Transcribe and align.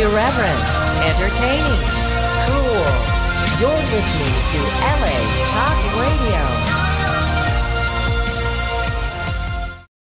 Irreverent, 0.00 0.60
entertaining, 1.04 1.82
cool. 2.48 2.88
You're 3.60 3.84
listening 3.92 4.36
to 4.52 4.60
LA 4.80 5.16
Talk 5.52 5.78
Radio. 6.00 6.42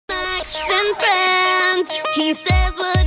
Max 0.07 0.55
and 0.71 0.89
friends. 0.95 1.87
He 2.15 2.33
says 2.33 2.77
what 2.77 3.02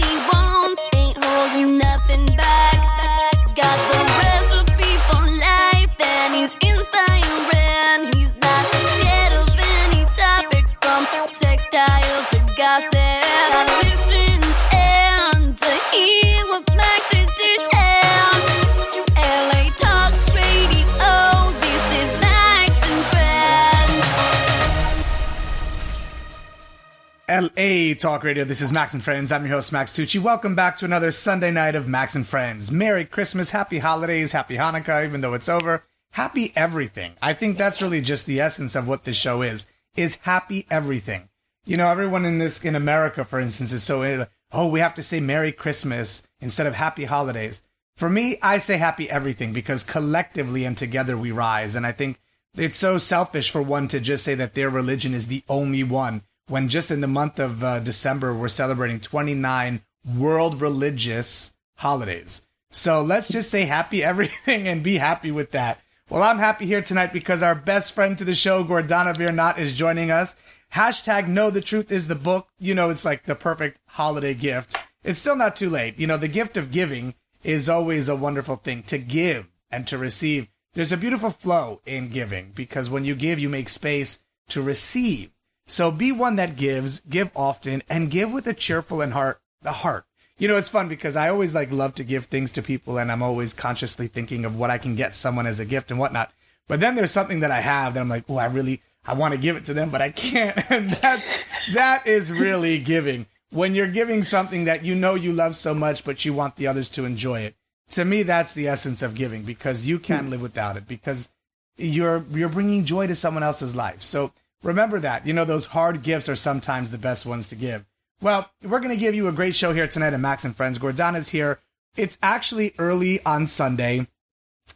LA 27.36 27.92
Talk 27.92 28.24
Radio. 28.24 28.44
This 28.44 28.62
is 28.62 28.72
Max 28.72 28.94
and 28.94 29.04
Friends. 29.04 29.30
I'm 29.30 29.44
your 29.44 29.56
host, 29.56 29.70
Max 29.70 29.92
Tucci. 29.92 30.18
Welcome 30.18 30.54
back 30.54 30.78
to 30.78 30.86
another 30.86 31.12
Sunday 31.12 31.50
night 31.50 31.74
of 31.74 31.86
Max 31.86 32.14
and 32.14 32.26
Friends. 32.26 32.72
Merry 32.72 33.04
Christmas, 33.04 33.50
Happy 33.50 33.76
Holidays, 33.78 34.32
Happy 34.32 34.56
Hanukkah, 34.56 35.04
even 35.04 35.20
though 35.20 35.34
it's 35.34 35.50
over. 35.50 35.84
Happy 36.12 36.50
everything. 36.56 37.12
I 37.20 37.34
think 37.34 37.58
that's 37.58 37.82
really 37.82 38.00
just 38.00 38.24
the 38.24 38.40
essence 38.40 38.74
of 38.74 38.88
what 38.88 39.04
this 39.04 39.18
show 39.18 39.42
is, 39.42 39.66
is 39.96 40.14
happy 40.22 40.66
everything. 40.70 41.28
You 41.66 41.76
know, 41.76 41.90
everyone 41.90 42.24
in 42.24 42.38
this, 42.38 42.64
in 42.64 42.74
America, 42.74 43.22
for 43.22 43.38
instance, 43.38 43.70
is 43.70 43.82
so, 43.82 44.26
oh, 44.52 44.68
we 44.68 44.80
have 44.80 44.94
to 44.94 45.02
say 45.02 45.20
Merry 45.20 45.52
Christmas 45.52 46.26
instead 46.40 46.66
of 46.66 46.76
Happy 46.76 47.04
Holidays. 47.04 47.62
For 47.96 48.08
me, 48.08 48.38
I 48.40 48.56
say 48.56 48.78
happy 48.78 49.10
everything 49.10 49.52
because 49.52 49.82
collectively 49.82 50.64
and 50.64 50.78
together 50.78 51.18
we 51.18 51.32
rise. 51.32 51.74
And 51.74 51.84
I 51.84 51.92
think 51.92 52.18
it's 52.56 52.78
so 52.78 52.96
selfish 52.96 53.50
for 53.50 53.60
one 53.60 53.88
to 53.88 54.00
just 54.00 54.24
say 54.24 54.34
that 54.36 54.54
their 54.54 54.70
religion 54.70 55.12
is 55.12 55.26
the 55.26 55.44
only 55.50 55.82
one 55.82 56.22
when 56.48 56.68
just 56.68 56.90
in 56.90 57.00
the 57.00 57.06
month 57.06 57.38
of 57.38 57.62
uh, 57.62 57.80
December 57.80 58.32
we're 58.32 58.48
celebrating 58.48 59.00
29 59.00 59.82
world 60.16 60.60
religious 60.60 61.52
holidays. 61.76 62.42
So 62.70 63.02
let's 63.02 63.28
just 63.28 63.50
say 63.50 63.62
happy 63.62 64.02
everything 64.12 64.68
and 64.68 64.82
be 64.82 64.96
happy 64.96 65.30
with 65.30 65.52
that. 65.52 65.82
Well, 66.08 66.22
I'm 66.22 66.38
happy 66.38 66.66
here 66.66 66.82
tonight 66.82 67.12
because 67.12 67.42
our 67.42 67.56
best 67.56 67.92
friend 67.92 68.16
to 68.18 68.24
the 68.24 68.34
show, 68.34 68.62
Gordana 68.62 69.12
Biernat, 69.12 69.58
is 69.58 69.72
joining 69.72 70.12
us. 70.12 70.36
Hashtag 70.72 71.26
know 71.26 71.50
the 71.50 71.60
truth 71.60 71.90
is 71.90 72.06
the 72.06 72.14
book. 72.14 72.46
You 72.60 72.76
know, 72.76 72.90
it's 72.90 73.04
like 73.04 73.24
the 73.24 73.34
perfect 73.34 73.80
holiday 73.88 74.34
gift. 74.34 74.76
It's 75.02 75.18
still 75.18 75.34
not 75.34 75.56
too 75.56 75.68
late. 75.68 75.98
You 75.98 76.06
know, 76.06 76.16
the 76.16 76.28
gift 76.28 76.56
of 76.56 76.70
giving 76.70 77.14
is 77.42 77.68
always 77.68 78.08
a 78.08 78.14
wonderful 78.14 78.56
thing 78.56 78.84
to 78.84 78.98
give 78.98 79.48
and 79.70 79.86
to 79.88 79.98
receive. 79.98 80.48
There's 80.74 80.92
a 80.92 80.96
beautiful 80.96 81.30
flow 81.30 81.80
in 81.86 82.08
giving 82.08 82.52
because 82.54 82.88
when 82.88 83.04
you 83.04 83.16
give, 83.16 83.38
you 83.38 83.48
make 83.48 83.68
space 83.68 84.20
to 84.50 84.62
receive. 84.62 85.30
So 85.66 85.90
be 85.90 86.12
one 86.12 86.36
that 86.36 86.56
gives, 86.56 87.00
give 87.00 87.30
often, 87.34 87.82
and 87.88 88.10
give 88.10 88.32
with 88.32 88.46
a 88.46 88.54
cheerful 88.54 89.00
and 89.00 89.12
heart, 89.12 89.40
the 89.62 89.72
heart. 89.72 90.04
You 90.38 90.48
know, 90.48 90.56
it's 90.56 90.68
fun 90.68 90.88
because 90.88 91.16
I 91.16 91.28
always 91.28 91.54
like 91.54 91.72
love 91.72 91.94
to 91.96 92.04
give 92.04 92.26
things 92.26 92.52
to 92.52 92.62
people 92.62 92.98
and 92.98 93.10
I'm 93.10 93.22
always 93.22 93.54
consciously 93.54 94.06
thinking 94.06 94.44
of 94.44 94.56
what 94.56 94.70
I 94.70 94.78
can 94.78 94.94
get 94.94 95.16
someone 95.16 95.46
as 95.46 95.58
a 95.58 95.64
gift 95.64 95.90
and 95.90 95.98
whatnot. 95.98 96.30
But 96.68 96.80
then 96.80 96.94
there's 96.94 97.10
something 97.10 97.40
that 97.40 97.50
I 97.50 97.60
have 97.60 97.94
that 97.94 98.00
I'm 98.00 98.08
like, 98.08 98.24
oh, 98.28 98.36
I 98.36 98.46
really, 98.46 98.82
I 99.04 99.14
want 99.14 99.32
to 99.32 99.40
give 99.40 99.56
it 99.56 99.64
to 99.66 99.74
them, 99.74 99.90
but 99.90 100.02
I 100.02 100.10
can't. 100.10 100.58
And 100.70 100.88
that's, 100.88 101.72
that 101.74 102.06
is 102.06 102.30
really 102.30 102.78
giving. 102.78 103.26
When 103.50 103.74
you're 103.74 103.86
giving 103.86 104.22
something 104.22 104.64
that 104.64 104.84
you 104.84 104.94
know 104.94 105.14
you 105.14 105.32
love 105.32 105.56
so 105.56 105.74
much, 105.74 106.04
but 106.04 106.24
you 106.24 106.32
want 106.32 106.56
the 106.56 106.66
others 106.66 106.90
to 106.90 107.04
enjoy 107.04 107.40
it. 107.40 107.56
To 107.90 108.04
me, 108.04 108.22
that's 108.22 108.52
the 108.52 108.68
essence 108.68 109.00
of 109.00 109.14
giving 109.14 109.42
because 109.42 109.86
you 109.86 109.98
can't 109.98 110.24
hmm. 110.24 110.30
live 110.30 110.42
without 110.42 110.76
it 110.76 110.86
because 110.86 111.30
you're, 111.76 112.24
you're 112.30 112.48
bringing 112.48 112.84
joy 112.84 113.06
to 113.06 113.14
someone 113.14 113.42
else's 113.42 113.74
life. 113.74 114.02
So 114.02 114.32
remember 114.66 115.00
that. 115.00 115.26
You 115.26 115.32
know, 115.32 115.44
those 115.44 115.66
hard 115.66 116.02
gifts 116.02 116.28
are 116.28 116.36
sometimes 116.36 116.90
the 116.90 116.98
best 116.98 117.24
ones 117.24 117.48
to 117.48 117.54
give. 117.54 117.84
Well, 118.20 118.50
we're 118.62 118.80
going 118.80 118.90
to 118.90 118.96
give 118.96 119.14
you 119.14 119.28
a 119.28 119.32
great 119.32 119.54
show 119.54 119.72
here 119.72 119.86
tonight 119.86 120.14
at 120.14 120.20
Max 120.20 120.44
and 120.44 120.56
Friends. 120.56 120.78
Gordana's 120.78 121.28
here. 121.28 121.60
It's 121.96 122.18
actually 122.22 122.74
early 122.78 123.24
on 123.24 123.46
Sunday 123.46 124.06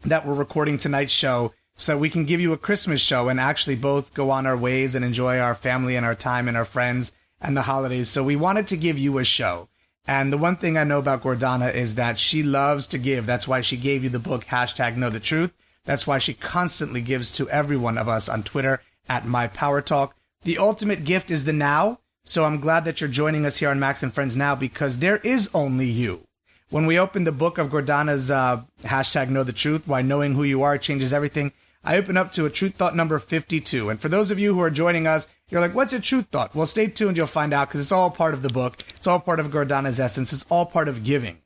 that 0.03 0.27
we're 0.27 0.35
recording 0.35 0.79
tonight's 0.79 1.13
show 1.13 1.53
so 1.77 1.93
that 1.93 1.99
we 1.99 2.11
can 2.11 2.25
give 2.25 2.41
you 2.41 2.53
a 2.53 2.59
Christmas 2.59 3.01
show 3.01 3.29
and 3.29 3.41
actually 3.41 3.77
both 3.77 4.15
go 4.15 4.31
on 4.31 4.47
our 4.47 4.57
ways 4.57 4.95
and 4.95 5.05
enjoy 5.05 5.39
our 5.39 5.55
family 5.55 5.97
and 5.97 6.05
our 6.05 6.15
time 6.15 6.49
and 6.49 6.57
our 6.57 6.65
friends 6.65 7.13
and 7.41 7.57
the 7.57 7.63
holidays. 7.63 8.09
So 8.09 8.23
we 8.23 8.37
wanted 8.37 8.69
to 8.69 8.77
give 8.77 8.99
you 8.99 9.19
a 9.19 9.25
show. 9.25 9.69
And 10.07 10.33
the 10.33 10.39
one 10.39 10.57
thing 10.57 10.77
I 10.77 10.85
know 10.85 10.99
about 10.99 11.23
Gordana 11.23 11.73
is 11.75 11.95
that 11.95 12.19
she 12.19 12.43
loves 12.43 12.87
to 12.89 12.99
give. 12.99 13.27
That's 13.27 13.49
why 13.49 13.61
she 13.61 13.77
gave 13.77 14.03
you 14.03 14.11
the 14.11 14.19
book, 14.19 14.47
hashtag 14.47 14.97
know 14.97 15.11
the 15.11 15.21
truth. 15.21 15.53
That's 15.85 16.07
why 16.07 16.19
she 16.19 16.35
constantly 16.35 17.01
gives 17.01 17.31
to 17.33 17.49
every 17.49 17.77
one 17.77 17.97
of 17.97 18.09
us 18.09 18.29
on 18.29 18.43
Twitter 18.43 18.83
at 19.11 19.27
My 19.27 19.49
Power 19.49 19.83
Talk. 19.83 20.17
The 20.45 20.57
ultimate 20.57 21.05
gift 21.05 21.31
is 21.31 21.45
the 21.45 21.53
now. 21.53 21.99
So 22.25 22.45
I'm 22.45 22.61
glad 22.61 22.85
that 22.85 23.01
you're 23.01 23.11
joining 23.11 23.45
us 23.45 23.57
here 23.57 23.69
on 23.69 23.81
Max 23.81 24.03
and 24.03 24.15
Friends 24.15 24.37
now 24.37 24.55
because 24.55 24.99
there 24.99 25.19
is 25.19 25.51
only 25.53 25.87
you. 25.87 26.27
When 26.71 26.87
we 26.87 26.99
opened 26.99 27.27
the 27.27 27.33
book 27.33 27.59
of 27.59 27.71
Gordana's 27.71 28.31
uh, 28.31 28.63
hashtag 28.83 29.29
know 29.29 29.43
the 29.43 29.53
truth, 29.53 29.83
why 29.87 30.03
knowing 30.03 30.35
who 30.35 30.45
you 30.45 30.63
are 30.63 30.79
changes 30.79 31.13
everything, 31.13 31.53
I 31.83 31.97
open 31.97 32.17
up 32.17 32.31
to 32.33 32.47
a 32.47 32.51
truth 32.51 32.75
thought 32.75 32.95
number 32.95 33.19
52. 33.19 33.91
And 33.91 34.01
for 34.01 34.09
those 34.09 34.31
of 34.31 34.39
you 34.39 34.55
who 34.55 34.61
are 34.61 34.71
joining 34.71 35.07
us, 35.07 35.29
you're 35.49 35.61
like, 35.61 35.75
what's 35.75 35.93
a 35.93 36.01
truth 36.01 36.27
thought? 36.31 36.55
Well, 36.55 36.67
stay 36.67 36.87
tuned. 36.87 37.17
You'll 37.17 37.27
find 37.27 37.53
out 37.53 37.69
because 37.69 37.81
it's 37.81 37.91
all 37.91 38.11
part 38.11 38.35
of 38.35 38.43
the 38.43 38.49
book. 38.49 38.85
It's 38.95 39.07
all 39.07 39.19
part 39.19 39.41
of 39.41 39.51
Gordana's 39.51 39.99
essence. 39.99 40.33
It's 40.33 40.47
all 40.51 40.67
part 40.67 40.87
of 40.89 41.03
giving. 41.03 41.39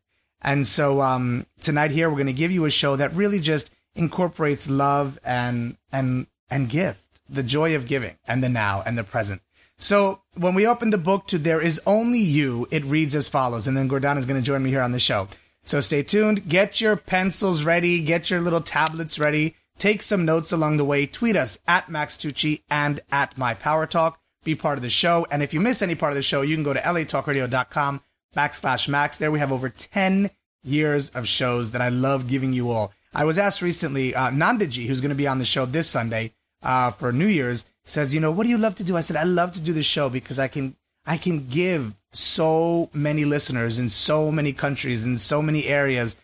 And 0.42 0.66
so, 0.66 1.00
um, 1.00 1.46
tonight 1.60 1.92
here, 1.92 2.10
we're 2.10 2.16
going 2.16 2.26
to 2.26 2.34
give 2.34 2.52
you 2.52 2.66
a 2.66 2.70
show 2.70 2.96
that 2.96 3.14
really 3.14 3.40
just 3.40 3.70
incorporates 3.94 4.68
love 4.68 5.18
and, 5.24 5.78
and, 5.90 6.26
and 6.50 6.68
gift, 6.68 7.03
the 7.28 7.42
joy 7.42 7.74
of 7.74 7.86
giving 7.86 8.16
and 8.26 8.42
the 8.42 8.48
now 8.48 8.82
and 8.84 8.98
the 8.98 9.04
present. 9.04 9.42
So 9.78 10.22
when 10.34 10.54
we 10.54 10.66
open 10.66 10.90
the 10.90 10.98
book 10.98 11.26
to 11.28 11.38
There 11.38 11.60
Is 11.60 11.80
Only 11.86 12.20
You, 12.20 12.68
it 12.70 12.84
reads 12.84 13.14
as 13.16 13.28
follows. 13.28 13.66
And 13.66 13.76
then 13.76 13.88
Gordana 13.88 14.18
is 14.18 14.26
going 14.26 14.40
to 14.40 14.46
join 14.46 14.62
me 14.62 14.70
here 14.70 14.82
on 14.82 14.92
the 14.92 15.00
show. 15.00 15.28
So 15.64 15.80
stay 15.80 16.02
tuned. 16.02 16.48
Get 16.48 16.80
your 16.80 16.96
pencils 16.96 17.64
ready. 17.64 18.00
Get 18.00 18.30
your 18.30 18.40
little 18.40 18.60
tablets 18.60 19.18
ready. 19.18 19.56
Take 19.78 20.02
some 20.02 20.24
notes 20.24 20.52
along 20.52 20.76
the 20.76 20.84
way. 20.84 21.06
Tweet 21.06 21.36
us 21.36 21.58
at 21.66 21.88
Max 21.88 22.16
Tucci 22.16 22.62
and 22.70 23.00
at 23.10 23.36
My 23.36 23.54
Power 23.54 23.86
Talk. 23.86 24.20
Be 24.44 24.54
part 24.54 24.78
of 24.78 24.82
the 24.82 24.90
show. 24.90 25.26
And 25.30 25.42
if 25.42 25.52
you 25.52 25.60
miss 25.60 25.82
any 25.82 25.94
part 25.94 26.12
of 26.12 26.16
the 26.16 26.22
show, 26.22 26.42
you 26.42 26.54
can 26.54 26.64
go 26.64 26.74
to 26.74 26.80
latalkradio.com 26.80 28.02
backslash 28.36 28.88
max. 28.88 29.16
There 29.16 29.32
we 29.32 29.38
have 29.38 29.52
over 29.52 29.70
10 29.70 30.30
years 30.62 31.10
of 31.10 31.26
shows 31.26 31.70
that 31.72 31.82
I 31.82 31.88
love 31.88 32.28
giving 32.28 32.52
you 32.52 32.70
all. 32.70 32.92
I 33.14 33.24
was 33.24 33.38
asked 33.38 33.62
recently, 33.62 34.14
uh, 34.14 34.30
who's 34.30 35.00
going 35.00 35.08
to 35.10 35.14
be 35.14 35.26
on 35.26 35.38
the 35.38 35.44
show 35.44 35.66
this 35.66 35.88
Sunday, 35.88 36.32
uh, 36.64 36.90
for 36.90 37.12
New 37.12 37.26
Year's, 37.26 37.64
says, 37.84 38.14
you 38.14 38.20
know, 38.20 38.30
what 38.30 38.44
do 38.44 38.50
you 38.50 38.58
love 38.58 38.74
to 38.76 38.84
do? 38.84 38.96
I 38.96 39.02
said, 39.02 39.16
I 39.16 39.24
love 39.24 39.52
to 39.52 39.60
do 39.60 39.72
this 39.72 39.86
show 39.86 40.08
because 40.08 40.38
I 40.38 40.48
can, 40.48 40.74
I 41.06 41.16
can 41.16 41.46
give 41.48 41.94
so 42.12 42.90
many 42.92 43.24
listeners 43.24 43.78
in 43.78 43.90
so 43.90 44.32
many 44.32 44.52
countries 44.52 45.04
in 45.04 45.18
so 45.18 45.42
many 45.42 45.66
areas 45.66 46.16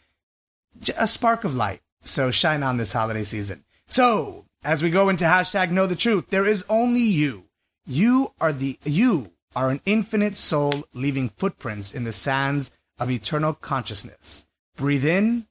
a 0.96 1.06
spark 1.06 1.44
of 1.44 1.54
light. 1.54 1.80
So 2.02 2.30
shine 2.30 2.62
on 2.62 2.76
this 2.76 2.92
holiday 2.92 3.24
season. 3.24 3.64
So 3.88 4.46
as 4.64 4.82
we 4.82 4.90
go 4.90 5.08
into 5.08 5.24
hashtag 5.24 5.70
know 5.70 5.86
the 5.86 5.96
truth, 5.96 6.30
there 6.30 6.46
is 6.46 6.64
only 6.68 7.02
you. 7.02 7.44
You 7.86 8.32
are 8.40 8.52
the, 8.52 8.78
you 8.84 9.32
are 9.54 9.70
an 9.70 9.80
infinite 9.84 10.36
soul 10.36 10.84
leaving 10.94 11.28
footprints 11.30 11.92
in 11.92 12.04
the 12.04 12.12
sands 12.12 12.70
of 12.98 13.10
eternal 13.10 13.52
consciousness. 13.52 14.46
Breathe 14.76 15.04
in 15.04 15.46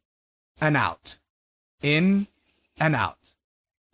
and 0.62 0.78
out. 0.78 1.20
In 1.82 2.28
and 2.80 2.96
out. 2.96 3.18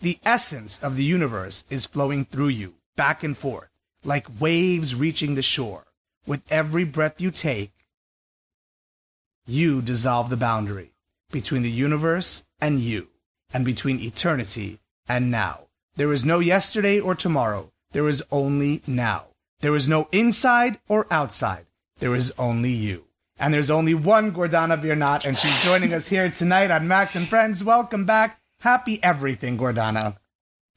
The 0.01 0.19
essence 0.25 0.81
of 0.83 0.95
the 0.95 1.03
universe 1.03 1.65
is 1.69 1.85
flowing 1.85 2.25
through 2.25 2.49
you, 2.49 2.75
back 2.95 3.23
and 3.23 3.37
forth, 3.37 3.69
like 4.03 4.39
waves 4.39 4.93
reaching 4.93 5.35
the 5.35 5.41
shore. 5.41 5.85
With 6.27 6.41
every 6.49 6.83
breath 6.83 7.21
you 7.21 7.31
take, 7.31 7.71
you 9.47 9.81
dissolve 9.81 10.29
the 10.29 10.37
boundary 10.37 10.91
between 11.31 11.61
the 11.61 11.71
universe 11.71 12.45
and 12.59 12.79
you, 12.79 13.09
and 13.53 13.63
between 13.63 13.99
eternity 13.99 14.79
and 15.07 15.29
now. 15.29 15.61
There 15.95 16.11
is 16.11 16.25
no 16.25 16.39
yesterday 16.39 16.99
or 16.99 17.15
tomorrow. 17.15 17.71
There 17.91 18.07
is 18.07 18.23
only 18.31 18.81
now. 18.87 19.25
There 19.61 19.75
is 19.75 19.87
no 19.87 20.07
inside 20.11 20.79
or 20.89 21.07
outside. 21.09 21.67
There 21.99 22.15
is 22.15 22.33
only 22.37 22.71
you. 22.71 23.05
And 23.39 23.53
there's 23.53 23.71
only 23.71 23.93
one 23.93 24.31
Gordana 24.31 24.81
Biernat, 24.81 25.25
and 25.25 25.35
she's 25.35 25.63
joining 25.63 25.93
us 25.93 26.07
here 26.07 26.29
tonight 26.29 26.71
on 26.71 26.87
Max 26.87 27.15
and 27.15 27.27
Friends. 27.27 27.63
Welcome 27.63 28.05
back. 28.05 28.39
Happy 28.59 29.01
everything, 29.03 29.57
Gordana. 29.57 30.17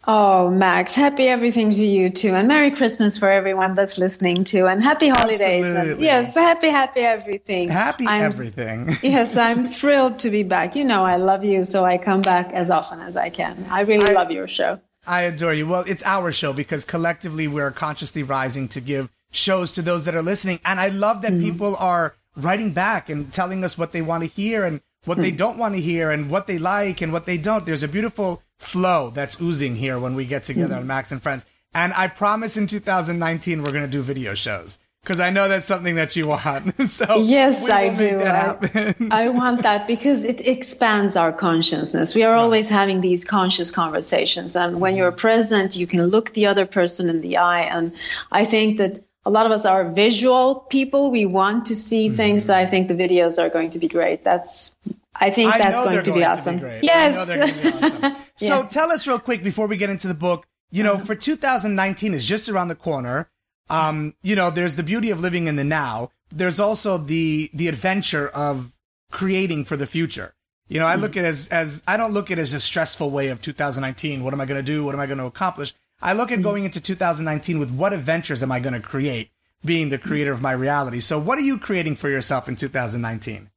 Oh, 0.07 0.51
Max, 0.51 0.95
happy 0.95 1.27
everything 1.27 1.71
to 1.71 1.85
you 1.85 2.09
too. 2.09 2.35
And 2.35 2.49
Merry 2.49 2.71
Christmas 2.71 3.19
for 3.19 3.29
everyone 3.29 3.75
that's 3.75 3.99
listening 3.99 4.45
to. 4.45 4.67
And 4.67 4.83
happy 4.83 5.09
holidays. 5.09 5.67
And 5.67 5.77
Absolutely. 5.77 6.05
yes, 6.05 6.35
happy, 6.35 6.69
happy 6.69 7.01
everything. 7.01 7.69
Happy 7.69 8.07
I'm- 8.07 8.23
everything. 8.23 8.97
yes, 9.03 9.37
I'm 9.37 9.65
thrilled 9.65 10.19
to 10.21 10.31
be 10.31 10.45
back. 10.45 10.77
You 10.77 10.85
know, 10.85 11.05
I 11.05 11.17
love 11.17 11.45
you, 11.45 11.65
so 11.65 11.85
I 11.85 11.99
come 11.99 12.23
back 12.23 12.53
as 12.53 12.71
often 12.71 13.01
as 13.01 13.17
I 13.17 13.29
can. 13.29 13.67
I 13.71 13.81
really 13.81 14.11
I- 14.11 14.13
love 14.13 14.31
your 14.31 14.49
show. 14.49 14.81
I 15.07 15.23
adore 15.23 15.55
you. 15.55 15.67
Well, 15.67 15.85
it's 15.87 16.03
our 16.05 16.33
show 16.33 16.53
because 16.53 16.85
collectively 16.85 17.49
we're 17.49 17.71
consciously 17.71 18.23
rising 18.23 18.69
to 18.69 18.81
give 18.81 19.09
shows 19.31 19.73
to 19.73 19.83
those 19.83 20.05
that 20.05 20.15
are 20.15 20.23
listening. 20.23 20.61
And 20.65 20.79
I 20.79 20.89
love 20.89 21.23
that 21.23 21.33
mm-hmm. 21.33 21.45
people 21.45 21.77
are 21.77 22.15
writing 22.37 22.73
back 22.73 23.09
and 23.09 23.33
telling 23.33 23.65
us 23.65 23.79
what 23.79 23.93
they 23.93 24.03
want 24.03 24.23
to 24.23 24.29
hear 24.29 24.65
and 24.65 24.81
what 25.05 25.19
they 25.19 25.31
hmm. 25.31 25.37
don't 25.37 25.59
want 25.59 25.75
to 25.75 25.81
hear 25.81 26.11
and 26.11 26.31
what 26.31 26.47
they 26.47 26.59
like 26.59 27.01
and 27.01 27.13
what 27.13 27.27
they 27.27 27.39
don't. 27.39 27.65
There's 27.67 27.83
a 27.83 27.89
beautiful 27.89 28.43
flow 28.59 29.11
that's 29.11 29.41
oozing 29.41 29.77
here 29.77 29.99
when 29.99 30.15
we 30.15 30.25
get 30.25 30.45
together 30.45 30.75
hmm. 30.75 30.81
on 30.81 30.87
Max 30.87 31.13
and 31.13 31.23
Friends. 31.23 31.47
And 31.75 31.93
I 31.93 32.09
promise 32.09 32.57
in 32.57 32.67
2019 32.67 33.63
we're 33.63 33.73
going 33.73 33.85
to 33.85 33.91
do 33.91 34.03
video 34.03 34.35
shows 34.35 34.79
because 35.03 35.21
I 35.21 35.31
know 35.31 35.49
that's 35.49 35.67
something 35.67 35.95
that 35.95 36.17
you 36.17 36.29
want. 36.29 36.89
so 36.89 37.23
yes, 37.23 37.69
I 37.71 37.95
do. 37.95 38.21
I. 38.21 38.95
I 39.11 39.29
want 39.29 39.63
that 39.63 39.87
because 39.87 40.25
it 40.25 40.47
expands 40.47 41.17
our 41.17 41.33
consciousness. 41.33 42.15
We 42.15 42.25
are 42.25 42.35
always 42.35 42.69
having 42.69 43.01
these 43.01 43.25
conscious 43.25 43.71
conversations, 43.71 44.57
and 44.57 44.81
when 44.81 44.93
mm-hmm. 44.93 44.99
you're 44.99 45.13
present, 45.13 45.77
you 45.77 45.87
can 45.87 46.07
look 46.07 46.35
the 46.35 46.47
other 46.47 46.67
person 46.67 47.09
in 47.09 47.21
the 47.21 47.37
eye. 47.37 47.63
And 47.63 47.93
I 48.33 48.45
think 48.45 48.79
that 48.79 49.01
a 49.29 49.31
lot 49.31 49.45
of 49.45 49.53
us 49.53 49.67
are 49.67 49.91
visual 49.91 50.55
people. 50.71 51.11
We 51.11 51.27
want 51.27 51.67
to 51.67 51.75
see 51.75 52.09
things. 52.09 52.47
So 52.47 52.57
I 52.57 52.65
think 52.65 52.89
the 52.89 52.95
videos 52.95 53.39
are 53.39 53.51
going 53.51 53.69
to 53.71 53.79
be 53.79 53.87
great. 53.87 54.25
That's 54.25 54.75
I 55.15 55.31
think 55.31 55.53
I 55.53 55.59
that's 55.59 55.77
going 55.77 56.03
to 56.03 56.13
be 56.15 56.25
awesome. 56.25 56.59
great. 56.59 56.91
I 56.91 57.11
know 57.11 57.25
they're 57.27 57.47
yes. 57.47 57.63
going 57.63 57.73
to 57.73 58.01
be 58.01 58.07
awesome. 58.07 58.17
So 58.37 58.67
tell 58.67 58.91
us 58.91 59.07
real 59.07 59.19
quick 59.19 59.43
before 59.43 59.67
we 59.67 59.77
get 59.77 59.91
into 59.91 60.09
the 60.09 60.15
book. 60.15 60.47
You 60.71 60.83
know, 60.83 60.97
for 60.97 61.15
2019 61.15 62.15
is 62.15 62.25
just 62.25 62.49
around 62.49 62.69
the 62.69 62.75
corner. 62.75 63.29
Um, 63.69 64.15
you 64.23 64.35
know, 64.35 64.51
there's 64.51 64.77
the 64.77 64.83
beauty 64.83 65.11
of 65.11 65.21
living 65.21 65.47
in 65.47 65.57
the 65.57 65.65
now. 65.65 66.11
There's 66.31 66.59
also 66.59 66.97
the 66.97 67.51
the 67.53 67.69
adventure 67.69 68.29
of 68.29 68.73
creating 69.13 69.67
for 69.67 69.77
the 69.77 69.87
future. 69.87 70.35
You 70.69 70.79
know, 70.81 70.87
I 70.87 70.95
look 70.95 71.19
at 71.19 71.25
it 71.25 71.29
as 71.29 71.49
as 71.49 71.83
I 71.87 71.99
don't 71.99 72.13
look 72.13 72.31
at 72.31 72.39
it 72.39 72.43
as 72.43 72.55
a 72.55 72.61
stressful 72.61 73.11
way 73.11 73.29
of 73.29 73.43
2019. 73.43 74.25
What 74.25 74.33
am 74.33 74.41
I 74.41 74.47
going 74.47 74.65
to 74.65 74.73
do? 74.73 74.87
What 74.87 74.95
am 74.95 75.01
I 75.01 75.07
going 75.07 75.19
to 75.19 75.27
accomplish? 75.27 75.75
I 76.01 76.13
look 76.13 76.31
at 76.31 76.43
going 76.43 76.65
into 76.65 76.81
2019 76.81 77.59
with 77.59 77.71
what 77.71 77.93
adventures 77.93 78.43
am 78.43 78.53
I 78.53 78.61
going 78.61 78.75
to 78.75 78.81
create? 78.81 79.31
Being 79.65 79.89
the 79.89 79.99
creator 79.99 80.31
of 80.31 80.41
my 80.41 80.53
reality. 80.53 81.01
So, 81.01 81.19
what 81.19 81.37
are 81.37 81.43
you 81.43 81.59
creating 81.59 81.97
for 81.97 82.09
yourself 82.09 82.49
in 82.49 82.55
2019? 82.55 83.51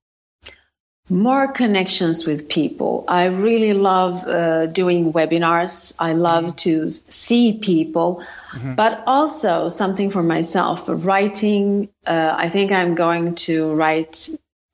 more 1.11 1.51
connections 1.51 2.25
with 2.25 2.47
people. 2.47 3.03
I 3.07 3.25
really 3.25 3.73
love 3.73 4.25
uh, 4.25 4.67
doing 4.67 5.11
webinars. 5.11 5.93
I 5.99 6.13
love 6.13 6.55
to 6.57 6.89
see 6.89 7.57
people, 7.57 8.23
but 8.75 9.03
also 9.05 9.67
something 9.67 10.09
for 10.09 10.23
myself. 10.23 10.85
Writing, 10.87 11.89
uh, 12.07 12.35
I 12.37 12.47
think 12.47 12.71
I'm 12.71 12.95
going 12.95 13.35
to 13.35 13.73
write 13.73 14.29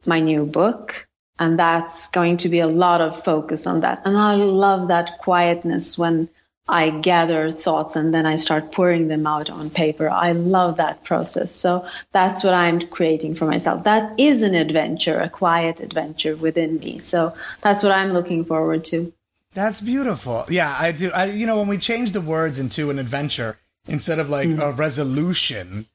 my 0.06 0.20
new 0.20 0.46
book, 0.46 1.08
and 1.40 1.58
that's 1.58 2.08
going 2.10 2.38
to 2.38 2.50
be 2.50 2.60
a 2.60 2.68
lot 2.68 3.02
of 3.02 3.24
focus 3.24 3.66
on 3.66 3.80
that. 3.82 4.04
And 4.06 4.16
I 4.16 4.36
love 4.36 4.90
that 4.90 5.18
quietness 5.18 5.98
when 5.98 6.30
I 6.70 6.90
gather 6.90 7.50
thoughts 7.50 7.96
and 7.96 8.14
then 8.14 8.26
I 8.26 8.36
start 8.36 8.72
pouring 8.72 9.08
them 9.08 9.26
out 9.26 9.50
on 9.50 9.70
paper. 9.70 10.10
I 10.10 10.34
love 10.34 10.78
that 10.78 11.04
process. 11.04 11.52
So 11.52 11.86
that's 12.12 12.44
what 12.44 12.54
I'm 12.54 12.82
creating 12.82 13.36
for 13.36 13.46
myself. 13.46 13.84
That 13.84 14.20
is 14.20 14.42
an 14.42 14.54
adventure, 14.54 15.20
a 15.20 15.30
quiet 15.30 15.80
adventure 15.80 16.36
within 16.36 16.80
me. 16.80 17.00
So 17.00 17.34
that's 17.62 17.84
what 17.84 17.94
I'm 17.94 18.12
looking 18.12 18.44
forward 18.44 18.84
to. 18.86 19.14
That's 19.54 19.82
beautiful. 19.82 20.46
Yeah, 20.50 20.76
I 20.78 20.92
do. 20.92 21.10
I, 21.12 21.26
you 21.26 21.48
know, 21.48 21.58
when 21.58 21.68
we 21.68 21.78
change 21.78 22.12
the 22.12 22.22
words 22.22 22.60
into 22.60 22.90
an 22.90 23.00
adventure 23.00 23.58
instead 23.88 24.20
of 24.20 24.30
like 24.30 24.48
mm-hmm. 24.48 24.62
a 24.62 24.72
resolution, 24.72 25.88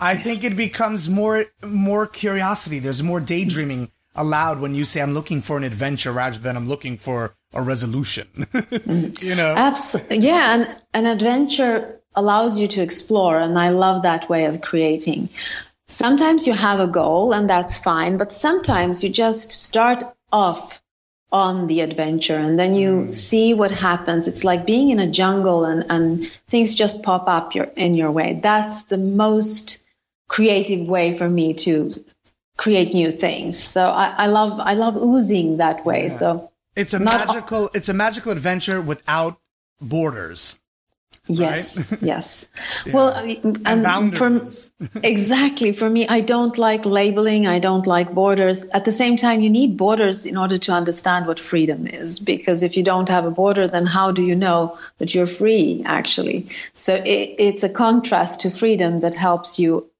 I 0.00 0.16
think 0.16 0.44
it 0.44 0.56
becomes 0.56 1.08
more 1.08 1.46
more 1.62 2.06
curiosity. 2.06 2.78
There's 2.78 3.02
more 3.02 3.20
daydreaming 3.20 3.90
allowed 4.14 4.60
when 4.60 4.74
you 4.74 4.84
say 4.84 5.02
I'm 5.02 5.12
looking 5.12 5.42
for 5.42 5.56
an 5.56 5.64
adventure 5.64 6.12
rather 6.12 6.38
than 6.38 6.56
I'm 6.56 6.68
looking 6.68 6.96
for 6.96 7.34
a 7.52 7.62
resolution. 7.62 8.26
you 9.20 9.34
know, 9.34 9.54
Absolutely. 9.56 10.18
Yeah. 10.18 10.54
And 10.54 10.76
an 10.94 11.06
adventure 11.06 12.00
allows 12.14 12.58
you 12.58 12.68
to 12.68 12.82
explore. 12.82 13.38
And 13.38 13.58
I 13.58 13.70
love 13.70 14.02
that 14.02 14.28
way 14.28 14.44
of 14.44 14.60
creating. 14.60 15.28
Sometimes 15.88 16.46
you 16.46 16.52
have 16.52 16.80
a 16.80 16.86
goal 16.86 17.32
and 17.32 17.50
that's 17.50 17.76
fine, 17.76 18.16
but 18.16 18.32
sometimes 18.32 19.02
you 19.02 19.10
just 19.10 19.50
start 19.50 20.02
off 20.32 20.80
on 21.32 21.68
the 21.68 21.80
adventure 21.80 22.36
and 22.36 22.58
then 22.58 22.74
you 22.74 23.02
mm. 23.02 23.14
see 23.14 23.54
what 23.54 23.70
happens. 23.70 24.26
It's 24.26 24.44
like 24.44 24.66
being 24.66 24.90
in 24.90 24.98
a 24.98 25.10
jungle 25.10 25.64
and, 25.64 25.84
and 25.88 26.30
things 26.48 26.74
just 26.74 27.02
pop 27.02 27.28
up 27.28 27.54
your, 27.54 27.64
in 27.76 27.94
your 27.94 28.10
way. 28.10 28.40
That's 28.42 28.84
the 28.84 28.98
most 28.98 29.84
creative 30.28 30.88
way 30.88 31.16
for 31.16 31.28
me 31.28 31.54
to 31.54 31.94
create 32.56 32.94
new 32.94 33.10
things. 33.10 33.58
So 33.58 33.86
I, 33.86 34.14
I 34.16 34.26
love, 34.26 34.58
I 34.60 34.74
love 34.74 34.96
oozing 34.96 35.56
that 35.56 35.84
way. 35.84 36.08
So 36.08 36.49
it's 36.80 36.94
a 36.94 36.98
not- 36.98 37.26
magical 37.26 37.70
it's 37.74 37.88
a 37.88 37.94
magical 37.94 38.32
adventure 38.32 38.80
without 38.80 39.38
borders. 39.80 40.58
Yes, 41.26 41.94
yes. 42.00 42.48
Well, 42.92 43.12
I 43.12 43.26
mean, 43.26 43.56
And 43.66 43.86
and 43.86 44.16
for 44.16 44.28
exactly 45.02 45.72
for 45.72 45.90
me, 45.90 46.06
I 46.08 46.20
don't 46.20 46.56
like 46.56 46.86
labeling. 46.86 47.46
I 47.46 47.58
don't 47.58 47.86
like 47.86 48.14
borders. 48.14 48.64
At 48.70 48.84
the 48.84 48.92
same 48.92 49.16
time, 49.16 49.40
you 49.40 49.50
need 49.50 49.76
borders 49.76 50.24
in 50.24 50.36
order 50.36 50.56
to 50.58 50.72
understand 50.72 51.26
what 51.26 51.40
freedom 51.40 51.86
is. 51.86 52.20
Because 52.20 52.62
if 52.62 52.76
you 52.76 52.84
don't 52.84 53.08
have 53.08 53.24
a 53.24 53.30
border, 53.30 53.66
then 53.68 53.86
how 53.86 54.12
do 54.12 54.22
you 54.22 54.36
know 54.36 54.78
that 54.98 55.14
you're 55.14 55.26
free? 55.26 55.82
Actually, 55.84 56.46
so 56.74 56.94
it, 56.94 57.34
it's 57.38 57.64
a 57.64 57.68
contrast 57.68 58.40
to 58.42 58.50
freedom 58.50 59.00
that 59.00 59.14
helps 59.14 59.58
you 59.58 59.90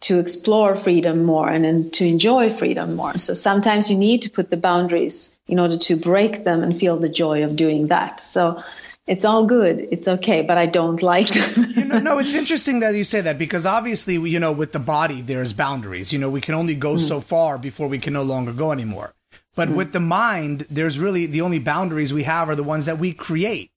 to 0.00 0.18
explore 0.18 0.76
freedom 0.76 1.24
more 1.24 1.48
and, 1.48 1.66
and 1.66 1.92
to 1.94 2.06
enjoy 2.06 2.50
freedom 2.50 2.94
more. 2.94 3.18
So 3.18 3.34
sometimes 3.34 3.90
you 3.90 3.96
need 3.96 4.22
to 4.22 4.30
put 4.30 4.50
the 4.50 4.56
boundaries 4.56 5.36
in 5.48 5.58
order 5.58 5.76
to 5.76 5.96
break 5.96 6.44
them 6.44 6.62
and 6.62 6.76
feel 6.76 6.96
the 6.96 7.08
joy 7.08 7.42
of 7.42 7.56
doing 7.56 7.88
that. 7.88 8.20
So 8.20 8.62
it's 9.08 9.24
all 9.24 9.46
good. 9.46 9.88
It's 9.90 10.06
okay, 10.06 10.42
but 10.42 10.58
I 10.58 10.66
don't 10.66 11.02
like 11.02 11.28
them. 11.28 11.66
you 11.76 11.84
know, 11.86 11.98
no, 11.98 12.18
it's 12.18 12.34
interesting 12.34 12.80
that 12.80 12.94
you 12.94 13.04
say 13.04 13.22
that 13.22 13.38
because 13.38 13.66
obviously, 13.66 14.14
you 14.14 14.38
know, 14.38 14.52
with 14.52 14.72
the 14.72 14.78
body, 14.78 15.22
there's 15.22 15.52
boundaries. 15.52 16.12
You 16.12 16.18
know, 16.18 16.30
we 16.30 16.40
can 16.40 16.54
only 16.54 16.74
go 16.74 16.94
mm. 16.94 17.00
so 17.00 17.20
far 17.20 17.58
before 17.58 17.88
we 17.88 17.98
can 17.98 18.12
no 18.12 18.22
longer 18.22 18.52
go 18.52 18.70
anymore. 18.70 19.14
But 19.56 19.70
mm. 19.70 19.74
with 19.74 19.92
the 19.92 20.00
mind, 20.00 20.66
there's 20.70 20.98
really 20.98 21.26
the 21.26 21.40
only 21.40 21.58
boundaries 21.58 22.12
we 22.12 22.22
have 22.22 22.48
are 22.48 22.54
the 22.54 22.62
ones 22.62 22.84
that 22.84 22.98
we 22.98 23.12
create. 23.12 23.70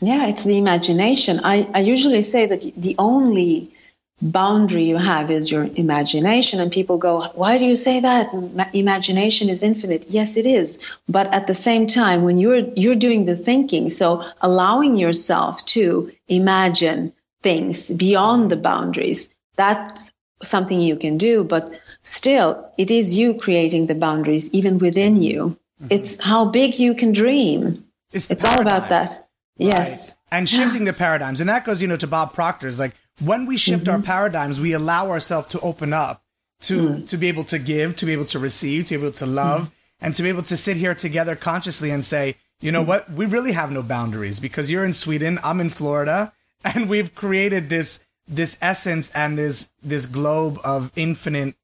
Yeah, 0.00 0.26
it's 0.26 0.42
the 0.42 0.58
imagination. 0.58 1.40
I, 1.44 1.68
I 1.74 1.80
usually 1.80 2.22
say 2.22 2.46
that 2.46 2.62
the 2.76 2.96
only 2.98 3.72
boundary 4.20 4.84
you 4.84 4.96
have 4.96 5.30
is 5.30 5.50
your 5.50 5.68
imagination. 5.76 6.60
And 6.60 6.70
people 6.70 6.98
go, 6.98 7.28
Why 7.34 7.58
do 7.58 7.64
you 7.64 7.76
say 7.76 8.00
that? 8.00 8.32
Ma- 8.34 8.66
Imagination 8.72 9.48
is 9.48 9.62
infinite. 9.62 10.06
Yes, 10.08 10.36
it 10.36 10.46
is. 10.46 10.78
But 11.08 11.32
at 11.32 11.46
the 11.46 11.54
same 11.54 11.86
time, 11.86 12.22
when 12.22 12.38
you're 12.38 12.58
you're 12.76 12.94
doing 12.94 13.24
the 13.24 13.36
thinking, 13.36 13.88
so 13.88 14.24
allowing 14.40 14.96
yourself 14.96 15.64
to 15.66 16.10
imagine 16.28 17.12
things 17.42 17.90
beyond 17.92 18.50
the 18.50 18.56
boundaries, 18.56 19.34
that's 19.56 20.12
something 20.42 20.80
you 20.80 20.96
can 20.96 21.18
do. 21.18 21.44
But 21.44 21.72
still, 22.02 22.70
it 22.78 22.90
is 22.90 23.16
you 23.18 23.34
creating 23.34 23.86
the 23.86 23.94
boundaries 23.94 24.52
even 24.54 24.78
within 24.78 25.22
you. 25.22 25.56
Mm-hmm. 25.82 25.88
It's 25.90 26.20
how 26.22 26.44
big 26.46 26.78
you 26.78 26.94
can 26.94 27.12
dream. 27.12 27.84
It's, 28.12 28.30
It's 28.30 28.44
all 28.44 28.60
about 28.60 28.88
that. 28.90 29.28
Yes. 29.58 30.10
right? 30.30 30.38
And 30.38 30.48
shifting 30.48 30.84
the 30.90 30.92
paradigms. 30.92 31.40
And 31.40 31.48
that 31.48 31.64
goes, 31.64 31.80
you 31.82 31.88
know, 31.88 31.96
to 31.96 32.06
Bob 32.06 32.34
Proctor's 32.34 32.78
like 32.78 32.94
when 33.20 33.46
we 33.46 33.56
shift 33.56 33.88
our 33.88 33.96
mm-hmm. 33.96 34.04
paradigms, 34.04 34.60
we 34.60 34.72
allow 34.72 35.10
ourselves 35.10 35.48
to 35.48 35.60
open 35.60 35.92
up 35.92 36.22
to 36.62 36.88
mm. 36.88 37.08
to 37.08 37.16
be 37.16 37.28
able 37.28 37.44
to 37.44 37.58
give, 37.58 37.96
to 37.96 38.06
be 38.06 38.12
able 38.12 38.24
to 38.26 38.38
receive, 38.38 38.86
to 38.86 38.98
be 38.98 39.04
able 39.04 39.12
to 39.12 39.26
love, 39.26 39.62
mm-hmm. 39.62 40.04
and 40.04 40.14
to 40.14 40.22
be 40.22 40.28
able 40.28 40.42
to 40.44 40.56
sit 40.56 40.76
here 40.76 40.94
together 40.94 41.36
consciously 41.36 41.90
and 41.90 42.04
say, 42.04 42.36
you 42.60 42.72
know 42.72 42.80
mm-hmm. 42.80 42.88
what, 42.88 43.12
we 43.12 43.26
really 43.26 43.52
have 43.52 43.70
no 43.70 43.82
boundaries 43.82 44.40
because 44.40 44.70
you're 44.70 44.84
in 44.84 44.92
Sweden, 44.92 45.38
I'm 45.42 45.60
in 45.60 45.70
Florida, 45.70 46.32
and 46.64 46.88
we've 46.88 47.14
created 47.14 47.68
this 47.68 48.00
this 48.28 48.56
essence 48.62 49.10
and 49.10 49.36
this 49.36 49.70
this 49.82 50.06
globe 50.06 50.60
of 50.64 50.92
infinite 50.96 51.56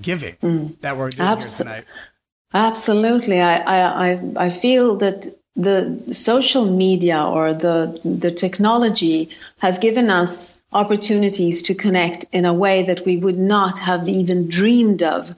giving 0.00 0.36
mm. 0.36 0.80
that 0.80 0.96
we're 0.96 1.10
doing 1.10 1.28
Abso- 1.28 1.58
here 1.58 1.64
tonight. 1.64 1.84
Absolutely. 2.54 3.40
I, 3.40 3.56
I, 3.58 4.10
I, 4.12 4.32
I 4.36 4.50
feel 4.50 4.96
that 4.96 5.26
the 5.56 5.98
social 6.12 6.66
media 6.66 7.24
or 7.24 7.54
the, 7.54 7.98
the 8.04 8.30
technology 8.30 9.30
has 9.58 9.78
given 9.78 10.10
us 10.10 10.62
opportunities 10.72 11.62
to 11.62 11.74
connect 11.74 12.26
in 12.32 12.44
a 12.44 12.52
way 12.52 12.82
that 12.82 13.06
we 13.06 13.16
would 13.16 13.38
not 13.38 13.78
have 13.78 14.06
even 14.06 14.48
dreamed 14.48 15.02
of, 15.02 15.34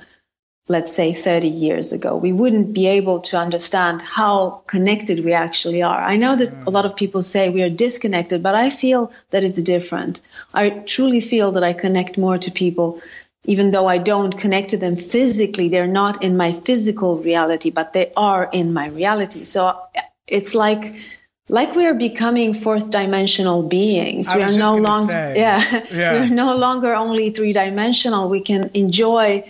let's 0.67 0.93
say 0.93 1.13
30 1.13 1.47
years 1.47 1.93
ago. 1.93 2.17
We 2.17 2.33
wouldn't 2.33 2.75
be 2.75 2.89
able 2.89 3.21
to 3.21 3.39
understand 3.39 4.03
how 4.03 4.63
connected 4.67 5.25
we 5.25 5.33
actually 5.33 5.83
are. 5.83 6.03
I 6.03 6.17
know 6.17 6.35
that 6.35 6.53
a 6.67 6.71
lot 6.71 6.85
of 6.85 6.97
people 6.97 7.21
say 7.21 7.49
we 7.49 7.63
are 7.63 7.71
disconnected, 7.71 8.43
but 8.43 8.57
I 8.57 8.71
feel 8.71 9.13
that 9.31 9.45
it's 9.45 9.63
different. 9.63 10.21
I 10.53 10.71
truly 10.71 11.21
feel 11.21 11.53
that 11.53 11.63
I 11.63 11.73
connect 11.73 12.19
more 12.19 12.39
to 12.39 12.51
people 12.51 13.01
even 13.45 13.71
though 13.71 13.87
I 13.87 13.97
don't 13.97 14.37
connect 14.37 14.69
to 14.71 14.77
them 14.77 14.95
physically, 14.95 15.71
they're 15.71 15.87
not 15.87 16.23
in 16.23 16.37
my 16.37 16.53
physical 16.53 17.17
reality, 17.17 17.71
but 17.71 17.95
they 17.95 18.13
are 18.15 18.51
in 18.53 18.75
my 18.75 18.89
reality. 18.89 19.43
So 19.43 19.75
it's 20.29 20.55
like 20.55 20.95
like 21.49 21.75
we 21.75 21.87
are 21.87 21.95
becoming 21.95 22.53
fourth 22.55 22.91
dimensional 22.91 23.63
beings. 23.63 24.29
I 24.29 24.37
we 24.37 24.43
are 24.49 24.53
no 24.53 24.77
longer 24.77 25.33
yeah, 25.37 25.85
Yeah. 25.91 26.13
we're 26.13 26.35
no 26.35 26.55
longer 26.57 26.95
only 26.95 27.31
three 27.31 27.53
dimensional. 27.53 28.29
We 28.29 28.41
can 28.41 28.71
enjoy 28.75 29.45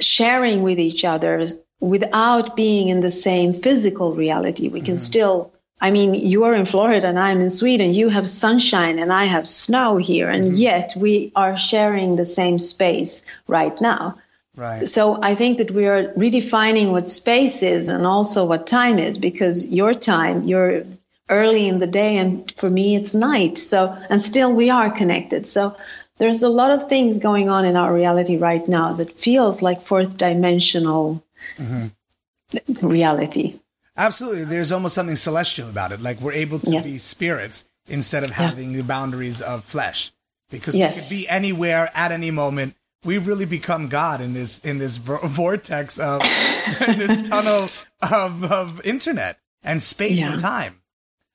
sharing 0.00 0.62
with 0.62 0.78
each 0.78 1.04
other 1.04 1.44
without 1.80 2.56
being 2.56 2.88
in 2.88 3.00
the 3.00 3.10
same 3.10 3.52
physical 3.52 4.14
reality. 4.14 4.68
We 4.68 4.80
can 4.80 4.94
Mm-hmm. 4.96 5.10
still 5.12 5.52
I 5.80 5.92
mean, 5.92 6.14
you 6.14 6.42
are 6.42 6.54
in 6.54 6.64
Florida 6.64 7.06
and 7.06 7.20
I'm 7.20 7.40
in 7.40 7.50
Sweden. 7.50 7.94
You 7.94 8.08
have 8.08 8.28
sunshine 8.28 8.98
and 8.98 9.12
I 9.12 9.26
have 9.26 9.46
snow 9.46 9.96
here, 9.96 10.28
and 10.28 10.46
Mm-hmm. 10.46 10.54
yet 10.68 10.94
we 10.96 11.30
are 11.36 11.56
sharing 11.56 12.16
the 12.16 12.24
same 12.24 12.58
space 12.58 13.22
right 13.46 13.80
now. 13.80 14.16
Right. 14.58 14.88
So 14.88 15.22
I 15.22 15.36
think 15.36 15.58
that 15.58 15.70
we 15.70 15.86
are 15.86 16.12
redefining 16.14 16.90
what 16.90 17.08
space 17.08 17.62
is 17.62 17.88
and 17.88 18.04
also 18.04 18.44
what 18.44 18.66
time 18.66 18.98
is 18.98 19.16
because 19.16 19.68
your 19.68 19.94
time, 19.94 20.42
you're 20.42 20.82
early 21.28 21.68
in 21.68 21.78
the 21.78 21.86
day 21.86 22.16
and 22.16 22.52
for 22.56 22.68
me 22.68 22.96
it's 22.96 23.14
night. 23.14 23.56
So 23.56 23.96
and 24.10 24.20
still 24.20 24.52
we 24.52 24.68
are 24.68 24.90
connected. 24.90 25.46
So 25.46 25.76
there's 26.18 26.42
a 26.42 26.48
lot 26.48 26.72
of 26.72 26.88
things 26.88 27.20
going 27.20 27.48
on 27.48 27.64
in 27.64 27.76
our 27.76 27.94
reality 27.94 28.36
right 28.36 28.66
now 28.66 28.94
that 28.94 29.12
feels 29.12 29.62
like 29.62 29.80
fourth 29.80 30.18
dimensional 30.18 31.22
mm-hmm. 31.56 32.84
reality. 32.84 33.60
Absolutely. 33.96 34.44
There's 34.44 34.72
almost 34.72 34.96
something 34.96 35.14
celestial 35.14 35.68
about 35.68 35.92
it. 35.92 36.00
Like 36.00 36.20
we're 36.20 36.32
able 36.32 36.58
to 36.58 36.70
Yeah. 36.72 36.82
be 36.82 36.98
spirits 36.98 37.64
instead 37.86 38.24
of 38.24 38.30
Yeah. 38.30 38.48
having 38.48 38.72
the 38.72 38.82
boundaries 38.82 39.40
of 39.40 39.64
flesh. 39.64 40.10
Because 40.50 40.74
Yes. 40.74 40.96
we 40.96 41.18
could 41.18 41.22
be 41.22 41.28
anywhere 41.28 41.92
at 41.94 42.10
any 42.10 42.32
moment. 42.32 42.74
We 43.04 43.18
really 43.18 43.44
become 43.46 43.88
God 43.88 44.20
in 44.20 44.34
this 44.34 44.58
in 44.60 44.78
this 44.78 44.96
vortex 44.98 45.98
of 45.98 46.22
in 46.88 46.98
this 46.98 47.28
tunnel 47.28 47.68
of 48.02 48.44
of 48.44 48.84
internet 48.84 49.38
and 49.62 49.82
space 49.82 50.18
Yeah. 50.18 50.32
and 50.32 50.40
time. 50.40 50.74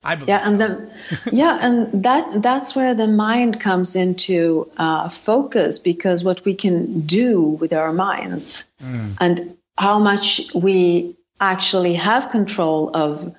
I 0.06 0.16
believe. 0.16 0.28
yeah 0.28 0.42
and 0.46 0.60
so. 0.60 0.68
the 0.68 1.32
yeah 1.32 1.58
and 1.62 2.04
that 2.04 2.42
that's 2.42 2.76
where 2.76 2.94
the 2.94 3.06
mind 3.06 3.58
comes 3.58 3.96
into 3.96 4.70
uh, 4.76 5.08
focus 5.08 5.78
because 5.78 6.22
what 6.22 6.44
we 6.44 6.54
can 6.54 7.00
do 7.06 7.40
with 7.42 7.72
our 7.72 7.90
minds 7.90 8.68
and 9.18 9.56
how 9.78 9.98
much 9.98 10.52
we 10.54 11.16
actually 11.40 11.94
have 11.94 12.30
control 12.30 12.90
of 12.94 13.34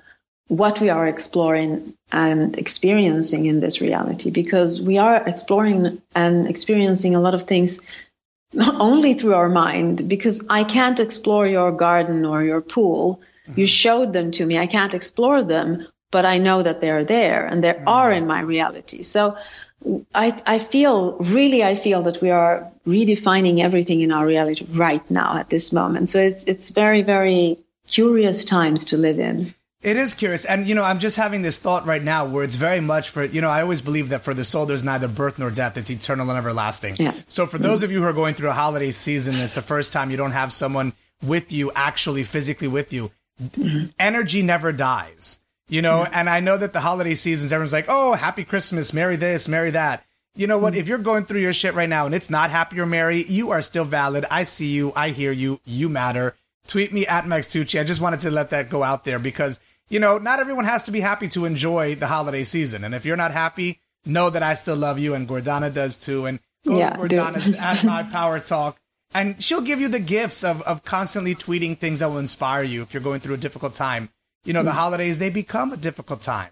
what 0.48 0.80
we 0.80 0.88
are 0.90 1.06
exploring 1.06 1.94
and 2.10 2.58
experiencing 2.58 3.46
in 3.46 3.60
this 3.60 3.80
reality 3.80 4.30
because 4.30 4.82
we 4.82 4.98
are 4.98 5.16
exploring 5.28 6.02
and 6.16 6.48
experiencing 6.48 7.14
a 7.14 7.20
lot 7.20 7.34
of 7.34 7.44
things 7.44 7.80
only 8.78 9.14
through 9.14 9.34
our 9.34 9.48
mind 9.48 10.08
because 10.08 10.46
I 10.48 10.64
can't 10.64 11.00
explore 11.00 11.46
your 11.46 11.72
garden 11.72 12.24
or 12.24 12.44
your 12.44 12.60
pool. 12.60 13.20
You 13.46 13.52
mm-hmm. 13.52 13.64
showed 13.64 14.12
them 14.12 14.30
to 14.32 14.46
me. 14.46 14.58
I 14.58 14.66
can't 14.66 14.94
explore 14.94 15.42
them, 15.42 15.86
but 16.10 16.24
I 16.24 16.38
know 16.38 16.62
that 16.62 16.80
they're 16.80 17.04
there 17.04 17.46
and 17.46 17.62
they 17.62 17.72
mm-hmm. 17.72 17.88
are 17.88 18.12
in 18.12 18.26
my 18.26 18.40
reality. 18.40 19.02
So 19.02 19.36
I, 20.14 20.40
I 20.46 20.58
feel 20.58 21.16
really, 21.18 21.62
I 21.62 21.74
feel 21.74 22.02
that 22.02 22.20
we 22.20 22.30
are 22.30 22.70
redefining 22.86 23.60
everything 23.60 24.00
in 24.00 24.12
our 24.12 24.26
reality 24.26 24.66
right 24.70 25.08
now 25.10 25.36
at 25.36 25.50
this 25.50 25.72
moment. 25.72 26.10
So 26.10 26.18
it's, 26.18 26.44
it's 26.44 26.70
very, 26.70 27.02
very 27.02 27.58
curious 27.86 28.44
times 28.44 28.86
to 28.86 28.96
live 28.96 29.18
in. 29.18 29.54
It 29.86 29.96
is 29.96 30.14
curious. 30.14 30.44
And, 30.44 30.66
you 30.66 30.74
know, 30.74 30.82
I'm 30.82 30.98
just 30.98 31.16
having 31.16 31.42
this 31.42 31.58
thought 31.58 31.86
right 31.86 32.02
now 32.02 32.26
where 32.26 32.42
it's 32.42 32.56
very 32.56 32.80
much 32.80 33.10
for, 33.10 33.22
you 33.22 33.40
know, 33.40 33.48
I 33.48 33.62
always 33.62 33.80
believe 33.80 34.08
that 34.08 34.22
for 34.22 34.34
the 34.34 34.42
soul, 34.42 34.66
there's 34.66 34.82
neither 34.82 35.06
birth 35.06 35.38
nor 35.38 35.48
death. 35.48 35.76
It's 35.76 35.90
eternal 35.90 36.28
and 36.28 36.36
everlasting. 36.36 36.96
Yeah. 36.98 37.14
So 37.28 37.46
for 37.46 37.58
those 37.58 37.84
of 37.84 37.92
you 37.92 38.00
who 38.00 38.04
are 38.04 38.12
going 38.12 38.34
through 38.34 38.48
a 38.48 38.52
holiday 38.52 38.90
season, 38.90 39.34
it's 39.36 39.54
the 39.54 39.62
first 39.62 39.92
time 39.92 40.10
you 40.10 40.16
don't 40.16 40.32
have 40.32 40.52
someone 40.52 40.92
with 41.22 41.52
you, 41.52 41.70
actually 41.76 42.24
physically 42.24 42.66
with 42.66 42.92
you. 42.92 43.12
Energy 43.96 44.42
never 44.42 44.72
dies, 44.72 45.38
you 45.68 45.82
know? 45.82 46.02
And 46.02 46.28
I 46.28 46.40
know 46.40 46.58
that 46.58 46.72
the 46.72 46.80
holiday 46.80 47.14
seasons, 47.14 47.52
everyone's 47.52 47.72
like, 47.72 47.86
oh, 47.86 48.14
happy 48.14 48.42
Christmas, 48.42 48.92
merry 48.92 49.14
this, 49.14 49.46
merry 49.46 49.70
that. 49.70 50.04
You 50.34 50.48
know 50.48 50.58
what? 50.58 50.72
Mm-hmm. 50.72 50.80
If 50.80 50.88
you're 50.88 50.98
going 50.98 51.26
through 51.26 51.42
your 51.42 51.52
shit 51.52 51.74
right 51.74 51.88
now 51.88 52.06
and 52.06 52.14
it's 52.14 52.28
not 52.28 52.50
happy 52.50 52.80
or 52.80 52.86
merry, 52.86 53.22
you 53.22 53.52
are 53.52 53.62
still 53.62 53.84
valid. 53.84 54.24
I 54.32 54.42
see 54.42 54.72
you. 54.72 54.92
I 54.96 55.10
hear 55.10 55.30
you. 55.30 55.60
You 55.64 55.88
matter. 55.88 56.34
Tweet 56.66 56.92
me 56.92 57.06
at 57.06 57.28
Max 57.28 57.46
Tucci. 57.46 57.80
I 57.80 57.84
just 57.84 58.00
wanted 58.00 58.18
to 58.20 58.32
let 58.32 58.50
that 58.50 58.68
go 58.68 58.82
out 58.82 59.04
there 59.04 59.20
because, 59.20 59.60
you 59.88 60.00
know, 60.00 60.18
not 60.18 60.40
everyone 60.40 60.64
has 60.64 60.84
to 60.84 60.90
be 60.90 61.00
happy 61.00 61.28
to 61.28 61.44
enjoy 61.44 61.94
the 61.94 62.06
holiday 62.06 62.44
season. 62.44 62.84
And 62.84 62.94
if 62.94 63.04
you're 63.04 63.16
not 63.16 63.32
happy, 63.32 63.80
know 64.04 64.30
that 64.30 64.42
I 64.42 64.54
still 64.54 64.76
love 64.76 64.98
you 64.98 65.14
and 65.14 65.28
Gordana 65.28 65.72
does 65.72 65.96
too. 65.96 66.26
And 66.26 66.40
go 66.66 66.78
Yeah, 66.78 66.90
to. 66.90 66.98
Gordana's 66.98 67.58
at 67.60 67.84
my 67.84 68.02
power 68.02 68.40
talk. 68.40 68.78
And 69.14 69.42
she'll 69.42 69.60
give 69.60 69.80
you 69.80 69.88
the 69.88 70.00
gifts 70.00 70.42
of, 70.42 70.62
of 70.62 70.84
constantly 70.84 71.34
tweeting 71.34 71.78
things 71.78 72.00
that 72.00 72.08
will 72.08 72.18
inspire 72.18 72.64
you 72.64 72.82
if 72.82 72.92
you're 72.92 73.02
going 73.02 73.20
through 73.20 73.34
a 73.34 73.38
difficult 73.38 73.74
time. 73.74 74.10
You 74.44 74.52
know, 74.52 74.62
the 74.62 74.70
mm. 74.70 74.74
holidays, 74.74 75.18
they 75.18 75.30
become 75.30 75.72
a 75.72 75.76
difficult 75.76 76.22
time. 76.22 76.50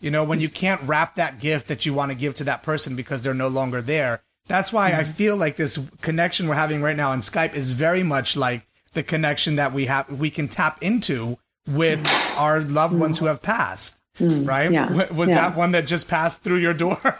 You 0.00 0.10
know, 0.10 0.22
when 0.22 0.40
you 0.40 0.50
can't 0.50 0.82
wrap 0.82 1.16
that 1.16 1.40
gift 1.40 1.68
that 1.68 1.86
you 1.86 1.94
want 1.94 2.10
to 2.10 2.16
give 2.16 2.34
to 2.36 2.44
that 2.44 2.62
person 2.62 2.94
because 2.94 3.22
they're 3.22 3.34
no 3.34 3.48
longer 3.48 3.80
there. 3.80 4.22
That's 4.46 4.72
why 4.72 4.88
I 4.92 5.04
mm. 5.04 5.12
feel 5.12 5.36
like 5.36 5.56
this 5.56 5.78
connection 6.02 6.46
we're 6.46 6.54
having 6.54 6.82
right 6.82 6.96
now 6.96 7.12
on 7.12 7.20
Skype 7.20 7.54
is 7.54 7.72
very 7.72 8.02
much 8.02 8.36
like 8.36 8.66
the 8.92 9.02
connection 9.02 9.56
that 9.56 9.72
we 9.72 9.86
have 9.86 10.08
we 10.10 10.30
can 10.30 10.48
tap 10.48 10.82
into 10.82 11.38
with 11.68 12.06
our 12.36 12.60
loved 12.60 12.94
ones 12.94 13.18
who 13.18 13.26
have 13.26 13.42
passed. 13.42 13.96
Right? 14.20 14.70
Yeah. 14.70 15.10
Was 15.12 15.28
Yeah. 15.28 15.36
that 15.48 15.56
one 15.56 15.72
that 15.72 15.86
just 15.86 16.08
passed 16.08 16.42
through 16.42 16.58
your 16.58 16.74
door? 16.74 16.98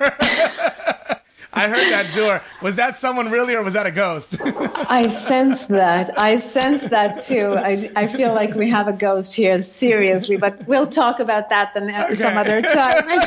I 1.57 1.69
heard 1.69 1.89
that 1.93 2.13
door. 2.17 2.43
Was 2.63 2.75
that 2.77 2.97
someone 2.97 3.31
really 3.31 3.55
or 3.55 3.63
was 3.63 3.75
that 3.75 3.87
a 3.87 3.91
ghost? 3.93 4.37
I 4.43 5.07
sense 5.07 5.67
that. 5.67 6.11
I 6.21 6.35
sense 6.35 6.83
that 6.83 7.21
too. 7.23 7.55
I, 7.57 7.91
I 7.95 8.09
feel 8.09 8.35
like 8.35 8.55
we 8.57 8.69
have 8.71 8.89
a 8.89 8.93
ghost 8.93 9.37
here, 9.37 9.61
seriously, 9.61 10.37
but 10.37 10.67
we'll 10.67 10.89
talk 10.89 11.21
about 11.21 11.51
that 11.51 11.73
then 11.75 11.91
at 11.91 12.17
some 12.17 12.37
other 12.37 12.61
time. 12.61 13.21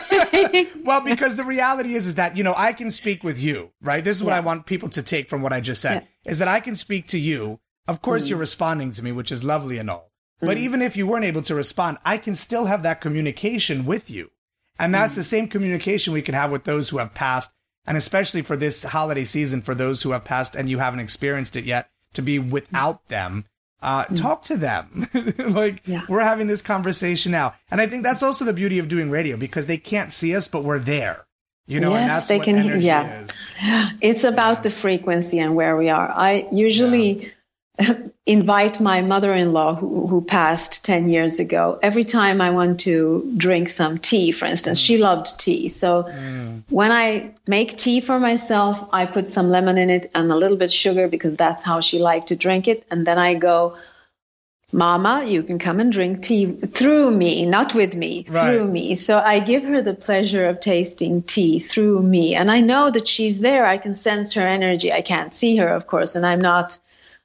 well, 0.83 0.99
because 1.05 1.37
the 1.37 1.45
reality 1.45 1.95
is, 1.95 2.05
is 2.05 2.15
that 2.15 2.35
you 2.35 2.43
know 2.43 2.53
I 2.57 2.73
can 2.73 2.91
speak 2.91 3.23
with 3.23 3.39
you, 3.39 3.71
right? 3.81 4.03
This 4.03 4.17
is 4.17 4.23
what 4.25 4.33
I 4.33 4.41
want 4.41 4.65
people 4.65 4.89
to 4.89 5.01
take 5.01 5.29
from 5.29 5.41
what 5.41 5.53
I 5.53 5.61
just 5.61 5.81
said: 5.81 6.05
is 6.25 6.39
that 6.39 6.49
I 6.49 6.59
can 6.59 6.75
speak 6.75 7.07
to 7.09 7.19
you. 7.19 7.59
Of 7.87 8.01
course, 8.01 8.25
Mm. 8.25 8.29
you're 8.31 8.39
responding 8.39 8.91
to 8.91 9.01
me, 9.03 9.13
which 9.13 9.31
is 9.31 9.45
lovely 9.45 9.77
and 9.77 9.89
all. 9.89 10.06
But 10.39 10.57
even 10.57 10.81
if 10.81 10.95
you 10.95 11.07
weren't 11.07 11.25
able 11.25 11.41
to 11.43 11.55
respond, 11.55 11.97
I 12.05 12.17
can 12.17 12.35
still 12.35 12.65
have 12.65 12.83
that 12.83 13.01
communication 13.01 13.85
with 13.85 14.09
you, 14.11 14.29
and 14.77 14.93
that's 14.93 15.13
Mm. 15.13 15.17
the 15.17 15.23
same 15.23 15.47
communication 15.47 16.13
we 16.13 16.21
can 16.21 16.35
have 16.35 16.51
with 16.51 16.63
those 16.65 16.89
who 16.89 16.99
have 16.99 17.13
passed, 17.13 17.51
and 17.87 17.97
especially 17.97 18.41
for 18.43 18.55
this 18.55 18.83
holiday 18.83 19.23
season, 19.25 19.61
for 19.61 19.73
those 19.73 20.03
who 20.03 20.11
have 20.11 20.23
passed 20.25 20.55
and 20.55 20.69
you 20.69 20.77
haven't 20.79 20.99
experienced 20.99 21.55
it 21.55 21.65
yet, 21.65 21.89
to 22.13 22.21
be 22.21 22.37
without 22.39 23.07
them. 23.09 23.45
Uh, 23.81 24.05
talk 24.15 24.43
to 24.45 24.57
them. 24.57 25.07
like. 25.37 25.81
Yeah. 25.85 26.01
we're 26.09 26.23
having 26.23 26.47
this 26.47 26.63
conversation 26.63 27.31
now. 27.31 27.53
And 27.69 27.79
I 27.79 27.85
think 27.85 28.01
that's 28.03 28.23
also 28.23 28.43
the 28.43 28.51
beauty 28.53 28.79
of 28.79 28.87
doing 28.89 29.11
radio 29.11 29.37
because 29.37 29.67
they 29.67 29.77
can't 29.77 30.11
see 30.11 30.35
us, 30.35 30.47
but 30.47 30.63
we're 30.63 30.79
there. 30.79 31.25
You 31.67 31.79
know, 31.79 31.93
and 31.93 32.05
Yes, 32.07 32.13
that's 32.15 32.27
they 32.29 32.37
what 32.37 32.45
can- 32.45 32.57
energy 32.57 32.85
yeah. 32.87 33.21
is. 33.21 33.47
It's 34.01 34.23
about 34.23 34.63
the 34.63 34.71
frequency 34.71 35.37
and 35.37 35.53
where 35.55 35.75
we 35.77 35.89
are. 35.89 36.09
I 36.09 36.47
usually 36.51 37.31
invite 38.25 38.79
my 38.79 39.01
mother-in-law 39.01 39.75
who, 39.75 40.07
who 40.07 40.21
passed 40.21 40.85
10 40.85 41.09
years 41.09 41.39
ago 41.39 41.79
every 41.81 42.03
time 42.03 42.41
i 42.41 42.49
want 42.49 42.79
to 42.79 43.31
drink 43.37 43.69
some 43.69 43.97
tea 43.97 44.31
for 44.31 44.45
instance 44.45 44.79
she 44.79 44.97
mm. 44.97 45.01
loved 45.01 45.39
tea 45.39 45.67
so 45.67 46.03
mm. 46.03 46.61
when 46.69 46.91
i 46.91 47.31
make 47.47 47.77
tea 47.77 48.01
for 48.01 48.19
myself 48.19 48.87
i 48.91 49.05
put 49.05 49.29
some 49.29 49.49
lemon 49.49 49.77
in 49.77 49.89
it 49.89 50.09
and 50.13 50.31
a 50.31 50.35
little 50.35 50.57
bit 50.57 50.71
sugar 50.71 51.07
because 51.07 51.37
that's 51.37 51.63
how 51.63 51.79
she 51.79 51.99
liked 51.99 52.27
to 52.27 52.35
drink 52.35 52.67
it 52.67 52.85
and 52.91 53.05
then 53.07 53.17
i 53.17 53.33
go 53.33 53.77
Mama, 54.73 55.23
you 55.25 55.43
can 55.43 55.59
come 55.59 55.79
and 55.79 55.93
drink 55.93 56.21
tea 56.21 56.51
through 56.51 57.11
me, 57.11 57.45
not 57.45 57.73
with 57.73 57.95
me, 57.95 58.23
through 58.23 58.67
me. 58.67 58.95
So 58.95 59.17
I 59.17 59.39
give 59.39 59.63
her 59.63 59.81
the 59.81 59.93
pleasure 59.93 60.45
of 60.49 60.59
tasting 60.59 61.21
tea 61.21 61.59
through 61.59 62.01
me. 62.01 62.35
And 62.35 62.51
I 62.51 62.59
know 62.59 62.91
that 62.91 63.07
she's 63.07 63.39
there. 63.39 63.65
I 63.65 63.77
can 63.77 63.93
sense 63.93 64.33
her 64.33 64.45
energy. 64.45 64.91
I 64.91 65.01
can't 65.01 65.33
see 65.33 65.55
her, 65.55 65.69
of 65.69 65.87
course, 65.87 66.15
and 66.15 66.25
I'm 66.25 66.41
not 66.41 66.79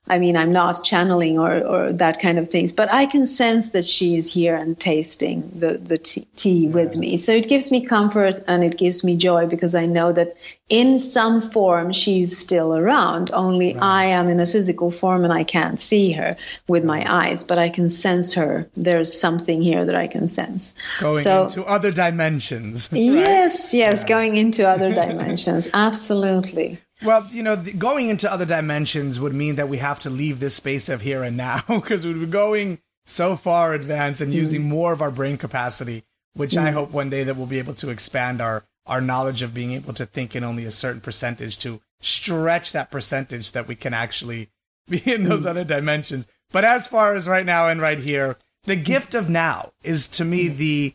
I 0.08 0.18
mean, 0.18 0.36
I'm 0.36 0.52
not 0.52 0.82
channeling 0.82 1.38
or, 1.38 1.64
or 1.64 1.92
that 1.92 2.20
kind 2.20 2.38
of 2.38 2.48
things, 2.48 2.72
but 2.72 2.92
I 2.92 3.06
can 3.06 3.24
sense 3.24 3.70
that 3.70 3.84
she's 3.84 4.32
here 4.32 4.56
and 4.56 4.78
tasting 4.78 5.48
the, 5.54 5.78
the 5.78 5.96
tea, 5.96 6.26
tea 6.34 6.68
with 6.68 6.96
me. 6.96 7.16
So 7.16 7.32
it 7.32 7.48
gives 7.48 7.70
me 7.70 7.86
comfort 7.86 8.40
and 8.48 8.64
it 8.64 8.76
gives 8.76 9.04
me 9.04 9.16
joy 9.16 9.46
because 9.46 9.76
I 9.76 9.86
know 9.86 10.12
that 10.12 10.34
in 10.68 10.98
some 10.98 11.40
form 11.40 11.92
she's 11.92 12.36
still 12.36 12.76
around. 12.76 13.30
Only 13.32 13.76
I 13.76 14.06
am 14.06 14.28
in 14.28 14.40
a 14.40 14.46
physical 14.46 14.90
form 14.90 15.22
and 15.22 15.32
I 15.32 15.44
can't 15.44 15.80
see 15.80 16.10
her 16.12 16.36
with 16.66 16.84
my 16.84 17.04
eyes, 17.08 17.44
but 17.44 17.60
I 17.60 17.68
can 17.68 17.88
sense 17.88 18.34
her. 18.34 18.68
There's 18.74 19.18
something 19.18 19.62
here 19.62 19.84
that 19.84 19.94
I 19.94 20.08
can 20.08 20.26
sense. 20.26 20.74
Going 20.98 21.18
So- 21.18 21.44
into 21.44 21.62
other 21.64 21.92
dimensions. 21.92 22.88
right? 22.92 23.00
Yes, 23.00 23.72
yes, 23.72 24.02
going 24.02 24.36
into 24.36 24.68
other 24.68 24.92
dimensions. 24.94 25.68
Absolutely. 25.72 26.78
Well, 27.04 27.28
you 27.32 27.42
know, 27.42 27.56
the, 27.56 27.72
going 27.72 28.08
into 28.08 28.30
other 28.30 28.46
dimensions 28.46 29.18
would 29.18 29.34
mean 29.34 29.56
that 29.56 29.68
we 29.68 29.78
have 29.78 30.00
to 30.00 30.10
leave 30.10 30.40
this 30.40 30.54
space 30.54 30.88
of 30.88 31.00
here 31.00 31.22
and 31.22 31.36
now 31.36 31.62
because 31.68 32.06
we're 32.06 32.26
going 32.26 32.78
so 33.06 33.36
far 33.36 33.74
advanced 33.74 34.20
and 34.20 34.32
using 34.32 34.62
mm. 34.62 34.66
more 34.66 34.92
of 34.92 35.02
our 35.02 35.10
brain 35.10 35.36
capacity, 35.36 36.04
which 36.34 36.56
I 36.56 36.70
mm. 36.70 36.74
hope 36.74 36.90
one 36.90 37.10
day 37.10 37.24
that 37.24 37.36
we'll 37.36 37.46
be 37.46 37.58
able 37.58 37.74
to 37.74 37.90
expand 37.90 38.40
our 38.40 38.64
our 38.84 39.00
knowledge 39.00 39.42
of 39.42 39.54
being 39.54 39.72
able 39.72 39.94
to 39.94 40.04
think 40.04 40.34
in 40.34 40.42
only 40.42 40.64
a 40.64 40.70
certain 40.70 41.00
percentage 41.00 41.56
to 41.56 41.80
stretch 42.00 42.72
that 42.72 42.90
percentage 42.90 43.52
that 43.52 43.68
we 43.68 43.76
can 43.76 43.94
actually 43.94 44.50
be 44.88 45.00
in 45.10 45.24
those 45.24 45.44
mm. 45.44 45.50
other 45.50 45.64
dimensions. 45.64 46.26
But 46.50 46.64
as 46.64 46.86
far 46.86 47.14
as 47.14 47.28
right 47.28 47.46
now 47.46 47.68
and 47.68 47.80
right 47.80 47.98
here, 47.98 48.36
the 48.64 48.76
gift 48.76 49.14
of 49.14 49.28
now 49.28 49.72
is 49.82 50.06
to 50.08 50.24
me 50.24 50.48
the 50.48 50.94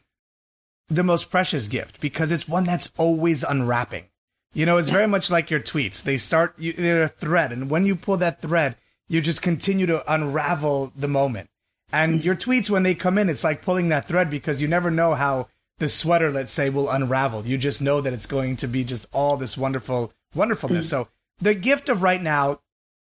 the 0.89 1.03
most 1.03 1.29
precious 1.29 1.67
gift 1.67 1.99
because 1.99 2.31
it's 2.31 2.47
one 2.47 2.63
that's 2.63 2.91
always 2.97 3.43
unwrapping. 3.43 4.05
You 4.54 4.66
know, 4.66 4.77
it's 4.77 4.89
very 4.89 5.08
much 5.08 5.30
like 5.30 5.51
your 5.51 5.60
tweets. 5.60 6.01
They 6.01 6.18
start, 6.18 6.58
you, 6.58 6.74
they're 6.74 7.04
a 7.04 7.08
thread, 7.08 7.51
and 7.51 7.70
when 7.70 7.86
you 7.86 7.96
pull 7.96 8.18
that 8.18 8.42
thread, 8.42 8.75
you 9.08 9.22
just 9.22 9.42
continue 9.42 9.86
to 9.86 10.12
unravel 10.12 10.92
the 10.96 11.08
moment. 11.08 11.50
And 11.92 12.20
mm. 12.20 12.24
your 12.24 12.36
tweets, 12.36 12.70
when 12.70 12.84
they 12.84 12.96
come 12.96 13.18
in, 13.18 13.30
it's 13.30 13.44
like 13.44 13.62
pulling 13.62 13.89
that 13.89 14.08
thread 14.08 14.30
because 14.30 14.62
you 14.62 14.68
never 14.68 14.92
know 14.92 15.13
how 15.13 15.48
the 15.80 15.88
sweater, 15.88 16.32
let's 16.32 16.51
say, 16.51 16.70
will 16.70 16.89
unravel. 16.89 17.46
You 17.46 17.58
just 17.58 17.82
know 17.82 18.01
that 18.01 18.13
it's 18.13 18.25
going 18.25 18.58
to 18.58 18.68
be 18.68 18.84
just 18.84 19.06
all 19.13 19.38
this 19.38 19.58
wonderful, 19.58 20.12
wonderfulness. 20.36 20.88
Mm. 20.88 20.89
So 20.89 21.08
the 21.39 21.54
gift 21.54 21.88
of 21.88 22.01
right 22.01 22.22
now 22.22 22.62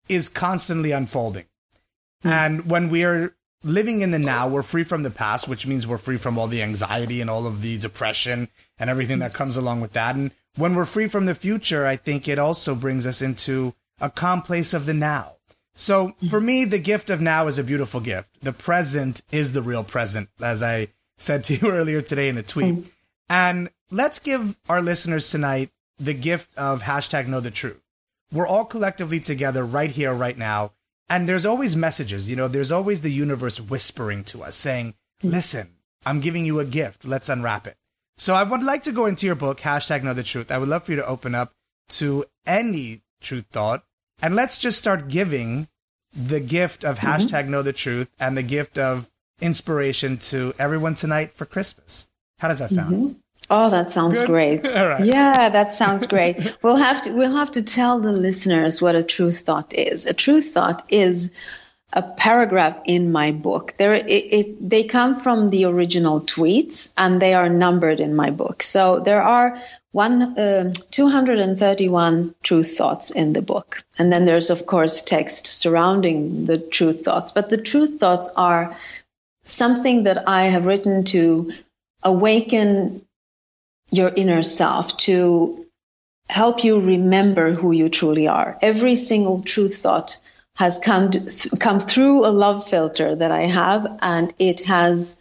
is 0.08 0.28
constantly 0.28 0.92
unfolding. 0.92 1.46
Mm. 2.24 2.30
And 2.30 2.70
when 2.70 2.90
we're 2.90 3.34
living 3.62 4.00
in 4.00 4.10
the 4.10 4.18
now, 4.18 4.48
we're 4.48 4.62
free 4.62 4.84
from 4.84 5.02
the 5.02 5.10
past, 5.10 5.48
which 5.48 5.66
means 5.66 5.86
we're 5.86 5.98
free 5.98 6.16
from 6.16 6.38
all 6.38 6.46
the 6.46 6.62
anxiety 6.62 7.20
and 7.20 7.28
all 7.28 7.46
of 7.46 7.60
the 7.60 7.76
depression 7.78 8.48
and 8.78 8.88
everything 8.88 9.18
that 9.18 9.34
comes 9.34 9.56
along 9.56 9.80
with 9.80 9.92
that. 9.92 10.14
And 10.14 10.30
when 10.56 10.74
we're 10.74 10.84
free 10.84 11.08
from 11.08 11.26
the 11.26 11.34
future, 11.34 11.86
I 11.86 11.96
think 11.96 12.28
it 12.28 12.38
also 12.38 12.74
brings 12.74 13.06
us 13.06 13.22
into 13.22 13.74
a 14.00 14.10
calm 14.10 14.42
place 14.42 14.74
of 14.74 14.86
the 14.86 14.94
now. 14.94 15.36
So 15.74 16.14
for 16.28 16.40
me, 16.40 16.64
the 16.64 16.78
gift 16.78 17.10
of 17.10 17.20
now 17.20 17.46
is 17.46 17.58
a 17.58 17.64
beautiful 17.64 18.00
gift. 18.00 18.28
The 18.42 18.52
present 18.52 19.22
is 19.30 19.52
the 19.52 19.62
real 19.62 19.84
present, 19.84 20.28
as 20.40 20.62
I 20.62 20.88
said 21.18 21.44
to 21.44 21.54
you 21.54 21.70
earlier 21.70 22.02
today 22.02 22.28
in 22.28 22.38
a 22.38 22.42
tweet. 22.42 22.74
Mm-hmm. 22.74 22.88
And 23.28 23.70
let's 23.90 24.18
give 24.18 24.56
our 24.68 24.82
listeners 24.82 25.30
tonight 25.30 25.70
the 25.98 26.14
gift 26.14 26.56
of 26.56 26.82
hashtag 26.82 27.28
know 27.28 27.40
the 27.40 27.50
truth. 27.50 27.80
We're 28.32 28.46
all 28.46 28.64
collectively 28.64 29.20
together 29.20 29.64
right 29.64 29.90
here, 29.90 30.12
right 30.12 30.36
now. 30.36 30.72
And 31.08 31.28
there's 31.28 31.46
always 31.46 31.74
messages, 31.74 32.30
you 32.30 32.36
know, 32.36 32.46
there's 32.46 32.70
always 32.70 33.00
the 33.00 33.10
universe 33.10 33.60
whispering 33.60 34.22
to 34.24 34.44
us 34.44 34.54
saying, 34.54 34.94
mm-hmm. 35.20 35.30
listen, 35.30 35.70
I'm 36.06 36.20
giving 36.20 36.46
you 36.46 36.60
a 36.60 36.64
gift. 36.64 37.04
Let's 37.04 37.28
unwrap 37.28 37.66
it. 37.66 37.76
So 38.20 38.34
I 38.34 38.42
would 38.42 38.62
like 38.62 38.82
to 38.82 38.92
go 38.92 39.06
into 39.06 39.24
your 39.24 39.34
book, 39.34 39.60
hashtag 39.60 40.02
know 40.02 40.12
the 40.12 40.22
truth. 40.22 40.50
I 40.50 40.58
would 40.58 40.68
love 40.68 40.84
for 40.84 40.92
you 40.92 40.96
to 40.96 41.06
open 41.06 41.34
up 41.34 41.54
to 42.00 42.26
any 42.44 43.00
truth 43.22 43.46
thought. 43.50 43.82
And 44.20 44.36
let's 44.36 44.58
just 44.58 44.78
start 44.78 45.08
giving 45.08 45.68
the 46.12 46.38
gift 46.38 46.84
of 46.84 46.98
mm-hmm. 46.98 47.06
hashtag 47.06 47.48
know 47.48 47.62
the 47.62 47.72
truth 47.72 48.10
and 48.20 48.36
the 48.36 48.42
gift 48.42 48.76
of 48.76 49.08
inspiration 49.40 50.18
to 50.18 50.52
everyone 50.58 50.96
tonight 50.96 51.34
for 51.34 51.46
Christmas. 51.46 52.08
How 52.40 52.48
does 52.48 52.58
that 52.58 52.68
sound? 52.68 52.94
Mm-hmm. 52.94 53.12
Oh, 53.48 53.70
that 53.70 53.88
sounds 53.88 54.20
Good? 54.20 54.26
great. 54.26 54.64
Right. 54.64 55.02
Yeah, 55.02 55.48
that 55.48 55.72
sounds 55.72 56.04
great. 56.06 56.58
we'll 56.62 56.76
have 56.76 57.00
to 57.02 57.12
we'll 57.12 57.34
have 57.34 57.50
to 57.52 57.62
tell 57.62 58.00
the 58.00 58.12
listeners 58.12 58.82
what 58.82 58.94
a 58.94 59.02
truth 59.02 59.40
thought 59.40 59.72
is. 59.72 60.04
A 60.04 60.12
truth 60.12 60.52
thought 60.52 60.84
is 60.90 61.32
a 61.92 62.02
paragraph 62.02 62.78
in 62.84 63.10
my 63.10 63.32
book. 63.32 63.74
There, 63.76 63.94
it, 63.94 64.06
it, 64.08 64.70
they 64.70 64.84
come 64.84 65.14
from 65.14 65.50
the 65.50 65.64
original 65.64 66.20
tweets, 66.20 66.92
and 66.96 67.20
they 67.20 67.34
are 67.34 67.48
numbered 67.48 68.00
in 68.00 68.14
my 68.14 68.30
book. 68.30 68.62
So 68.62 69.00
there 69.00 69.22
are 69.22 69.60
one 69.92 70.38
uh, 70.38 70.72
231 70.92 72.34
truth 72.44 72.76
thoughts 72.76 73.10
in 73.10 73.32
the 73.32 73.42
book, 73.42 73.82
and 73.98 74.12
then 74.12 74.24
there's 74.24 74.50
of 74.50 74.66
course 74.66 75.02
text 75.02 75.46
surrounding 75.46 76.44
the 76.44 76.58
truth 76.58 77.04
thoughts. 77.04 77.32
But 77.32 77.50
the 77.50 77.58
truth 77.58 77.98
thoughts 77.98 78.30
are 78.36 78.76
something 79.44 80.04
that 80.04 80.28
I 80.28 80.44
have 80.44 80.66
written 80.66 81.04
to 81.04 81.52
awaken 82.04 83.02
your 83.90 84.12
inner 84.14 84.44
self 84.44 84.96
to 84.98 85.66
help 86.28 86.62
you 86.62 86.80
remember 86.80 87.50
who 87.52 87.72
you 87.72 87.88
truly 87.88 88.28
are. 88.28 88.56
Every 88.62 88.94
single 88.94 89.42
truth 89.42 89.76
thought 89.76 90.18
has 90.56 90.78
come 90.78 91.10
to, 91.10 91.20
th- 91.20 91.58
come 91.58 91.80
through 91.80 92.26
a 92.26 92.28
love 92.28 92.66
filter 92.66 93.14
that 93.14 93.30
I 93.30 93.42
have, 93.42 93.98
and 94.02 94.32
it 94.38 94.60
has 94.66 95.18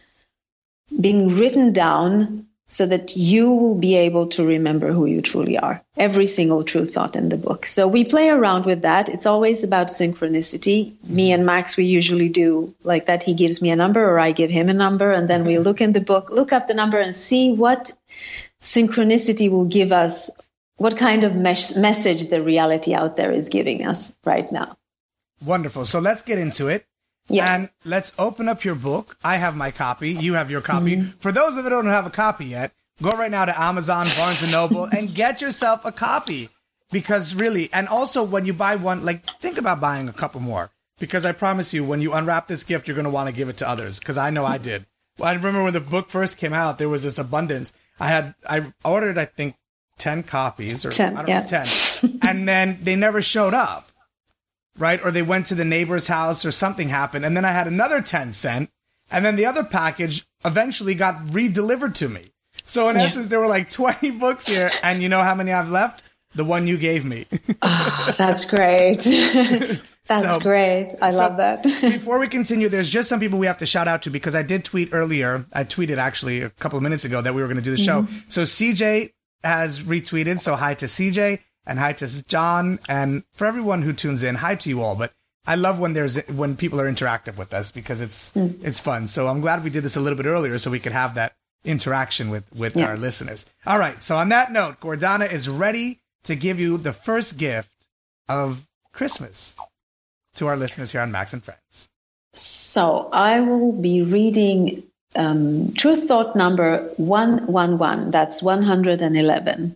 been 1.00 1.38
written 1.38 1.72
down 1.72 2.48
so 2.72 2.86
that 2.86 3.18
you 3.18 3.52
will 3.52 3.76
be 3.76 3.96
able 3.96 4.28
to 4.28 4.46
remember 4.46 4.92
who 4.92 5.08
you 5.08 5.22
truly 5.22 5.58
are. 5.58 5.82
Every 5.98 6.28
single 6.28 6.64
true 6.64 6.86
thought 6.86 7.16
in 7.16 7.30
the 7.30 7.38
book. 7.38 7.66
So 7.66 7.88
we 7.88 8.04
play 8.04 8.30
around 8.30 8.66
with 8.66 8.84
that. 8.84 9.10
It's 9.10 9.26
always 9.26 9.64
about 9.64 9.88
synchronicity. 9.88 10.92
Mm-hmm. 10.92 11.16
Me 11.16 11.32
and 11.32 11.46
Max, 11.48 11.78
we 11.78 11.86
usually 11.86 12.30
do 12.30 12.74
like 12.84 13.08
that. 13.08 13.24
He 13.24 13.34
gives 13.34 13.60
me 13.60 13.72
a 13.72 13.76
number, 13.76 14.08
or 14.08 14.20
I 14.20 14.32
give 14.32 14.52
him 14.52 14.70
a 14.70 14.74
number, 14.74 15.10
and 15.10 15.28
then 15.28 15.46
we 15.46 15.56
mm-hmm. 15.56 15.64
look 15.64 15.82
in 15.82 15.94
the 15.94 16.02
book, 16.02 16.30
look 16.30 16.54
up 16.54 16.68
the 16.68 16.76
number, 16.76 17.00
and 17.00 17.16
see 17.16 17.52
what 17.52 17.92
synchronicity 18.62 19.50
will 19.50 19.66
give 19.66 19.92
us 19.92 20.30
what 20.78 20.96
kind 20.96 21.24
of 21.24 21.36
mes- 21.36 21.76
message 21.76 22.30
the 22.30 22.42
reality 22.42 22.94
out 22.94 23.18
there 23.18 23.32
is 23.32 23.50
giving 23.50 23.86
us 23.86 24.16
right 24.26 24.52
now. 24.52 24.78
Wonderful. 25.46 25.86
So 25.86 26.00
let's 26.00 26.22
get 26.22 26.40
into 26.40 26.68
it. 26.68 26.86
Yeah. 27.30 27.54
And 27.54 27.70
let's 27.86 28.12
open 28.18 28.50
up 28.50 28.64
your 28.64 28.76
book. 28.76 29.18
I 29.24 29.38
have 29.38 29.56
my 29.56 29.72
copy. 29.72 30.12
You 30.12 30.34
have 30.34 30.50
your 30.50 30.62
copy. 30.62 30.98
Mm-hmm. 30.98 31.12
For 31.20 31.32
those 31.32 31.52
of 31.52 31.58
you 31.58 31.64
who 31.64 31.70
don't 31.70 31.86
have 31.86 32.08
a 32.08 32.12
copy 32.12 32.46
yet, 32.46 32.72
go 33.02 33.10
right 33.12 33.30
now 33.30 33.46
to 33.46 33.62
Amazon, 33.62 34.08
Barnes 34.18 34.42
and 34.42 34.52
Noble, 34.52 34.86
and 34.86 35.14
get 35.14 35.42
yourself 35.42 35.86
a 35.86 35.92
copy. 35.92 36.50
Because 36.92 37.36
really, 37.36 37.70
and 37.72 37.88
also 37.88 38.24
when 38.24 38.46
you 38.46 38.54
buy 38.54 38.76
one, 38.76 39.06
like 39.06 39.24
think 39.40 39.60
about 39.60 39.80
buying 39.80 40.10
a 40.10 40.14
couple 40.14 40.42
more. 40.42 40.72
Because 40.98 41.24
I 41.24 41.32
promise 41.32 41.74
you, 41.74 41.84
when 41.86 42.02
you 42.02 42.14
unwrap 42.14 42.48
this 42.48 42.64
gift, 42.64 42.88
you're 42.88 42.96
going 42.96 43.06
to 43.06 43.12
want 43.12 43.30
to 43.30 43.36
give 43.36 43.48
it 43.48 43.58
to 43.58 43.70
others. 43.70 44.00
Because 44.00 44.18
I 44.18 44.32
know 44.32 44.46
I 44.46 44.58
did. 44.58 44.86
Well, 45.18 45.30
I 45.30 45.34
remember 45.34 45.64
when 45.64 45.74
the 45.74 45.80
book 45.80 46.10
first 46.10 46.38
came 46.38 46.52
out, 46.52 46.78
there 46.78 46.90
was 46.90 47.04
this 47.04 47.20
abundance. 47.20 47.74
I 48.00 48.08
had 48.08 48.34
I 48.48 48.74
ordered, 48.84 49.18
I 49.18 49.26
think, 49.26 49.56
ten 49.98 50.24
copies 50.24 50.86
or 50.86 50.90
10, 50.90 51.14
I 51.14 51.18
don't 51.18 51.28
yeah. 51.28 51.42
know, 51.42 51.48
ten, 51.48 52.20
and 52.24 52.48
then 52.48 52.80
they 52.82 52.96
never 52.96 53.22
showed 53.22 53.54
up 53.54 53.90
right? 54.80 55.04
Or 55.04 55.12
they 55.12 55.22
went 55.22 55.46
to 55.48 55.56
the 55.56 55.66
neighbor's 55.66 56.08
house 56.08 56.46
or 56.46 56.52
something 56.52 56.90
happened. 56.90 57.26
And 57.26 57.36
then 57.38 57.46
I 57.46 57.52
had 57.52 57.68
another 57.68 58.02
10 58.02 58.34
cent. 58.34 58.70
And 59.12 59.26
then 59.26 59.36
the 59.36 59.46
other 59.46 59.64
package 59.64 60.26
eventually 60.46 60.96
got 60.96 61.34
re-delivered 61.34 61.96
to 61.96 62.10
me. 62.10 62.32
So 62.66 62.90
in 62.90 62.98
essence, 62.98 63.28
there 63.28 63.40
were 63.40 63.48
like 63.48 63.70
20 63.70 64.12
books 64.12 64.48
here. 64.48 64.72
And 64.84 65.02
you 65.02 65.10
know 65.10 65.22
how 65.22 65.36
many 65.36 65.52
I've 65.52 65.70
left? 65.72 66.04
The 66.36 66.46
one 66.46 66.68
you 66.68 66.78
gave 66.78 67.06
me. 67.06 67.26
Oh, 67.64 68.14
that's 68.18 68.46
great. 68.46 68.98
that's 70.06 70.36
So- 70.36 70.40
great. 70.40 70.94
I 71.02 71.10
so- 71.12 71.18
love 71.18 71.38
that. 71.38 71.64
Before 71.82 72.20
we 72.20 72.28
continue, 72.28 72.70
there's 72.70 72.90
just 72.90 73.10
some 73.10 73.20
people 73.20 73.40
we 73.40 73.48
have 73.48 73.58
to 73.60 73.66
shout 73.66 73.88
out 73.88 74.04
to 74.04 74.12
because 74.12 74.36
I 74.36 74.44
did 74.44 74.64
tweet 74.64 74.90
earlier. 74.92 75.46
I 75.54 75.64
tweeted 75.64 75.98
actually 75.98 76.42
a 76.42 76.50
couple 76.52 76.78
of 76.78 76.84
minutes 76.84 77.04
ago 77.04 77.22
that 77.22 77.34
we 77.34 77.42
were 77.42 77.48
going 77.48 77.58
to 77.58 77.64
do 77.64 77.72
the 77.76 77.84
show. 77.84 78.04
Mm-hmm. 78.04 78.18
So 78.30 78.44
CJ 78.44 79.12
has 79.44 79.82
retweeted. 79.82 80.40
So 80.40 80.56
hi 80.56 80.76
to 80.76 80.86
CJ 80.86 81.40
and 81.66 81.80
hi 81.80 81.94
to 81.94 82.26
John 82.28 82.80
and 82.90 83.24
for 83.34 83.46
everyone 83.48 83.82
who 83.82 83.94
tunes 83.94 84.24
in, 84.24 84.36
hi 84.36 84.56
to 84.56 84.70
you 84.70 84.82
all. 84.82 84.96
But 84.96 85.14
I 85.48 85.56
love 85.56 85.80
when 85.80 85.94
there's 85.94 86.18
when 86.28 86.56
people 86.58 86.80
are 86.82 86.92
interactive 86.92 87.38
with 87.38 87.54
us 87.54 87.72
because 87.72 88.02
it's 88.02 88.36
it's 88.36 88.80
fun. 88.80 89.08
So 89.08 89.28
I'm 89.28 89.42
glad 89.42 89.64
we 89.64 89.70
did 89.70 89.84
this 89.84 89.96
a 89.96 90.02
little 90.02 90.18
bit 90.18 90.26
earlier 90.26 90.58
so 90.58 90.70
we 90.72 90.80
could 90.80 90.92
have 90.92 91.16
that 91.16 91.34
interaction 91.64 92.30
with 92.30 92.44
with 92.54 92.76
Yeah. 92.76 92.88
our 92.88 92.98
listeners. 92.98 93.46
All 93.66 93.80
right. 93.80 94.02
So 94.02 94.18
on 94.18 94.30
that 94.30 94.52
note, 94.52 94.80
Gordana 94.80 95.32
is 95.32 95.50
ready 95.50 96.00
to 96.24 96.36
give 96.36 96.60
you 96.60 96.78
the 96.78 96.94
first 96.94 97.38
gift 97.38 97.70
of 98.28 98.68
Christmas 98.94 99.56
to 100.36 100.48
our 100.48 100.56
listeners 100.58 100.92
here 100.92 101.02
on 101.02 101.12
Max 101.12 101.34
and 101.34 101.44
Friends. 101.44 101.90
So 102.34 103.10
I 103.12 103.40
will 103.42 103.72
be 103.74 104.02
reading 104.04 104.84
um, 105.16 105.74
Truth 105.74 106.08
Thought 106.08 106.36
number 106.36 106.84
111. 106.98 108.12
That's 108.12 108.44
111. 108.44 109.76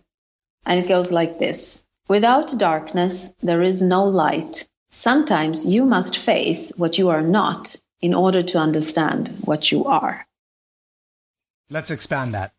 And 0.66 0.78
it 0.78 0.88
goes 0.88 1.12
like 1.12 1.38
this 1.38 1.84
Without 2.08 2.58
darkness, 2.58 3.34
there 3.42 3.62
is 3.62 3.80
no 3.80 4.04
light. 4.04 4.68
Sometimes 4.90 5.66
you 5.66 5.84
must 5.84 6.16
face 6.16 6.72
what 6.76 6.98
you 6.98 7.08
are 7.08 7.22
not 7.22 7.76
in 8.02 8.12
order 8.12 8.42
to 8.42 8.58
understand 8.58 9.30
what 9.44 9.72
you 9.72 9.86
are. 9.86 10.26
Let's 11.70 11.90
expand 11.90 12.34
that. 12.34 12.52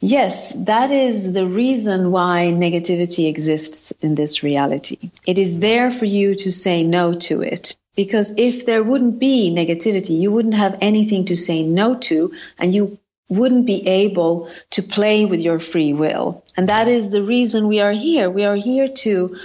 Yes, 0.00 0.52
that 0.64 0.90
is 0.90 1.32
the 1.32 1.46
reason 1.46 2.10
why 2.10 2.52
negativity 2.52 3.28
exists 3.28 3.92
in 4.00 4.14
this 4.14 4.42
reality. 4.42 4.98
It 5.26 5.38
is 5.38 5.60
there 5.60 5.90
for 5.90 6.04
you 6.04 6.34
to 6.34 6.50
say 6.50 6.82
no 6.82 7.14
to 7.14 7.40
it. 7.40 7.76
Because 7.94 8.34
if 8.36 8.66
there 8.66 8.82
wouldn't 8.82 9.18
be 9.18 9.50
negativity, 9.50 10.18
you 10.18 10.32
wouldn't 10.32 10.54
have 10.54 10.78
anything 10.80 11.26
to 11.26 11.36
say 11.36 11.62
no 11.62 11.94
to, 11.94 12.32
and 12.58 12.74
you 12.74 12.98
wouldn't 13.32 13.66
be 13.66 13.86
able 13.86 14.48
to 14.70 14.82
play 14.82 15.24
with 15.24 15.40
your 15.40 15.58
free 15.58 15.92
will. 15.92 16.44
And 16.56 16.68
that 16.68 16.88
is 16.88 17.10
the 17.10 17.22
reason 17.22 17.68
we 17.68 17.80
are 17.80 17.92
here. 17.92 18.30
We 18.30 18.44
are 18.44 18.56
here 18.56 18.88
to 18.88 19.36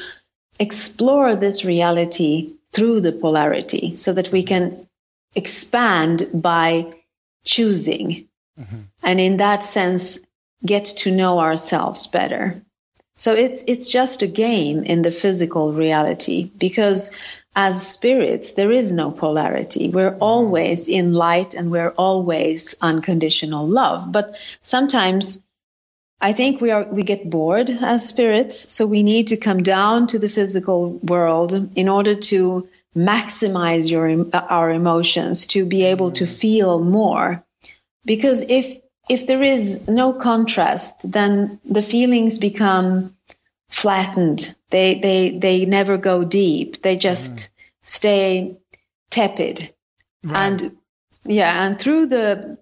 explore 0.59 1.35
this 1.35 1.63
reality 1.63 2.53
through 2.73 3.01
the 3.01 3.11
polarity 3.11 3.95
so 3.95 4.13
that 4.13 4.31
we 4.31 4.43
can 4.43 4.87
expand 5.35 6.29
by 6.33 6.93
choosing. 7.45 8.27
Mm-hmm. 8.59 8.81
And 9.03 9.19
in 9.19 9.37
that 9.37 9.63
sense, 9.63 10.19
get 10.65 10.85
to 10.85 11.11
know 11.11 11.39
ourselves 11.39 12.07
better. 12.07 12.61
So 13.15 13.33
it's 13.33 13.63
it's 13.67 13.87
just 13.87 14.21
a 14.21 14.27
game 14.27 14.83
in 14.83 15.01
the 15.01 15.11
physical 15.11 15.73
reality 15.73 16.51
because 16.57 17.15
as 17.55 17.85
spirits 17.85 18.51
there 18.51 18.71
is 18.71 18.91
no 18.91 19.11
polarity. 19.11 19.89
We're 19.89 20.11
mm-hmm. 20.11 20.23
always 20.23 20.87
in 20.87 21.13
light 21.13 21.53
and 21.53 21.71
we're 21.71 21.93
always 21.97 22.75
unconditional 22.81 23.67
love. 23.67 24.11
But 24.11 24.37
sometimes 24.61 25.39
I 26.19 26.33
think 26.33 26.61
we 26.61 26.71
are 26.71 26.83
we 26.83 27.03
get 27.03 27.29
bored 27.29 27.69
as 27.69 28.07
spirits, 28.07 28.73
so 28.73 28.87
we 28.87 29.03
need 29.03 29.27
to 29.27 29.37
come 29.37 29.61
down 29.61 30.07
to 30.07 30.19
the 30.19 30.29
physical 30.29 30.93
world 31.03 31.53
in 31.75 31.89
order 31.89 32.15
to 32.15 32.67
maximize 32.97 33.89
your 33.91 34.25
uh, 34.33 34.47
our 34.49 34.71
emotions 34.71 35.47
to 35.47 35.65
be 35.65 35.83
able 35.83 36.11
to 36.11 36.23
mm-hmm. 36.23 36.33
feel 36.33 36.83
more 36.83 37.43
because 38.05 38.41
if 38.49 38.77
if 39.09 39.27
there 39.27 39.43
is 39.43 39.87
no 39.87 40.11
contrast 40.11 41.09
then 41.11 41.59
the 41.63 41.83
feelings 41.83 42.39
become 42.39 43.15
flattened. 43.69 44.55
They 44.69 44.95
they 44.95 45.37
they 45.37 45.65
never 45.65 45.97
go 45.97 46.23
deep. 46.23 46.81
They 46.81 46.97
mm. 46.97 47.01
just 47.01 47.49
stay 47.83 48.57
tepid. 49.09 49.73
And 50.29 50.77
yeah 51.25 51.65
and 51.65 51.79
through 51.79 52.07
the 52.07 52.57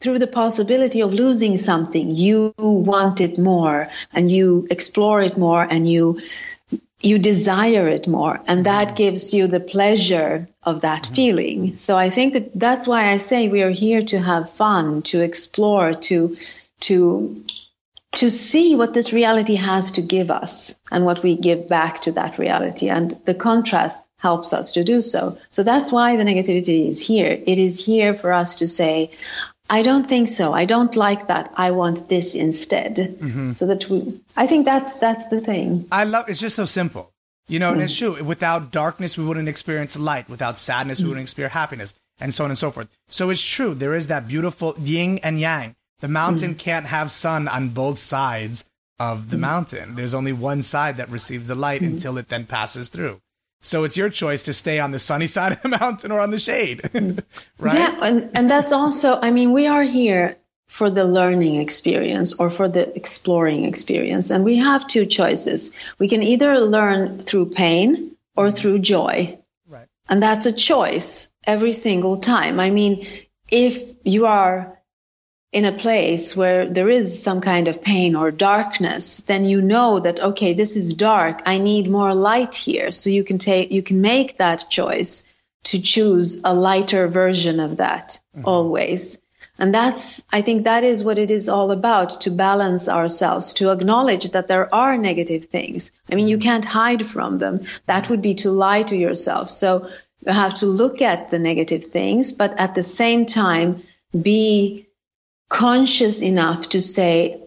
through 0.00 0.18
the 0.18 0.26
possibility 0.26 1.00
of 1.00 1.12
losing 1.12 1.56
something 1.56 2.10
you 2.10 2.54
want 2.58 3.20
it 3.20 3.38
more 3.38 3.88
and 4.12 4.30
you 4.30 4.66
explore 4.70 5.20
it 5.20 5.36
more 5.36 5.66
and 5.70 5.88
you 5.90 6.20
you 7.02 7.18
desire 7.18 7.88
it 7.88 8.06
more. 8.06 8.40
And 8.46 8.64
mm-hmm. 8.64 8.78
that 8.78 8.94
gives 8.94 9.32
you 9.32 9.46
the 9.46 9.60
pleasure 9.60 10.46
of 10.64 10.82
that 10.82 11.04
mm-hmm. 11.04 11.14
feeling. 11.14 11.76
So 11.76 11.96
i 11.96 12.10
think 12.10 12.32
that 12.34 12.58
that's 12.58 12.86
why 12.86 13.10
i 13.10 13.16
say 13.16 13.48
we 13.48 13.62
are 13.62 13.76
here 13.84 14.02
to 14.02 14.18
have 14.18 14.52
fun 14.52 15.02
to 15.02 15.20
explore 15.20 15.92
to 16.08 16.36
to 16.80 17.44
to 18.12 18.30
see 18.30 18.74
what 18.74 18.92
this 18.92 19.12
reality 19.12 19.54
has 19.54 19.92
to 19.92 20.02
give 20.02 20.30
us 20.30 20.80
and 20.90 21.04
what 21.04 21.22
we 21.22 21.36
give 21.36 21.68
back 21.68 22.00
to 22.00 22.12
that 22.12 22.38
reality 22.38 22.88
and 22.88 23.18
the 23.24 23.34
contrast 23.34 24.04
helps 24.18 24.52
us 24.52 24.72
to 24.72 24.84
do 24.84 25.00
so 25.00 25.38
so 25.50 25.62
that's 25.62 25.92
why 25.92 26.16
the 26.16 26.24
negativity 26.24 26.88
is 26.88 27.00
here 27.00 27.40
it 27.46 27.58
is 27.58 27.84
here 27.84 28.12
for 28.12 28.32
us 28.32 28.54
to 28.56 28.66
say 28.66 29.10
I 29.70 29.82
don't 29.82 30.04
think 30.04 30.26
so. 30.26 30.52
I 30.52 30.64
don't 30.64 30.96
like 30.96 31.28
that. 31.28 31.52
I 31.56 31.70
want 31.70 32.08
this 32.08 32.34
instead. 32.34 32.96
Mm-hmm. 32.96 33.52
So 33.52 33.66
that 33.68 33.88
we, 33.88 34.20
I 34.36 34.46
think 34.46 34.64
that's 34.64 34.98
that's 34.98 35.26
the 35.28 35.40
thing. 35.40 35.86
I 35.92 36.02
love. 36.04 36.28
It's 36.28 36.40
just 36.40 36.56
so 36.56 36.64
simple, 36.64 37.12
you 37.46 37.60
know. 37.60 37.68
Mm-hmm. 37.68 37.74
And 37.74 37.82
it's 37.84 37.94
mm. 37.94 38.16
true. 38.16 38.24
Without 38.24 38.72
darkness, 38.72 39.16
we 39.16 39.24
wouldn't 39.24 39.48
experience 39.48 39.96
light. 39.96 40.28
Without 40.28 40.58
sadness, 40.58 40.98
mm-hmm. 40.98 41.06
we 41.06 41.10
wouldn't 41.10 41.24
experience 41.26 41.54
happiness, 41.54 41.94
and 42.18 42.34
so 42.34 42.44
on 42.44 42.50
and 42.50 42.58
so 42.58 42.72
forth. 42.72 42.88
So 43.08 43.30
it's 43.30 43.44
true. 43.44 43.74
There 43.74 43.94
is 43.94 44.08
that 44.08 44.26
beautiful 44.26 44.74
yin 44.76 45.18
and 45.22 45.38
yang. 45.38 45.76
The 46.00 46.08
mountain 46.08 46.54
mm. 46.54 46.58
can't 46.58 46.86
have 46.86 47.10
sun 47.10 47.48
on 47.48 47.70
both 47.70 47.98
sides 47.98 48.64
of 48.98 49.30
the 49.30 49.36
mm. 49.36 49.40
mountain. 49.40 49.94
There's 49.94 50.14
only 50.14 50.32
one 50.32 50.62
side 50.62 50.96
that 50.96 51.08
receives 51.10 51.46
the 51.46 51.54
light 51.54 51.82
until 51.82 52.18
it 52.18 52.28
then 52.28 52.46
passes 52.46 52.88
through. 52.88 53.20
So 53.62 53.84
it's 53.84 53.96
your 53.96 54.08
choice 54.08 54.42
to 54.44 54.52
stay 54.52 54.78
on 54.78 54.90
the 54.90 54.98
sunny 54.98 55.26
side 55.36 55.52
of 55.52 55.62
the 55.62 55.68
mountain 55.68 56.10
or 56.10 56.20
on 56.20 56.30
the 56.30 56.38
shade, 56.38 56.82
right? 57.58 57.78
Yeah, 57.78 57.96
and, 58.00 58.30
and 58.36 58.50
that's 58.50 58.72
also, 58.72 59.18
I 59.20 59.30
mean, 59.30 59.52
we 59.52 59.66
are 59.66 59.82
here 59.82 60.36
for 60.68 60.88
the 60.88 61.04
learning 61.04 61.56
experience 61.56 62.38
or 62.38 62.48
for 62.48 62.68
the 62.68 62.94
exploring 62.96 63.64
experience. 63.64 64.30
And 64.30 64.44
we 64.44 64.56
have 64.56 64.86
two 64.86 65.04
choices. 65.04 65.72
We 65.98 66.08
can 66.08 66.22
either 66.22 66.60
learn 66.60 67.18
through 67.18 67.50
pain 67.50 68.12
or 68.36 68.52
through 68.52 68.78
joy. 68.78 69.36
Right. 69.68 69.88
And 70.08 70.22
that's 70.22 70.46
a 70.46 70.52
choice 70.52 71.30
every 71.44 71.72
single 71.72 72.18
time. 72.18 72.60
I 72.60 72.70
mean, 72.70 73.06
if 73.48 73.82
you 74.04 74.26
are 74.26 74.79
in 75.52 75.64
a 75.64 75.72
place 75.72 76.36
where 76.36 76.66
there 76.66 76.88
is 76.88 77.20
some 77.22 77.40
kind 77.40 77.66
of 77.66 77.82
pain 77.82 78.14
or 78.14 78.30
darkness, 78.30 79.22
then 79.22 79.44
you 79.44 79.60
know 79.60 79.98
that, 79.98 80.20
okay, 80.20 80.52
this 80.52 80.76
is 80.76 80.94
dark. 80.94 81.42
I 81.44 81.58
need 81.58 81.90
more 81.90 82.14
light 82.14 82.54
here. 82.54 82.92
So 82.92 83.10
you 83.10 83.24
can 83.24 83.38
take, 83.38 83.72
you 83.72 83.82
can 83.82 84.00
make 84.00 84.38
that 84.38 84.66
choice 84.70 85.26
to 85.64 85.80
choose 85.80 86.40
a 86.44 86.54
lighter 86.54 87.08
version 87.08 87.58
of 87.58 87.78
that 87.78 88.20
mm-hmm. 88.36 88.46
always. 88.46 89.20
And 89.58 89.74
that's, 89.74 90.24
I 90.32 90.40
think 90.40 90.64
that 90.64 90.84
is 90.84 91.04
what 91.04 91.18
it 91.18 91.30
is 91.30 91.48
all 91.48 91.70
about 91.70 92.22
to 92.22 92.30
balance 92.30 92.88
ourselves, 92.88 93.52
to 93.54 93.70
acknowledge 93.70 94.30
that 94.30 94.48
there 94.48 94.72
are 94.74 94.96
negative 94.96 95.46
things. 95.46 95.92
I 96.10 96.14
mean, 96.14 96.28
you 96.28 96.38
mm-hmm. 96.38 96.44
can't 96.44 96.64
hide 96.64 97.04
from 97.04 97.38
them. 97.38 97.66
That 97.86 98.08
would 98.08 98.22
be 98.22 98.34
to 98.36 98.50
lie 98.52 98.82
to 98.84 98.96
yourself. 98.96 99.50
So 99.50 99.90
you 100.24 100.32
have 100.32 100.54
to 100.54 100.66
look 100.66 101.02
at 101.02 101.30
the 101.30 101.40
negative 101.40 101.84
things, 101.84 102.32
but 102.32 102.58
at 102.58 102.74
the 102.74 102.82
same 102.84 103.26
time, 103.26 103.82
be 104.18 104.86
conscious 105.50 106.22
enough 106.22 106.70
to 106.70 106.80
say, 106.80 107.42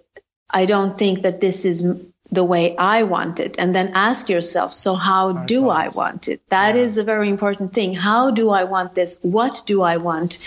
I 0.51 0.65
don't 0.65 0.95
think 0.95 1.23
that 1.23 1.41
this 1.41 1.65
is 1.65 1.83
the 2.29 2.43
way 2.43 2.75
I 2.77 3.03
want 3.03 3.39
it. 3.39 3.55
And 3.57 3.73
then 3.73 3.91
ask 3.95 4.29
yourself, 4.29 4.73
so 4.73 4.93
how 4.93 5.33
Our 5.33 5.45
do 5.45 5.61
thoughts. 5.61 5.95
I 5.95 5.97
want 5.97 6.27
it? 6.27 6.41
That 6.49 6.75
yeah. 6.75 6.81
is 6.81 6.97
a 6.99 7.03
very 7.03 7.29
important 7.29 7.73
thing. 7.73 7.95
How 7.95 8.29
do 8.29 8.51
I 8.51 8.65
want 8.65 8.93
this? 8.93 9.17
What 9.21 9.63
do 9.65 9.81
I 9.81 9.97
want? 9.97 10.37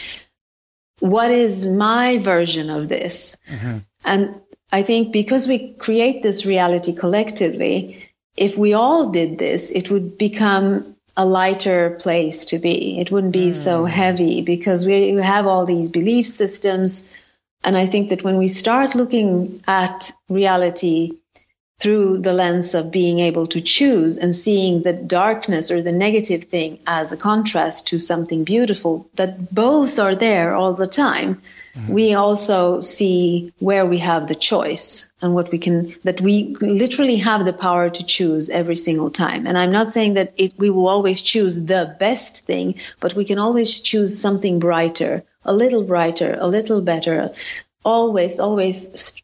What 1.00 1.30
is 1.30 1.66
my 1.66 2.18
version 2.18 2.70
of 2.70 2.88
this? 2.88 3.36
Mm-hmm. 3.50 3.78
And 4.04 4.40
I 4.70 4.82
think 4.82 5.12
because 5.12 5.48
we 5.48 5.72
create 5.74 6.22
this 6.22 6.46
reality 6.46 6.92
collectively, 6.92 8.10
if 8.36 8.56
we 8.56 8.74
all 8.74 9.08
did 9.08 9.38
this, 9.38 9.70
it 9.70 9.90
would 9.90 10.18
become 10.18 10.96
a 11.16 11.24
lighter 11.24 11.98
place 12.00 12.44
to 12.46 12.58
be. 12.58 12.98
It 13.00 13.10
wouldn't 13.10 13.32
be 13.32 13.48
mm. 13.48 13.52
so 13.52 13.86
heavy 13.86 14.42
because 14.42 14.84
we 14.84 15.14
have 15.14 15.46
all 15.46 15.64
these 15.64 15.88
belief 15.88 16.26
systems 16.26 17.10
and 17.64 17.76
I 17.76 17.86
think 17.86 18.10
that 18.10 18.22
when 18.22 18.38
we 18.38 18.48
start 18.48 18.94
looking 18.94 19.60
at 19.66 20.10
reality 20.28 21.12
through 21.78 22.18
the 22.18 22.32
lens 22.32 22.74
of 22.74 22.90
being 22.90 23.18
able 23.18 23.46
to 23.46 23.60
choose 23.60 24.16
and 24.16 24.34
seeing 24.34 24.82
the 24.82 24.94
darkness 24.94 25.70
or 25.70 25.82
the 25.82 25.92
negative 25.92 26.44
thing 26.44 26.78
as 26.86 27.12
a 27.12 27.16
contrast 27.16 27.86
to 27.86 27.98
something 27.98 28.44
beautiful, 28.44 29.08
that 29.16 29.54
both 29.54 29.98
are 29.98 30.14
there 30.14 30.54
all 30.54 30.72
the 30.72 30.86
time, 30.86 31.42
mm-hmm. 31.74 31.92
we 31.92 32.14
also 32.14 32.80
see 32.80 33.52
where 33.58 33.84
we 33.84 33.98
have 33.98 34.26
the 34.26 34.34
choice 34.34 35.12
and 35.20 35.34
what 35.34 35.52
we 35.52 35.58
can, 35.58 35.94
that 36.04 36.20
we 36.22 36.56
literally 36.60 37.16
have 37.16 37.44
the 37.44 37.52
power 37.52 37.90
to 37.90 38.06
choose 38.06 38.48
every 38.48 38.76
single 38.76 39.10
time. 39.10 39.46
And 39.46 39.58
I'm 39.58 39.72
not 39.72 39.90
saying 39.90 40.14
that 40.14 40.32
it, 40.38 40.54
we 40.56 40.70
will 40.70 40.88
always 40.88 41.20
choose 41.20 41.60
the 41.60 41.94
best 42.00 42.46
thing, 42.46 42.76
but 43.00 43.14
we 43.14 43.26
can 43.26 43.38
always 43.38 43.80
choose 43.80 44.18
something 44.18 44.58
brighter 44.58 45.22
a 45.46 45.54
little 45.54 45.84
brighter, 45.84 46.36
a 46.40 46.48
little 46.48 46.80
better, 46.80 47.30
always, 47.84 48.40
always 48.40 49.14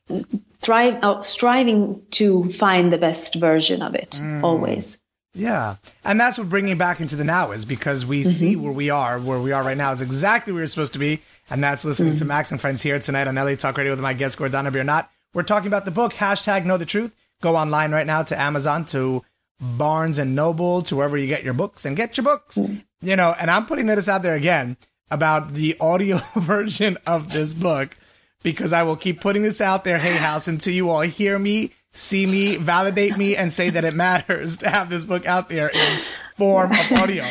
strive, 0.63 1.03
uh, 1.03 1.21
striving 1.23 2.01
to 2.13 2.49
find 2.51 2.93
the 2.93 2.99
best 2.99 3.35
version 3.35 3.83
of 3.83 3.95
it, 3.95 4.21
mm. 4.23 4.43
always. 4.43 4.99
Yeah. 5.35 5.77
And 6.05 6.21
that's 6.21 6.39
what 6.39 6.49
bringing 6.49 6.79
back 6.79 7.01
into 7.01 7.17
the 7.17 7.25
now 7.25 7.51
is 7.51 7.65
because 7.65 8.07
we 8.07 8.21
mm-hmm. 8.21 8.31
see 8.31 8.55
where 8.55 8.73
we 8.73 8.91
are, 8.91 9.19
where 9.19 9.41
we 9.41 9.53
are 9.53 9.63
right 9.63 9.77
now 9.77 9.91
is 9.91 10.03
exactly 10.03 10.53
where 10.53 10.63
we're 10.63 10.67
supposed 10.67 10.93
to 10.93 10.99
be. 10.99 11.21
And 11.51 11.65
that's 11.65 11.85
listening 11.85 12.13
mm-hmm. 12.13 12.19
to 12.21 12.25
Max 12.27 12.53
and 12.53 12.61
Friends 12.61 12.83
here 12.83 12.99
tonight 12.99 13.27
on 13.27 13.35
LA 13.35 13.55
Talk 13.55 13.77
Radio 13.77 13.93
with 13.93 14.01
my 14.01 14.13
guest, 14.13 14.39
Gordana 14.39 14.71
Biernat. 14.71 15.09
We're 15.35 15.43
talking 15.43 15.69
about 15.69 15.85
the 15.85 15.91
book, 15.91 16.13
hashtag 16.13 16.65
Know 16.65 16.77
the 16.77 16.87
Truth. 16.87 17.15
Go 17.41 17.57
online 17.57 17.93
right 17.93 18.07
now 18.07 18.23
to 18.23 18.39
Amazon, 18.39 18.85
to 18.87 19.25
Barnes 19.59 20.19
and 20.19 20.37
Noble, 20.37 20.83
to 20.83 20.97
wherever 20.97 21.17
you 21.17 21.27
get 21.27 21.43
your 21.43 21.55
books 21.55 21.85
and 21.85 21.97
get 21.97 22.17
your 22.17 22.25
books. 22.25 22.57
Mm-hmm. 22.57 22.77
You 23.01 23.17
know, 23.17 23.35
and 23.41 23.51
I'm 23.51 23.67
putting 23.67 23.87
this 23.87 24.09
out 24.09 24.23
there 24.23 24.35
again 24.35 24.77
about 25.11 25.55
the 25.55 25.77
audio 25.81 26.21
version 26.37 26.99
of 27.07 27.33
this 27.33 27.55
book 27.55 27.95
because 28.43 28.73
I 28.73 28.83
will 28.83 28.97
keep 28.97 29.21
putting 29.21 29.43
this 29.43 29.61
out 29.61 29.85
there, 29.85 29.99
Hay 29.99 30.17
House, 30.17 30.49
until 30.49 30.75
you 30.75 30.91
all 30.91 31.01
hear 31.01 31.39
me, 31.39 31.73
see 31.93 32.27
me, 32.27 32.57
validate 32.57 33.17
me, 33.17 33.37
and 33.37 33.53
say 33.53 33.71
that 33.71 33.85
it 33.85 33.95
matters 33.95 34.59
to 34.59 34.71
have 34.71 34.91
this 34.91 35.05
book 35.05 35.27
out 35.27 35.49
there 35.49 35.69
in 35.69 35.99
form 36.37 36.73
of 36.73 36.93
audio. 36.93 37.25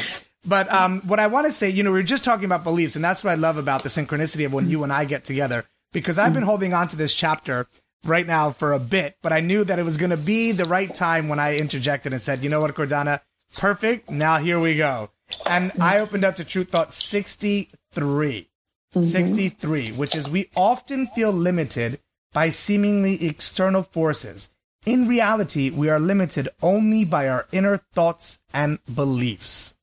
But 0.45 0.71
um, 0.71 1.02
what 1.02 1.19
I 1.19 1.28
want 1.28 1.45
to 1.45 1.52
say, 1.52 1.69
you 1.69 1.84
know, 1.84 1.91
we 1.91 2.00
are 2.00 2.04
just 2.04 2.24
talking 2.24 2.45
about 2.45 2.63
beliefs, 2.63 2.95
and 2.95 3.06
that's 3.06 3.24
what 3.24 3.32
I 3.32 3.36
love 3.36 3.58
about 3.58 3.84
the 3.84 3.89
synchronicity 3.89 4.45
of 4.45 4.54
when 4.54 4.69
you 4.69 4.84
and 4.84 4.91
I 4.91 5.06
get 5.06 5.26
together, 5.26 5.65
because 5.93 6.17
I've 6.17 6.34
been 6.34 6.43
holding 6.43 6.74
on 6.74 6.88
to 6.89 6.95
this 6.95 7.13
chapter 7.13 7.67
right 8.04 8.26
now 8.26 8.52
for 8.52 8.74
a 8.74 8.80
bit, 8.80 9.17
but 9.21 9.34
I 9.34 9.41
knew 9.41 9.63
that 9.63 9.80
it 9.80 9.84
was 9.84 9.97
going 9.97 10.10
to 10.10 10.17
be 10.17 10.52
the 10.52 10.63
right 10.65 10.93
time 10.93 11.30
when 11.30 11.39
I 11.39 11.58
interjected 11.58 12.13
and 12.13 12.21
said, 12.21 12.43
you 12.43 12.50
know 12.50 12.60
what, 12.60 12.74
Gordana, 12.74 13.21
perfect. 13.58 14.10
Now 14.10 14.38
here 14.38 14.60
we 14.60 14.78
go. 14.78 15.12
And 15.45 15.71
I 15.80 16.00
opened 16.00 16.24
up 16.24 16.38
to 16.38 16.43
Truth 16.43 16.69
Thought 16.69 16.93
63. 16.93 18.47
Mm-hmm. 18.94 19.04
63, 19.04 19.92
which 19.94 20.16
is 20.16 20.30
we 20.30 20.50
often 20.56 21.08
feel 21.08 21.32
limited 21.32 22.00
by 22.34 22.50
seemingly 22.50 23.26
external 23.26 23.84
forces. 23.84 24.50
In 24.86 25.08
reality, 25.08 25.70
we 25.70 25.90
are 25.90 26.00
limited 26.00 26.50
only 26.62 27.06
by 27.06 27.30
our 27.30 27.48
inner 27.52 27.78
thoughts 27.94 28.40
and 28.54 28.80
beliefs. 28.94 29.76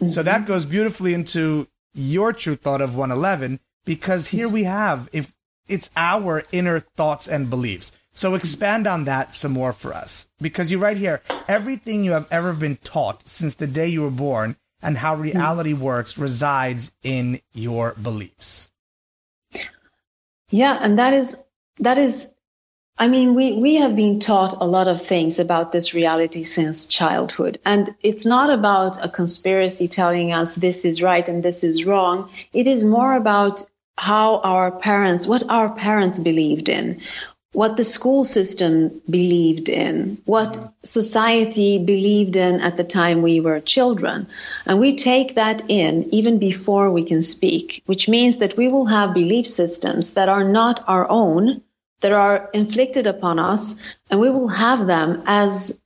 Mm-hmm. 0.00 0.08
So 0.08 0.22
that 0.22 0.46
goes 0.46 0.66
beautifully 0.66 1.14
into 1.14 1.68
your 1.94 2.32
true 2.32 2.56
thought 2.56 2.80
of 2.80 2.94
111 2.94 3.60
because 3.84 4.28
here 4.28 4.48
we 4.48 4.64
have 4.64 5.08
if 5.12 5.32
it's 5.66 5.90
our 5.96 6.44
inner 6.52 6.80
thoughts 6.80 7.26
and 7.26 7.48
beliefs. 7.48 7.92
So 8.12 8.34
expand 8.34 8.86
on 8.86 9.04
that 9.04 9.34
some 9.34 9.52
more 9.52 9.72
for 9.72 9.94
us. 9.94 10.28
Because 10.40 10.70
you 10.70 10.78
write 10.78 10.98
here, 10.98 11.22
everything 11.48 12.04
you 12.04 12.12
have 12.12 12.28
ever 12.30 12.52
been 12.52 12.76
taught 12.76 13.26
since 13.26 13.54
the 13.54 13.66
day 13.66 13.88
you 13.88 14.02
were 14.02 14.10
born 14.10 14.56
and 14.84 14.96
how 14.96 15.16
hmm. 15.16 15.22
reality 15.22 15.72
works 15.72 16.16
resides 16.16 16.92
in 17.02 17.40
your 17.52 17.94
beliefs. 18.00 18.70
Yeah, 20.50 20.78
and 20.80 20.98
that 20.98 21.14
is 21.14 21.36
that 21.80 21.98
is 21.98 22.30
I 22.96 23.08
mean, 23.08 23.34
we, 23.34 23.54
we 23.54 23.74
have 23.74 23.96
been 23.96 24.20
taught 24.20 24.54
a 24.60 24.66
lot 24.66 24.86
of 24.86 25.02
things 25.02 25.40
about 25.40 25.72
this 25.72 25.94
reality 25.94 26.44
since 26.44 26.86
childhood. 26.86 27.58
And 27.66 27.92
it's 28.02 28.24
not 28.24 28.50
about 28.50 29.04
a 29.04 29.08
conspiracy 29.08 29.88
telling 29.88 30.32
us 30.32 30.54
this 30.54 30.84
is 30.84 31.02
right 31.02 31.28
and 31.28 31.42
this 31.42 31.64
is 31.64 31.84
wrong. 31.84 32.30
It 32.52 32.68
is 32.68 32.84
more 32.84 33.14
about 33.14 33.64
how 33.98 34.38
our 34.40 34.70
parents, 34.70 35.26
what 35.26 35.42
our 35.50 35.70
parents 35.70 36.20
believed 36.20 36.68
in, 36.68 37.00
what 37.54 37.76
the 37.76 37.84
school 37.84 38.24
system 38.24 39.00
believed 39.08 39.68
in, 39.68 40.18
what 40.24 40.74
society 40.82 41.78
believed 41.78 42.34
in 42.34 42.60
at 42.60 42.76
the 42.76 42.82
time 42.82 43.22
we 43.22 43.40
were 43.40 43.60
children. 43.60 44.26
And 44.66 44.80
we 44.80 44.96
take 44.96 45.36
that 45.36 45.62
in 45.68 46.12
even 46.12 46.38
before 46.38 46.90
we 46.90 47.04
can 47.04 47.22
speak, 47.22 47.80
which 47.86 48.08
means 48.08 48.38
that 48.38 48.56
we 48.56 48.66
will 48.66 48.86
have 48.86 49.14
belief 49.14 49.46
systems 49.46 50.14
that 50.14 50.28
are 50.28 50.42
not 50.42 50.82
our 50.88 51.08
own, 51.08 51.62
that 52.00 52.12
are 52.12 52.50
inflicted 52.52 53.06
upon 53.06 53.38
us, 53.38 53.76
and 54.10 54.18
we 54.18 54.30
will 54.30 54.48
have 54.48 54.88
them 54.88 55.22
as 55.24 55.78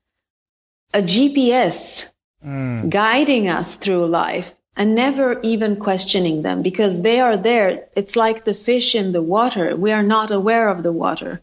a 0.95 1.03
GPS 1.03 2.13
mm. 2.45 2.89
guiding 2.89 3.49
us 3.49 3.75
through 3.75 4.07
life 4.07 4.55
and 4.75 4.95
never 4.95 5.39
even 5.43 5.77
questioning 5.77 6.41
them 6.41 6.63
because 6.63 7.03
they 7.03 7.21
are 7.21 7.37
there. 7.37 7.85
It's 7.95 8.17
like 8.17 8.47
the 8.47 8.55
fish 8.55 8.95
in 8.95 9.13
the 9.13 9.23
water. 9.23 9.77
We 9.77 9.93
are 9.93 10.03
not 10.03 10.31
aware 10.31 10.71
of 10.71 10.83
the 10.83 10.93
water. 10.93 11.43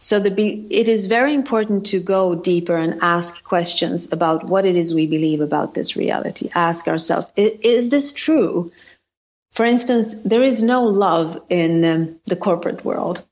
So 0.00 0.18
be- 0.30 0.66
it 0.70 0.88
is 0.88 1.06
very 1.06 1.34
important 1.34 1.84
to 1.86 2.00
go 2.00 2.34
deeper 2.34 2.76
and 2.76 2.98
ask 3.02 3.44
questions 3.44 4.10
about 4.12 4.46
what 4.46 4.64
it 4.64 4.74
is 4.74 4.94
we 4.94 5.06
believe 5.06 5.42
about 5.42 5.74
this 5.74 5.94
reality. 5.94 6.48
Ask 6.54 6.88
ourselves, 6.88 7.28
is 7.36 7.90
this 7.90 8.12
true? 8.12 8.72
For 9.52 9.66
instance, 9.66 10.14
there 10.22 10.42
is 10.42 10.62
no 10.62 10.84
love 10.84 11.40
in 11.50 11.84
um, 11.84 12.20
the 12.26 12.36
corporate 12.36 12.84
world. 12.84 13.26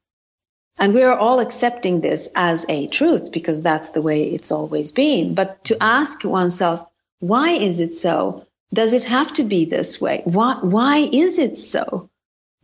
And 0.79 0.95
we 0.95 1.03
are 1.03 1.19
all 1.19 1.41
accepting 1.41 2.01
this 2.01 2.29
as 2.37 2.67
a 2.69 2.87
truth 2.89 3.33
because 3.33 3.63
that's 3.63 3.91
the 3.91 4.03
way 4.03 4.23
it's 4.25 4.53
always 4.53 4.93
been. 4.93 5.35
But 5.35 5.65
to 5.65 5.83
ask 5.83 6.23
oneself, 6.23 6.85
why 7.21 7.51
is 7.51 7.81
it 7.81 7.95
so? 7.95 8.47
Does 8.75 8.93
it 8.93 9.05
have 9.05 9.33
to 9.35 9.43
be 9.43 9.65
this 9.65 10.01
way? 10.01 10.21
Why, 10.25 10.59
why 10.61 11.09
is 11.13 11.39
it 11.39 11.57
so? 11.57 12.11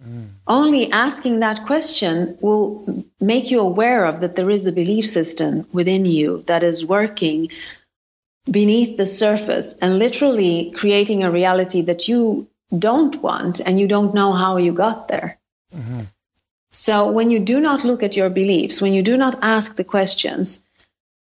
Mm. 0.06 0.28
Only 0.46 0.92
asking 0.92 1.40
that 1.40 1.64
question 1.66 2.36
will 2.40 3.04
make 3.20 3.50
you 3.50 3.60
aware 3.60 4.04
of 4.04 4.20
that 4.20 4.36
there 4.36 4.50
is 4.50 4.66
a 4.66 4.72
belief 4.72 5.06
system 5.06 5.66
within 5.72 6.04
you 6.04 6.42
that 6.46 6.62
is 6.62 6.84
working 6.84 7.50
beneath 8.50 8.96
the 8.96 9.06
surface 9.06 9.74
and 9.80 9.98
literally 9.98 10.72
creating 10.76 11.22
a 11.22 11.30
reality 11.30 11.82
that 11.82 12.08
you 12.08 12.46
don't 12.78 13.22
want 13.22 13.60
and 13.60 13.80
you 13.80 13.88
don't 13.88 14.14
know 14.14 14.32
how 14.32 14.56
you 14.58 14.72
got 14.72 15.08
there. 15.08 15.38
Mm-hmm. 15.74 16.00
So 16.72 17.10
when 17.12 17.30
you 17.30 17.38
do 17.38 17.60
not 17.60 17.84
look 17.84 18.02
at 18.02 18.16
your 18.16 18.30
beliefs, 18.30 18.82
when 18.82 18.92
you 18.92 19.02
do 19.02 19.16
not 19.16 19.38
ask 19.42 19.76
the 19.76 19.84
questions, 19.84 20.62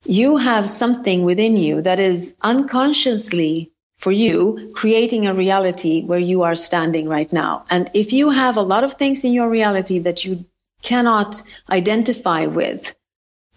you 0.04 0.36
have 0.36 0.70
something 0.70 1.24
within 1.24 1.56
you 1.56 1.82
that 1.82 1.98
is 1.98 2.36
unconsciously 2.40 3.72
for 4.04 4.12
you 4.12 4.70
creating 4.74 5.26
a 5.26 5.32
reality 5.32 6.02
where 6.02 6.18
you 6.18 6.42
are 6.42 6.54
standing 6.54 7.08
right 7.08 7.32
now. 7.32 7.64
And 7.70 7.90
if 7.94 8.12
you 8.12 8.28
have 8.28 8.58
a 8.58 8.68
lot 8.72 8.84
of 8.84 8.92
things 8.92 9.24
in 9.24 9.32
your 9.32 9.48
reality 9.48 10.00
that 10.00 10.26
you 10.26 10.44
cannot 10.82 11.40
identify 11.70 12.44
with, 12.44 12.94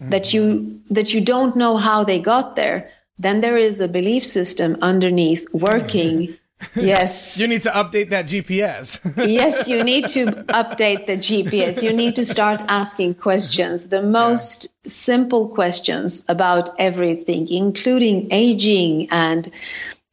mm-hmm. 0.00 0.08
that 0.08 0.32
you 0.32 0.80
that 0.88 1.12
you 1.12 1.20
don't 1.20 1.54
know 1.54 1.76
how 1.76 2.02
they 2.04 2.18
got 2.18 2.56
there, 2.56 2.88
then 3.18 3.42
there 3.42 3.58
is 3.58 3.82
a 3.82 3.88
belief 3.88 4.24
system 4.24 4.78
underneath 4.80 5.46
working. 5.52 6.18
Yes. 6.74 7.38
you 7.38 7.46
need 7.46 7.62
to 7.62 7.70
update 7.70 8.10
that 8.10 8.26
GPS. 8.26 8.98
yes, 9.40 9.68
you 9.68 9.84
need 9.84 10.08
to 10.08 10.24
update 10.62 11.06
the 11.06 11.16
GPS. 11.16 11.84
You 11.84 11.92
need 11.92 12.16
to 12.16 12.24
start 12.24 12.60
asking 12.66 13.14
questions, 13.14 13.86
the 13.90 14.02
most 14.02 14.64
yeah. 14.64 14.90
simple 14.90 15.46
questions 15.50 16.24
about 16.28 16.70
everything, 16.76 17.48
including 17.48 18.26
aging 18.32 19.06
and 19.12 19.48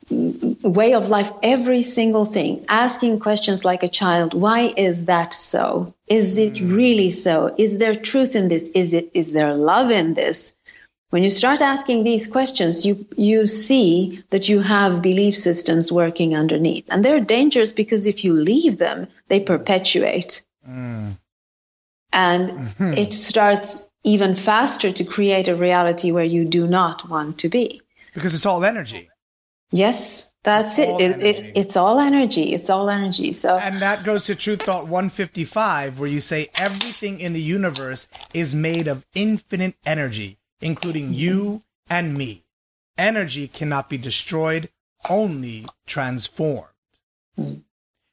way 0.10 0.94
of 0.94 1.10
life, 1.10 1.32
every 1.42 1.82
single 1.82 2.26
thing, 2.26 2.64
asking 2.70 3.20
questions 3.20 3.66
like 3.66 3.84
a 3.84 3.88
child, 3.88 4.34
why 4.34 4.74
is 4.78 5.06
that 5.06 5.34
so? 5.34 5.94
Is 6.08 6.38
it 6.38 6.56
mm. 6.56 6.76
really 6.76 7.10
so? 7.10 7.54
Is 7.58 7.78
there 7.78 7.96
truth 7.96 8.36
in 8.36 8.48
this? 8.48 8.70
Is 8.70 8.94
it 8.94 9.10
is 9.14 9.34
there 9.34 9.54
love 9.56 9.90
in 9.90 10.14
this? 10.14 10.56
When 11.10 11.24
you 11.24 11.30
start 11.30 11.62
asking 11.62 12.04
these 12.04 12.28
questions, 12.28 12.86
you 12.86 13.06
you 13.18 13.48
see 13.48 14.24
that 14.30 14.48
you 14.48 14.62
have 14.62 15.02
belief 15.02 15.36
systems 15.36 15.92
working 15.92 16.36
underneath. 16.36 16.86
And 16.90 17.04
they're 17.04 17.20
dangerous 17.20 17.72
because 17.72 18.06
if 18.06 18.24
you 18.24 18.34
leave 18.34 18.78
them, 18.78 19.08
they 19.28 19.40
perpetuate. 19.40 20.46
Mm. 20.70 21.18
And 22.12 22.50
mm-hmm. 22.52 22.94
it 22.94 23.14
starts 23.14 23.90
even 24.04 24.36
faster 24.36 24.92
to 24.92 25.04
create 25.04 25.48
a 25.48 25.56
reality 25.56 26.12
where 26.12 26.24
you 26.24 26.46
do 26.46 26.68
not 26.68 27.10
want 27.10 27.40
to 27.40 27.50
be. 27.50 27.82
Because 28.14 28.36
it's 28.36 28.46
all 28.46 28.64
energy. 28.64 29.10
Yes, 29.76 30.32
that's 30.44 30.80
it. 30.80 31.02
It, 31.02 31.22
it. 31.22 31.52
It's 31.58 31.76
all 31.76 32.00
energy. 32.00 32.54
It's 32.54 32.70
all 32.70 32.90
energy. 32.90 33.34
So 33.34 33.58
And 33.58 33.82
that 33.82 34.06
goes 34.06 34.26
to 34.28 34.36
Truth 34.36 34.62
Thought 34.62 34.88
155 34.88 36.00
where 36.00 36.08
you 36.08 36.22
say 36.22 36.50
everything 36.56 37.20
in 37.20 37.34
the 37.34 37.42
universe 37.42 38.08
is 38.34 38.56
made 38.56 38.88
of 38.88 39.06
infinite 39.14 39.76
energy, 39.86 40.38
including 40.62 41.14
you 41.14 41.64
and 41.90 42.14
me. 42.14 42.46
Energy 42.98 43.50
cannot 43.50 43.90
be 43.90 43.98
destroyed, 43.98 44.70
only 45.10 45.66
transformed. 45.86 46.70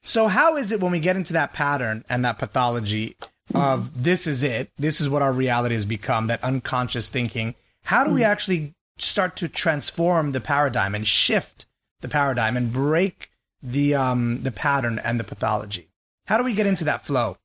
So 0.02 0.26
how 0.26 0.56
is 0.56 0.72
it 0.72 0.80
when 0.80 0.90
we 0.90 0.98
get 0.98 1.14
into 1.14 1.32
that 1.34 1.52
pattern 1.52 2.04
and 2.08 2.24
that 2.24 2.40
pathology 2.40 3.16
of 3.54 4.02
this 4.02 4.26
is 4.26 4.42
it, 4.42 4.72
this 4.78 5.00
is 5.00 5.08
what 5.08 5.22
our 5.22 5.32
reality 5.32 5.76
has 5.76 5.84
become, 5.84 6.26
that 6.26 6.42
unconscious 6.42 7.08
thinking, 7.08 7.54
how 7.84 8.02
do 8.02 8.10
we 8.10 8.22
mm. 8.22 8.26
actually 8.26 8.74
start 9.02 9.36
to 9.36 9.48
transform 9.48 10.32
the 10.32 10.40
paradigm 10.40 10.94
and 10.94 11.06
shift 11.06 11.66
the 12.00 12.08
paradigm 12.08 12.56
and 12.56 12.72
break 12.72 13.30
the 13.62 13.94
um, 13.94 14.42
the 14.42 14.52
pattern 14.52 14.98
and 14.98 15.18
the 15.20 15.24
pathology? 15.24 15.88
How 16.26 16.38
do 16.38 16.44
we 16.44 16.54
get 16.54 16.66
into 16.66 16.84
that 16.84 17.04
flow? 17.04 17.36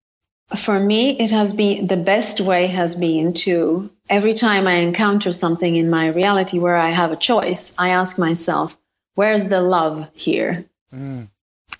For 0.56 0.80
me, 0.80 1.20
it 1.20 1.32
has 1.32 1.54
been 1.54 1.88
the 1.88 1.98
best 1.98 2.40
way 2.40 2.68
has 2.68 2.96
been 2.96 3.34
to 3.46 3.90
every 4.10 4.34
time 4.34 4.66
I 4.66 4.76
encounter 4.76 5.34
something 5.34 5.76
in 5.76 5.90
my 5.90 6.08
reality 6.08 6.60
where 6.60 6.78
I 6.78 6.90
have 6.90 7.12
a 7.12 7.18
choice, 7.18 7.74
I 7.78 7.90
ask 7.90 8.18
myself, 8.18 8.78
where's 9.16 9.46
the 9.46 9.62
love 9.62 10.10
here? 10.14 10.66
Mm. 10.94 11.28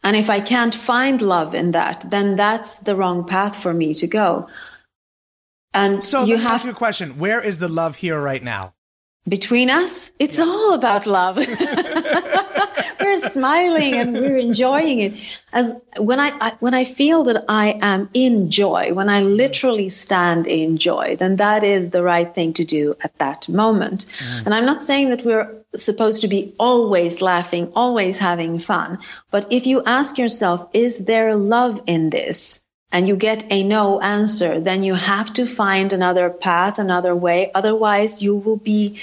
And 0.04 0.16
if 0.16 0.30
I 0.30 0.42
can't 0.42 0.76
find 0.76 1.22
love 1.22 1.56
in 1.56 1.72
that, 1.72 2.10
then 2.10 2.36
that's 2.36 2.80
the 2.80 2.96
wrong 2.96 3.26
path 3.26 3.56
for 3.56 3.74
me 3.74 3.94
to 3.96 4.08
go. 4.08 4.50
And 5.74 6.04
so 6.04 6.26
you 6.26 6.38
have 6.38 6.52
ask 6.52 6.66
you 6.66 6.72
a 6.72 6.74
question: 6.74 7.20
Where 7.20 7.40
is 7.42 7.58
the 7.60 7.68
love 7.68 7.96
here 7.98 8.20
right 8.20 8.44
now? 8.44 8.74
Between 9.28 9.70
us, 9.70 10.12
it's 10.20 10.40
yeah. 10.40 10.46
all 10.46 10.74
about 10.74 11.06
love. 11.06 11.38
we're 13.00 13.16
smiling 13.18 13.94
and 13.94 14.14
we're 14.14 14.38
enjoying 14.38 15.00
it. 15.00 15.40
As 15.54 15.74
when 15.98 16.20
I, 16.20 16.32
I, 16.40 16.52
when 16.60 16.74
I 16.74 16.84
feel 16.84 17.24
that 17.24 17.44
I 17.48 17.78
am 17.82 18.10
in 18.14 18.50
joy, 18.50 18.94
when 18.94 19.10
I 19.10 19.22
literally 19.22 19.90
stand 19.90 20.48
in 20.48 20.78
joy, 20.78 21.16
then 21.18 21.38
that 21.38 21.64
is 21.64 21.90
the 21.90 22.04
right 22.04 22.34
thing 22.34 22.54
to 22.54 22.66
do 22.66 22.96
at 23.04 23.18
that 23.18 23.48
moment. 23.50 24.06
Mm. 24.06 24.46
And 24.46 24.54
I'm 24.54 24.66
not 24.66 24.82
saying 24.82 25.10
that 25.10 25.26
we're 25.26 25.54
supposed 25.76 26.22
to 26.22 26.28
be 26.28 26.54
always 26.60 27.22
laughing, 27.22 27.72
always 27.76 28.18
having 28.18 28.60
fun. 28.60 29.00
But 29.32 29.52
if 29.52 29.68
you 29.68 29.84
ask 29.86 30.18
yourself, 30.18 30.68
is 30.74 31.06
there 31.06 31.36
love 31.36 31.82
in 31.88 32.10
this? 32.10 32.64
And 32.92 33.08
you 33.08 33.16
get 33.16 33.46
a 33.52 33.64
no 33.64 34.00
answer, 34.00 34.60
then 34.60 34.84
you 34.84 34.94
have 34.94 35.34
to 35.34 35.46
find 35.46 35.92
another 35.94 36.30
path, 36.30 36.80
another 36.80 37.16
way. 37.16 37.52
Otherwise, 37.54 38.22
you 38.22 38.36
will 38.36 38.58
be, 38.58 39.00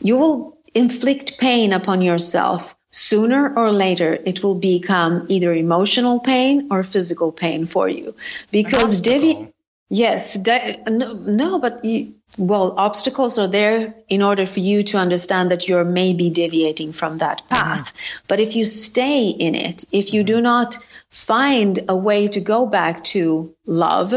you 0.00 0.16
will 0.16 0.58
inflict 0.74 1.38
pain 1.38 1.72
upon 1.72 2.02
yourself. 2.02 2.76
Sooner 2.90 3.54
or 3.54 3.70
later, 3.70 4.18
it 4.24 4.42
will 4.42 4.56
become 4.56 5.26
either 5.28 5.54
emotional 5.54 6.18
pain 6.18 6.66
or 6.72 6.82
physical 6.82 7.30
pain 7.30 7.66
for 7.66 7.88
you. 7.88 8.16
Because 8.50 9.00
devi, 9.00 9.52
yes, 9.90 10.34
de- 10.34 10.82
no, 10.88 11.12
no, 11.12 11.60
but 11.60 11.84
you, 11.84 12.12
well, 12.36 12.74
obstacles 12.76 13.38
are 13.38 13.46
there 13.46 13.94
in 14.08 14.22
order 14.22 14.46
for 14.46 14.60
you 14.60 14.82
to 14.84 14.98
understand 14.98 15.50
that 15.52 15.68
you're 15.68 15.84
maybe 15.84 16.30
deviating 16.30 16.92
from 16.92 17.18
that 17.18 17.42
path. 17.48 17.92
Mm-hmm. 17.94 18.24
But 18.26 18.40
if 18.40 18.56
you 18.56 18.64
stay 18.64 19.28
in 19.28 19.54
it, 19.54 19.84
if 19.92 20.12
you 20.12 20.24
do 20.24 20.40
not 20.40 20.76
find 21.10 21.78
a 21.88 21.96
way 21.96 22.28
to 22.28 22.40
go 22.40 22.66
back 22.66 23.02
to 23.04 23.54
love, 23.66 24.14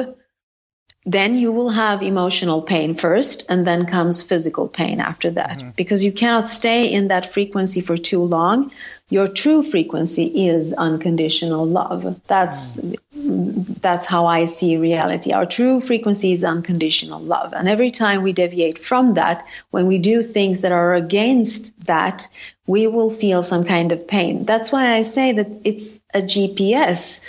then 1.06 1.36
you 1.36 1.52
will 1.52 1.70
have 1.70 2.02
emotional 2.02 2.62
pain 2.62 2.94
first, 2.94 3.46
and 3.50 3.68
then 3.68 3.86
comes 3.86 4.24
physical 4.24 4.70
pain 4.70 5.02
after 5.02 5.32
that. 5.32 5.60
Mm-hmm. 5.60 5.70
Because 5.76 6.04
you 6.04 6.14
cannot 6.14 6.48
stay 6.48 6.92
in 6.92 7.10
that 7.10 7.26
frequency 7.26 7.82
for 7.82 7.98
too 7.98 8.22
long. 8.22 8.72
Your 9.10 9.28
true 9.28 9.64
frequency 9.64 10.48
is 10.48 10.74
unconditional 10.74 11.66
love. 11.66 12.22
That's 12.28 12.80
mm-hmm. 12.80 13.13
That's 13.24 14.06
how 14.06 14.26
I 14.26 14.46
see 14.46 14.76
reality. 14.76 15.32
Our 15.32 15.46
true 15.46 15.80
frequency 15.80 16.34
is 16.34 16.44
unconditional 16.44 17.22
love. 17.22 17.54
And 17.54 17.70
every 17.70 17.90
time 17.90 18.22
we 18.22 18.34
deviate 18.34 18.80
from 18.80 19.14
that, 19.14 19.46
when 19.72 19.88
we 19.88 19.98
do 19.98 20.22
things 20.22 20.60
that 20.60 20.74
are 20.74 20.94
against 20.94 21.86
that, 21.86 22.28
we 22.68 22.88
will 22.88 23.10
feel 23.10 23.42
some 23.42 23.64
kind 23.64 23.92
of 23.92 24.08
pain. 24.08 24.46
That's 24.46 24.72
why 24.72 24.94
I 24.94 25.02
say 25.04 25.32
that 25.34 25.48
it's 25.64 26.02
a 26.14 26.22
GPS. 26.22 27.26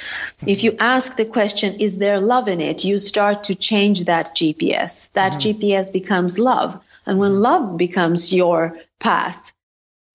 If 0.46 0.64
you 0.64 0.76
ask 0.80 1.16
the 1.16 1.24
question, 1.24 1.74
is 1.74 1.98
there 1.98 2.20
love 2.20 2.48
in 2.48 2.61
it? 2.61 2.85
You 2.85 2.98
start 2.98 3.44
to 3.44 3.54
change 3.54 4.04
that 4.04 4.35
GPS. 4.35 5.12
That 5.12 5.33
mm-hmm. 5.33 5.64
GPS 5.64 5.92
becomes 5.92 6.38
love. 6.38 6.80
And 7.07 7.18
when 7.18 7.40
love 7.40 7.76
becomes 7.76 8.33
your 8.33 8.78
path, 8.98 9.52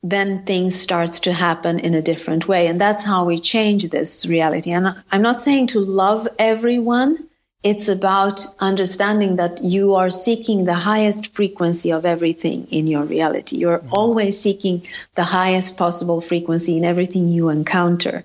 then 0.01 0.45
things 0.45 0.79
starts 0.79 1.19
to 1.21 1.33
happen 1.33 1.79
in 1.79 1.93
a 1.93 2.01
different 2.01 2.47
way. 2.47 2.67
And 2.67 2.79
that's 2.79 3.03
how 3.03 3.25
we 3.25 3.38
change 3.38 3.89
this 3.89 4.25
reality. 4.25 4.71
And 4.71 4.95
I'm 5.12 5.21
not 5.21 5.41
saying 5.41 5.67
to 5.67 5.79
love 5.79 6.27
everyone, 6.38 7.27
it's 7.63 7.89
about 7.89 8.45
understanding 8.59 9.35
that 9.35 9.62
you 9.62 9.95
are 9.95 10.09
seeking 10.09 10.63
the 10.63 10.75
highest 10.75 11.33
frequency 11.33 11.91
of 11.91 12.05
everything 12.05 12.67
in 12.71 12.88
your 12.88 13.03
reality. 13.03 13.57
You're 13.57 13.79
mm-hmm. 13.79 13.93
always 13.93 14.39
seeking 14.39 14.88
the 15.15 15.25
highest 15.25 15.77
possible 15.77 16.21
frequency 16.21 16.77
in 16.77 16.85
everything 16.85 17.27
you 17.27 17.49
encounter. 17.49 18.23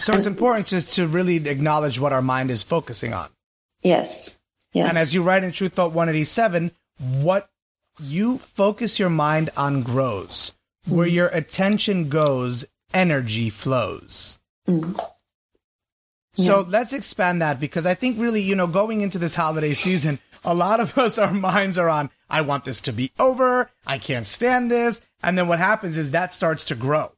So 0.00 0.12
and, 0.12 0.18
it's 0.18 0.26
important 0.26 0.66
just 0.66 0.96
to 0.96 1.06
really 1.06 1.36
acknowledge 1.48 2.00
what 2.00 2.12
our 2.12 2.22
mind 2.22 2.50
is 2.50 2.64
focusing 2.64 3.12
on. 3.12 3.28
Yes. 3.82 4.40
Yes. 4.72 4.88
And 4.88 4.98
as 4.98 5.14
you 5.14 5.22
write 5.22 5.44
in 5.44 5.52
Truth 5.52 5.74
Thought 5.74 5.92
187, 5.92 6.72
what 6.98 7.48
you 8.00 8.38
focus 8.38 8.98
your 8.98 9.10
mind 9.10 9.50
on 9.56 9.82
grows. 9.82 10.52
Mm-hmm. 10.88 10.96
Where 10.96 11.06
your 11.06 11.28
attention 11.28 12.08
goes, 12.08 12.64
energy 12.92 13.50
flows. 13.50 14.38
Mm-hmm. 14.66 14.98
So 16.34 16.64
let's 16.68 16.92
expand 16.92 17.42
that 17.42 17.58
because 17.58 17.84
I 17.84 17.94
think 17.94 18.18
really, 18.18 18.40
you 18.40 18.54
know, 18.54 18.68
going 18.68 19.00
into 19.00 19.18
this 19.18 19.34
holiday 19.34 19.74
season, 19.74 20.20
a 20.44 20.54
lot 20.54 20.78
of 20.78 20.96
us, 20.98 21.18
our 21.18 21.32
minds 21.32 21.76
are 21.76 21.88
on, 21.88 22.10
I 22.30 22.42
want 22.42 22.64
this 22.64 22.80
to 22.82 22.92
be 22.92 23.12
over. 23.18 23.70
I 23.86 23.98
can't 23.98 24.26
stand 24.26 24.70
this. 24.70 25.00
And 25.22 25.36
then 25.36 25.48
what 25.48 25.58
happens 25.58 25.96
is 25.96 26.12
that 26.12 26.32
starts 26.32 26.64
to 26.66 26.74
grow. 26.74 27.12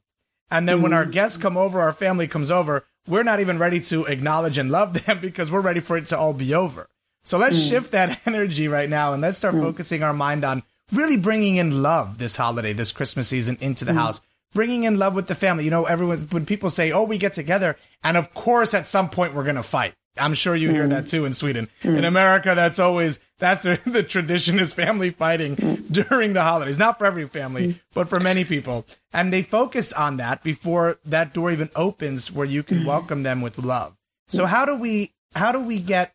And 0.51 0.69
then 0.69 0.83
when 0.83 0.93
our 0.93 1.05
guests 1.05 1.39
come 1.39 1.57
over, 1.57 1.81
our 1.81 1.93
family 1.93 2.27
comes 2.27 2.51
over, 2.51 2.85
we're 3.07 3.23
not 3.23 3.41
even 3.41 3.59
ready 3.59 3.81
to 3.81 4.07
acknowledge 4.07 4.59
and 4.59 4.71
love 4.71 5.05
them 5.07 5.21
because 5.21 5.51
we're 5.51 5.61
ready 5.61 5.81
for 5.81 5.97
it 5.97 6.07
to 6.07 6.19
all 6.19 6.33
be 6.33 6.55
over. 6.55 6.89
So 7.23 7.37
let's 7.37 7.61
shift 7.61 7.93
that 7.93 8.21
energy 8.27 8.69
right 8.69 8.89
now 8.89 9.13
and 9.13 9.21
let's 9.21 9.39
start 9.39 9.55
focusing 9.55 10.03
our 10.03 10.15
mind 10.15 10.45
on 10.45 10.63
really 10.93 11.17
bringing 11.17 11.57
in 11.57 11.83
love 11.83 12.19
this 12.19 12.37
holiday, 12.37 12.73
this 12.73 12.93
Christmas 12.93 13.29
season 13.29 13.57
into 13.61 13.85
the 13.85 13.93
mm. 13.93 13.97
house. 13.97 14.21
Bringing 14.53 14.83
in 14.83 14.99
love 14.99 15.15
with 15.15 15.29
the 15.29 15.37
family. 15.37 15.65
You 15.65 15.71
know, 15.71 15.85
everyone, 15.85 16.27
when 16.33 16.45
people 16.45 16.71
say, 16.71 16.91
oh, 16.91 17.05
we 17.05 17.19
get 17.19 17.33
together, 17.33 17.77
and 18.03 18.17
of 18.17 18.35
course, 18.35 18.75
at 18.75 18.85
some 18.85 19.09
point, 19.09 19.33
we're 19.33 19.45
going 19.45 19.55
to 19.55 19.63
fight. 19.63 19.95
I'm 20.19 20.35
sure 20.35 20.57
you 20.57 20.71
hear 20.71 20.89
that 20.89 21.05
mm. 21.05 21.11
too 21.11 21.25
in 21.25 21.33
Sweden. 21.33 21.69
Mm. 21.83 21.99
In 21.99 22.05
America, 22.05 22.55
that's 22.55 22.79
always, 22.79 23.21
that's 23.39 23.63
the, 23.63 23.81
the 23.87 24.03
tradition 24.03 24.59
is 24.59 24.75
family 24.75 25.11
fighting 25.11 25.55
during 25.91 26.33
the 26.33 26.43
holidays. 26.43 26.79
Not 26.79 26.99
for 26.99 27.07
every 27.07 27.29
family, 27.29 27.81
but 27.95 28.09
for 28.09 28.19
many 28.19 28.45
people. 28.45 28.87
And 29.13 29.33
they 29.33 29.43
focus 29.43 29.93
on 29.93 30.17
that 30.17 30.43
before 30.43 30.99
that 31.05 31.33
door 31.33 31.51
even 31.51 31.71
opens 31.77 32.33
where 32.33 32.47
you 32.47 32.63
can 32.63 32.85
welcome 32.85 33.23
them 33.23 33.41
with 33.41 33.59
love. 33.59 33.97
So 34.29 34.47
how 34.47 34.65
do 34.65 34.75
we, 34.75 35.13
how 35.35 35.53
do 35.53 35.61
we 35.61 35.79
get 35.79 36.15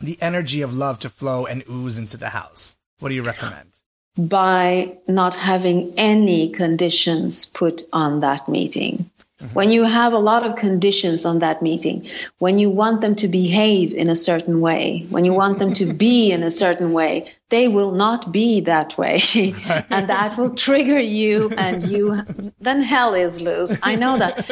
the 0.00 0.20
energy 0.20 0.60
of 0.60 0.74
love 0.74 0.98
to 1.00 1.08
flow 1.08 1.46
and 1.46 1.64
ooze 1.68 1.98
into 1.98 2.16
the 2.16 2.30
house? 2.30 2.76
What 2.98 3.08
do 3.08 3.14
you 3.14 3.22
recommend? 3.22 3.70
By 4.16 4.96
not 5.08 5.34
having 5.34 5.92
any 5.96 6.50
conditions 6.50 7.46
put 7.46 7.82
on 7.92 8.20
that 8.20 8.48
meeting. 8.48 9.10
Mm-hmm. 9.40 9.54
When 9.54 9.70
you 9.70 9.84
have 9.84 10.12
a 10.12 10.18
lot 10.18 10.46
of 10.46 10.56
conditions 10.56 11.24
on 11.24 11.40
that 11.40 11.60
meeting, 11.62 12.08
when 12.38 12.58
you 12.58 12.70
want 12.70 13.00
them 13.00 13.16
to 13.16 13.28
behave 13.28 13.92
in 13.92 14.08
a 14.08 14.14
certain 14.14 14.60
way, 14.60 15.06
when 15.10 15.24
you 15.24 15.32
want 15.32 15.58
them 15.58 15.72
to 15.74 15.92
be 15.92 16.30
in 16.30 16.42
a 16.42 16.50
certain 16.50 16.92
way, 16.92 17.32
they 17.50 17.68
will 17.68 17.92
not 17.92 18.32
be 18.32 18.60
that 18.60 18.96
way. 18.98 19.20
and 19.90 20.08
that 20.08 20.36
will 20.36 20.54
trigger 20.54 20.98
you, 20.98 21.50
and 21.56 21.84
you, 21.84 22.20
then 22.60 22.82
hell 22.82 23.14
is 23.14 23.40
loose. 23.42 23.78
I 23.82 23.94
know 23.96 24.18
that. 24.18 24.50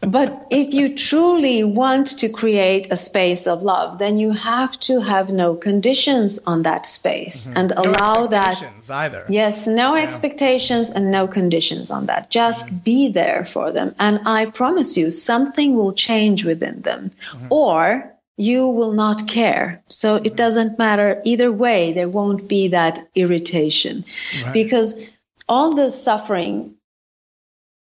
But 0.00 0.46
if 0.50 0.72
you 0.72 0.94
truly 0.96 1.64
want 1.64 2.06
to 2.18 2.28
create 2.30 2.90
a 2.90 2.96
space 2.96 3.46
of 3.46 3.62
love, 3.62 3.98
then 3.98 4.16
you 4.18 4.30
have 4.32 4.78
to 4.80 5.00
have 5.00 5.32
no 5.32 5.54
conditions 5.54 6.38
on 6.46 6.62
that 6.62 6.86
space 6.86 7.48
and 7.54 7.68
Mm-hmm. 7.70 7.82
No 7.82 7.90
allow 7.90 8.26
that. 8.28 8.48
expectations 8.48 8.90
either. 8.90 9.26
Yes, 9.28 9.66
no 9.66 9.94
expectations 9.96 10.90
and 10.90 11.10
no 11.10 11.26
conditions 11.28 11.90
on 11.90 12.06
that. 12.06 12.30
Just 12.30 12.82
be 12.84 13.08
there 13.10 13.44
for 13.44 13.72
them. 13.72 13.94
And 13.98 14.20
I 14.26 14.46
promise 14.46 14.96
you, 14.96 15.10
something 15.10 15.76
will 15.76 15.92
change 15.92 16.44
within 16.44 16.80
them. 16.82 17.10
Or 17.50 18.14
you 18.38 18.68
will 18.68 18.92
not 18.92 19.26
care. 19.26 19.82
So 19.88 20.14
it 20.14 20.36
doesn't 20.36 20.78
matter 20.78 21.20
either 21.24 21.50
way, 21.50 21.92
there 21.92 22.08
won't 22.08 22.48
be 22.48 22.68
that 22.68 23.08
irritation. 23.16 24.04
Because 24.52 25.10
all 25.48 25.74
the 25.74 25.90
suffering, 25.90 26.76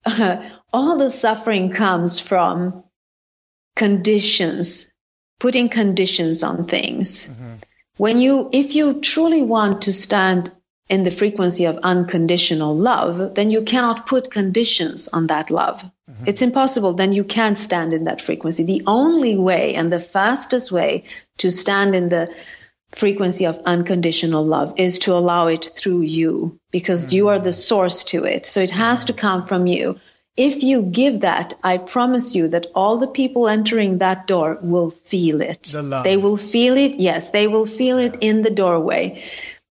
all 0.74 0.98
the 0.98 1.12
suffering 1.12 1.70
comes 1.70 2.20
from 2.20 2.84
conditions, 3.76 4.92
putting 5.40 5.70
conditions 5.70 6.42
on 6.42 6.66
things. 6.66 7.28
Mm-hmm. 7.28 7.54
When 7.98 8.20
you, 8.20 8.50
if 8.52 8.74
you 8.74 9.00
truly 9.00 9.44
want 9.44 9.84
to 9.84 9.94
stand 9.94 10.52
in 10.90 11.04
the 11.04 11.12
frequency 11.12 11.66
of 11.66 11.78
unconditional 11.84 12.76
love, 12.76 13.36
then 13.36 13.50
you 13.50 13.62
cannot 13.62 14.06
put 14.06 14.32
conditions 14.32 15.08
on 15.10 15.28
that 15.28 15.52
love. 15.52 15.84
Mm-hmm. 16.10 16.24
It's 16.28 16.42
impossible. 16.42 16.94
Then 16.94 17.12
you 17.14 17.24
can't 17.24 17.58
stand 17.58 17.94
in 17.94 18.06
that 18.06 18.22
frequency. 18.22 18.64
The 18.64 18.84
only 18.88 19.38
way 19.38 19.76
and 19.76 19.92
the 19.92 20.00
fastest 20.00 20.72
way 20.72 21.04
to 21.38 21.52
stand 21.52 21.94
in 21.94 22.10
the 22.10 22.34
frequency 22.92 23.46
of 23.46 23.60
unconditional 23.66 24.46
love 24.46 24.74
is 24.78 25.00
to 25.00 25.14
allow 25.14 25.48
it 25.48 25.70
through 25.76 26.02
you 26.02 26.58
because 26.72 27.14
you 27.14 27.28
are 27.28 27.40
the 27.40 27.50
mm-hmm. 27.50 27.70
source 27.70 28.06
to 28.06 28.24
it. 28.24 28.46
So 28.46 28.62
it 28.62 28.72
has 28.72 29.06
to 29.06 29.14
mm-hmm. 29.14 29.20
come 29.20 29.42
from 29.42 29.68
you. 29.68 30.00
If 30.38 30.62
you 30.62 30.84
give 30.84 31.22
that, 31.22 31.56
I 31.64 31.80
promise 31.80 32.36
you 32.36 32.48
that 32.50 32.68
all 32.76 32.98
the 32.98 33.08
people 33.08 33.48
entering 33.48 33.98
that 33.98 34.28
door 34.28 34.60
will 34.62 34.92
feel 34.92 35.42
it. 35.42 35.64
The. 35.64 36.02
They 36.04 36.16
will 36.16 36.38
feel 36.38 36.78
it. 36.78 37.00
Yes, 37.00 37.32
they 37.32 37.48
will 37.48 37.66
feel 37.66 37.98
it 37.98 38.18
in 38.22 38.44
the 38.44 38.52
doorway. 38.52 39.24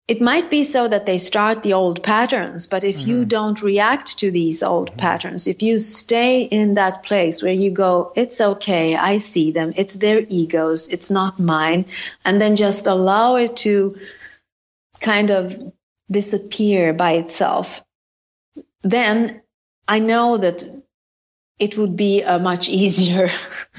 It 0.09 0.21
might 0.21 0.51
be 0.51 0.65
so 0.65 0.88
that 0.88 1.07
they 1.07 1.17
start 1.17 1.62
the 1.62 1.75
old 1.75 2.03
patterns, 2.03 2.67
but 2.67 2.83
if 2.83 3.07
you 3.07 3.21
mm-hmm. 3.21 3.29
don't 3.29 3.62
react 3.62 4.19
to 4.19 4.31
these 4.31 4.62
old 4.62 4.88
mm-hmm. 4.88 4.99
patterns, 4.99 5.47
if 5.47 5.62
you 5.62 5.79
stay 5.79 6.43
in 6.43 6.75
that 6.75 7.03
place 7.03 7.43
where 7.43 7.53
you 7.53 7.71
go, 7.71 8.12
it's 8.17 8.41
okay, 8.41 8.97
I 8.97 9.19
see 9.19 9.53
them, 9.53 9.73
it's 9.77 9.95
their 9.95 10.27
egos, 10.29 10.88
it's 10.88 11.11
not 11.11 11.38
mine, 11.38 11.85
and 12.25 12.41
then 12.41 12.57
just 12.57 12.87
allow 12.87 13.37
it 13.37 13.57
to 13.59 13.97
kind 15.01 15.31
of 15.31 15.73
disappear 16.11 16.93
by 16.93 17.12
itself, 17.12 17.83
then 18.83 19.43
I 19.88 19.99
know 19.99 20.37
that 20.37 20.82
it 21.59 21.77
would 21.79 21.97
be 21.97 22.23
a 22.23 22.38
much 22.38 22.69
easier, 22.69 23.29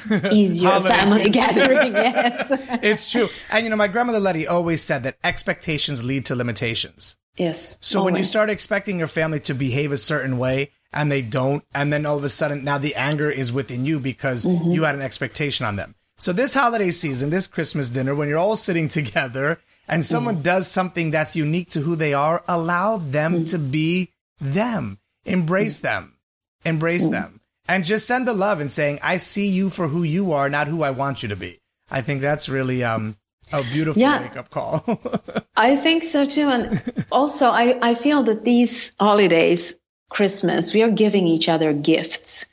easier 0.32 0.80
family 0.80 1.30
gathering. 1.40 1.94
Yes. 1.94 2.52
It's 2.84 3.10
true. 3.12 3.30
And 3.52 3.64
you 3.64 3.70
know, 3.70 3.76
my 3.76 3.88
grandmother 3.88 4.20
Letty 4.20 4.48
always 4.48 4.82
said 4.82 5.04
that 5.04 5.18
expectations 5.24 6.04
lead 6.04 6.26
to 6.28 6.36
limitations. 6.36 7.18
yes. 7.38 7.78
So 7.82 8.04
when 8.04 8.16
you 8.16 8.24
start 8.24 8.50
expecting 8.50 9.00
your 9.00 9.08
family 9.08 9.40
to 9.42 9.54
behave 9.54 9.92
a 9.92 9.98
certain 9.98 10.38
way 10.38 10.72
and 10.94 11.12
they 11.12 11.22
don't, 11.22 11.64
and 11.74 11.92
then 11.92 12.06
all 12.06 12.18
of 12.18 12.24
a 12.24 12.30
sudden 12.30 12.64
now 12.64 12.78
the 12.78 12.96
anger 12.96 13.30
is 13.30 13.52
within 13.52 13.86
you 13.86 14.00
because 14.00 14.46
Mm-hmm. 14.46 14.72
you 14.72 14.84
had 14.84 14.96
an 14.96 15.02
expectation 15.02 15.66
on 15.66 15.76
them. 15.76 15.96
So 16.18 16.32
this 16.32 16.54
holiday 16.54 16.92
season, 16.92 17.32
this 17.32 17.48
Christmas 17.48 17.90
dinner, 17.90 18.14
when 18.16 18.30
you're 18.30 18.38
all 18.38 18.56
sitting 18.56 18.88
together 18.88 19.60
and 19.88 20.06
someone 20.06 20.36
Mm-hmm. 20.36 20.44
does 20.44 20.68
something 20.68 21.12
that's 21.12 21.36
unique 21.36 21.70
to 21.72 21.82
who 21.82 21.96
they 21.96 22.14
are, 22.14 22.44
allow 22.48 22.98
them 22.98 23.34
Mm-hmm. 23.34 23.44
to 23.46 23.58
be 23.58 24.10
them. 24.40 25.00
Embrace 25.26 25.80
them. 25.80 26.16
Embrace 26.64 27.04
Mm-hmm. 27.04 27.12
them. 27.14 27.40
And 27.68 27.86
just 27.86 28.06
send 28.06 28.28
the 28.28 28.34
love 28.34 28.60
and 28.60 28.72
saying, 28.72 29.00
I 29.02 29.18
see 29.18 29.48
you 29.48 29.70
for 29.70 29.88
who 29.88 30.04
you 30.04 30.34
are, 30.34 30.50
not 30.50 30.68
who 30.68 30.84
I 30.84 30.92
want 30.92 31.24
you 31.24 31.30
to 31.30 31.36
be. 31.36 31.60
I 31.90 32.02
think 32.02 32.22
that's 32.22 32.50
really 32.50 32.84
um 32.84 33.18
a 33.52 33.64
beautiful 33.64 34.02
Yeah. 34.02 34.22
wake 34.22 34.36
up 34.38 34.50
call. 34.50 34.84
I 35.56 35.76
think 35.76 36.04
so 36.04 36.26
too. 36.26 36.48
And 36.50 36.82
also, 37.12 37.48
I, 37.48 37.78
I 37.82 37.94
feel 37.94 38.24
that 38.24 38.44
these 38.44 38.94
holidays, 39.00 39.76
Christmas, 40.10 40.74
we 40.74 40.82
are 40.82 40.90
giving 40.92 41.28
each 41.28 41.48
other 41.50 41.74
gifts. 41.74 42.46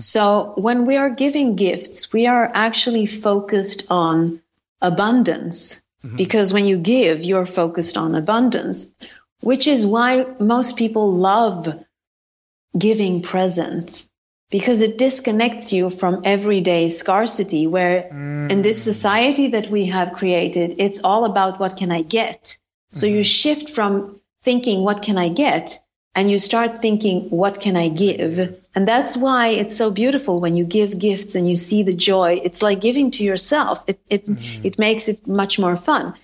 So 0.00 0.54
when 0.56 0.86
we 0.86 0.96
are 0.96 1.10
giving 1.10 1.54
gifts, 1.54 2.12
we 2.12 2.26
are 2.26 2.50
actually 2.54 3.06
focused 3.06 3.84
on 3.90 4.40
abundance 4.80 5.84
because 6.16 6.52
when 6.52 6.64
you 6.64 6.78
give, 6.78 7.22
you're 7.22 7.46
focused 7.46 7.96
on 7.96 8.14
abundance, 8.14 8.90
which 9.40 9.66
is 9.68 9.84
why 9.86 10.24
most 10.40 10.76
people 10.76 11.12
love 11.12 11.68
giving 12.76 13.22
presents 13.22 14.08
because 14.50 14.80
it 14.80 14.98
disconnects 14.98 15.72
you 15.72 15.90
from 15.90 16.22
everyday 16.24 16.88
scarcity 16.88 17.66
where 17.66 18.08
mm. 18.12 18.50
in 18.50 18.62
this 18.62 18.82
society 18.82 19.48
that 19.48 19.68
we 19.68 19.84
have 19.86 20.14
created 20.14 20.74
it's 20.78 21.00
all 21.04 21.24
about 21.24 21.60
what 21.60 21.76
can 21.76 21.90
i 21.90 22.02
get. 22.02 22.58
So 22.90 23.06
you 23.06 23.16
mm-hmm. 23.16 23.22
shift 23.22 23.70
from 23.70 24.20
thinking 24.42 24.82
what 24.82 25.02
can 25.02 25.18
i 25.18 25.28
get? 25.28 25.78
and 26.18 26.28
you 26.28 26.38
start 26.40 26.82
thinking 26.82 27.30
what 27.30 27.60
can 27.60 27.76
i 27.76 27.86
give? 27.86 28.38
And 28.74 28.88
that's 28.88 29.16
why 29.16 29.48
it's 29.48 29.76
so 29.76 29.88
beautiful 29.88 30.40
when 30.40 30.56
you 30.56 30.64
give 30.64 30.98
gifts 30.98 31.36
and 31.36 31.48
you 31.48 31.54
see 31.54 31.84
the 31.84 31.94
joy. 31.94 32.40
It's 32.42 32.60
like 32.60 32.80
giving 32.80 33.12
to 33.12 33.22
yourself. 33.22 33.84
It 33.86 34.00
it, 34.08 34.26
mm-hmm. 34.26 34.66
it 34.66 34.78
makes 34.80 35.08
it 35.08 35.28
much 35.28 35.60
more 35.60 35.76
fun. 35.76 36.14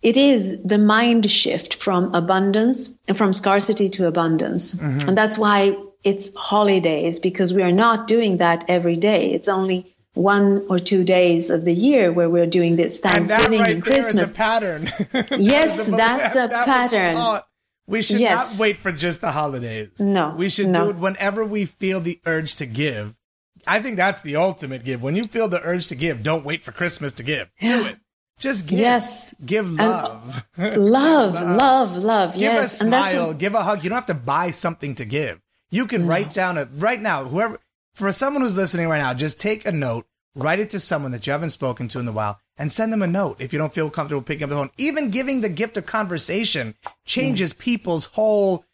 It 0.00 0.16
is 0.16 0.62
the 0.62 0.78
mind 0.78 1.30
shift 1.30 1.74
from 1.74 2.14
abundance 2.14 2.98
from 3.14 3.34
scarcity 3.34 3.90
to 3.90 4.06
abundance. 4.06 4.74
Mm-hmm. 4.74 5.08
And 5.08 5.18
that's 5.18 5.36
why 5.36 5.76
it's 6.04 6.34
holidays 6.34 7.18
because 7.20 7.52
we 7.52 7.62
are 7.62 7.72
not 7.72 8.06
doing 8.06 8.38
that 8.38 8.64
every 8.68 8.96
day 8.96 9.30
it's 9.32 9.48
only 9.48 9.94
one 10.14 10.64
or 10.68 10.78
two 10.78 11.04
days 11.04 11.48
of 11.48 11.64
the 11.64 11.72
year 11.72 12.12
where 12.12 12.28
we're 12.28 12.46
doing 12.46 12.76
this 12.76 13.00
and 13.00 13.26
thanksgiving 13.26 13.60
right 13.60 13.70
and 13.70 13.82
there 13.82 13.98
is 13.98 14.04
christmas 14.12 14.30
a 14.32 14.34
pattern. 14.34 14.90
Yes, 15.38 15.86
that's 15.86 16.34
a 16.34 16.48
that 16.48 16.66
pattern. 16.66 17.42
We 17.86 18.02
should 18.02 18.20
Yes. 18.20 18.58
not 18.58 18.62
wait 18.62 18.76
for 18.76 18.92
just 18.92 19.20
the 19.22 19.32
holidays. 19.32 19.90
No, 19.98 20.34
We 20.36 20.48
should 20.48 20.68
no. 20.68 20.84
do 20.84 20.90
it 20.90 20.96
whenever 20.96 21.44
we 21.44 21.64
feel 21.64 22.00
the 22.00 22.20
urge 22.26 22.54
to 22.56 22.66
give. 22.66 23.14
I 23.66 23.80
think 23.80 23.96
that's 23.96 24.20
the 24.22 24.36
ultimate 24.36 24.84
give. 24.84 25.02
When 25.02 25.16
you 25.16 25.26
feel 25.26 25.48
the 25.48 25.60
urge 25.62 25.86
to 25.88 25.94
give, 25.94 26.22
don't 26.22 26.44
wait 26.44 26.62
for 26.62 26.72
Christmas 26.72 27.12
to 27.14 27.22
give. 27.22 27.48
Do 27.60 27.86
it. 27.86 27.96
Just 28.38 28.66
give. 28.66 28.80
Yes. 28.80 29.34
Give 29.46 29.70
love. 29.70 30.44
love 30.58 31.34
love 31.34 31.96
love 31.96 32.32
give 32.32 32.42
yes 32.42 32.80
a 32.80 32.84
and 32.84 32.92
smile. 32.92 33.34
Give 33.34 33.54
a 33.54 33.62
hug. 33.62 33.82
You 33.84 33.90
don't 33.90 33.96
have 33.96 34.06
to 34.06 34.14
buy 34.14 34.50
something 34.50 34.94
to 34.96 35.04
give. 35.04 35.40
You 35.72 35.86
can 35.86 36.06
write 36.06 36.34
down 36.34 36.58
a 36.58 36.66
right 36.76 37.00
now. 37.00 37.24
Whoever 37.24 37.58
for 37.94 38.12
someone 38.12 38.42
who's 38.42 38.56
listening 38.56 38.88
right 38.88 38.98
now, 38.98 39.14
just 39.14 39.40
take 39.40 39.64
a 39.64 39.72
note, 39.72 40.06
write 40.34 40.60
it 40.60 40.70
to 40.70 40.78
someone 40.78 41.12
that 41.12 41.26
you 41.26 41.32
haven't 41.32 41.50
spoken 41.50 41.88
to 41.88 41.98
in 41.98 42.06
a 42.06 42.12
while, 42.12 42.38
and 42.58 42.70
send 42.70 42.92
them 42.92 43.00
a 43.00 43.06
note 43.06 43.40
if 43.40 43.54
you 43.54 43.58
don't 43.58 43.72
feel 43.72 43.88
comfortable 43.88 44.22
picking 44.22 44.44
up 44.44 44.50
the 44.50 44.56
phone. 44.56 44.70
Even 44.76 45.10
giving 45.10 45.40
the 45.40 45.48
gift 45.48 45.78
of 45.78 45.86
conversation 45.86 46.74
changes 47.06 47.54
mm. 47.54 47.58
people's 47.58 48.04
whole 48.04 48.66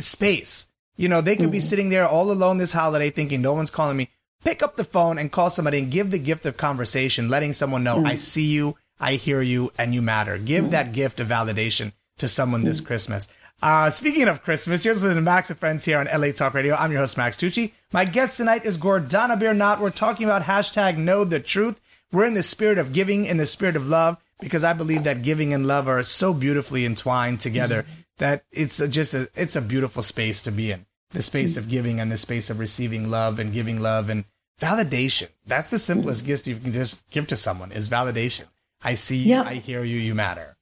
space. 0.00 0.66
You 0.96 1.08
know, 1.08 1.20
they 1.20 1.36
could 1.36 1.52
be 1.52 1.58
mm. 1.58 1.62
sitting 1.62 1.90
there 1.90 2.08
all 2.08 2.32
alone 2.32 2.58
this 2.58 2.72
holiday 2.72 3.10
thinking 3.10 3.40
no 3.40 3.54
one's 3.54 3.70
calling 3.70 3.96
me. 3.96 4.10
pick 4.42 4.62
up 4.62 4.76
the 4.76 4.84
phone 4.84 5.18
and 5.18 5.30
call 5.30 5.48
somebody 5.48 5.78
and 5.78 5.92
give 5.92 6.10
the 6.10 6.18
gift 6.18 6.44
of 6.44 6.56
conversation, 6.56 7.28
letting 7.28 7.52
someone 7.52 7.84
know, 7.84 7.98
I 8.04 8.14
mm. 8.14 8.18
see 8.18 8.46
you, 8.46 8.76
I 8.98 9.12
hear 9.14 9.42
you, 9.42 9.72
and 9.78 9.94
you 9.94 10.02
matter. 10.02 10.38
Give 10.38 10.70
that 10.70 10.92
gift 10.92 11.20
of 11.20 11.28
validation 11.28 11.92
to 12.18 12.26
someone 12.26 12.64
this 12.64 12.80
Christmas. 12.80 13.28
Uh, 13.62 13.88
speaking 13.88 14.28
of 14.28 14.42
Christmas, 14.42 14.82
here's 14.82 15.00
the 15.00 15.18
Max 15.20 15.48
and 15.48 15.58
Friends 15.58 15.84
here 15.84 15.98
on 15.98 16.06
LA 16.06 16.30
Talk 16.30 16.52
Radio. 16.52 16.74
I'm 16.74 16.92
your 16.92 17.00
host, 17.00 17.16
Max 17.16 17.36
Tucci. 17.36 17.72
My 17.90 18.04
guest 18.04 18.36
tonight 18.36 18.66
is 18.66 18.76
Gordana 18.76 19.40
Biernat. 19.40 19.80
We're 19.80 19.90
talking 19.90 20.26
about 20.26 20.42
hashtag 20.42 20.98
know 20.98 21.24
the 21.24 21.40
truth. 21.40 21.80
We're 22.12 22.26
in 22.26 22.34
the 22.34 22.42
spirit 22.42 22.78
of 22.78 22.92
giving, 22.92 23.24
in 23.24 23.38
the 23.38 23.46
spirit 23.46 23.74
of 23.74 23.88
love, 23.88 24.18
because 24.40 24.62
I 24.62 24.74
believe 24.74 25.04
that 25.04 25.22
giving 25.22 25.54
and 25.54 25.66
love 25.66 25.88
are 25.88 26.02
so 26.02 26.34
beautifully 26.34 26.84
entwined 26.84 27.40
together 27.40 27.84
mm-hmm. 27.84 27.92
that 28.18 28.44
it's 28.52 28.78
a, 28.78 28.88
just 28.88 29.14
a, 29.14 29.28
it's 29.34 29.56
a 29.56 29.62
beautiful 29.62 30.02
space 30.02 30.42
to 30.42 30.52
be 30.52 30.70
in. 30.70 30.84
The 31.10 31.22
space 31.22 31.52
mm-hmm. 31.52 31.60
of 31.60 31.70
giving 31.70 32.00
and 32.00 32.12
the 32.12 32.18
space 32.18 32.50
of 32.50 32.58
receiving 32.58 33.10
love 33.10 33.38
and 33.38 33.54
giving 33.54 33.80
love 33.80 34.10
and 34.10 34.26
validation. 34.60 35.28
That's 35.46 35.70
the 35.70 35.78
simplest 35.78 36.22
mm-hmm. 36.22 36.28
gift 36.28 36.46
you 36.46 36.56
can 36.56 36.74
just 36.74 37.08
give 37.08 37.26
to 37.28 37.36
someone 37.36 37.72
is 37.72 37.88
validation. 37.88 38.44
I 38.82 38.94
see 38.94 39.16
you, 39.16 39.30
Yeah. 39.30 39.42
I 39.42 39.54
hear 39.54 39.82
you, 39.82 39.98
you 39.98 40.14
matter. 40.14 40.56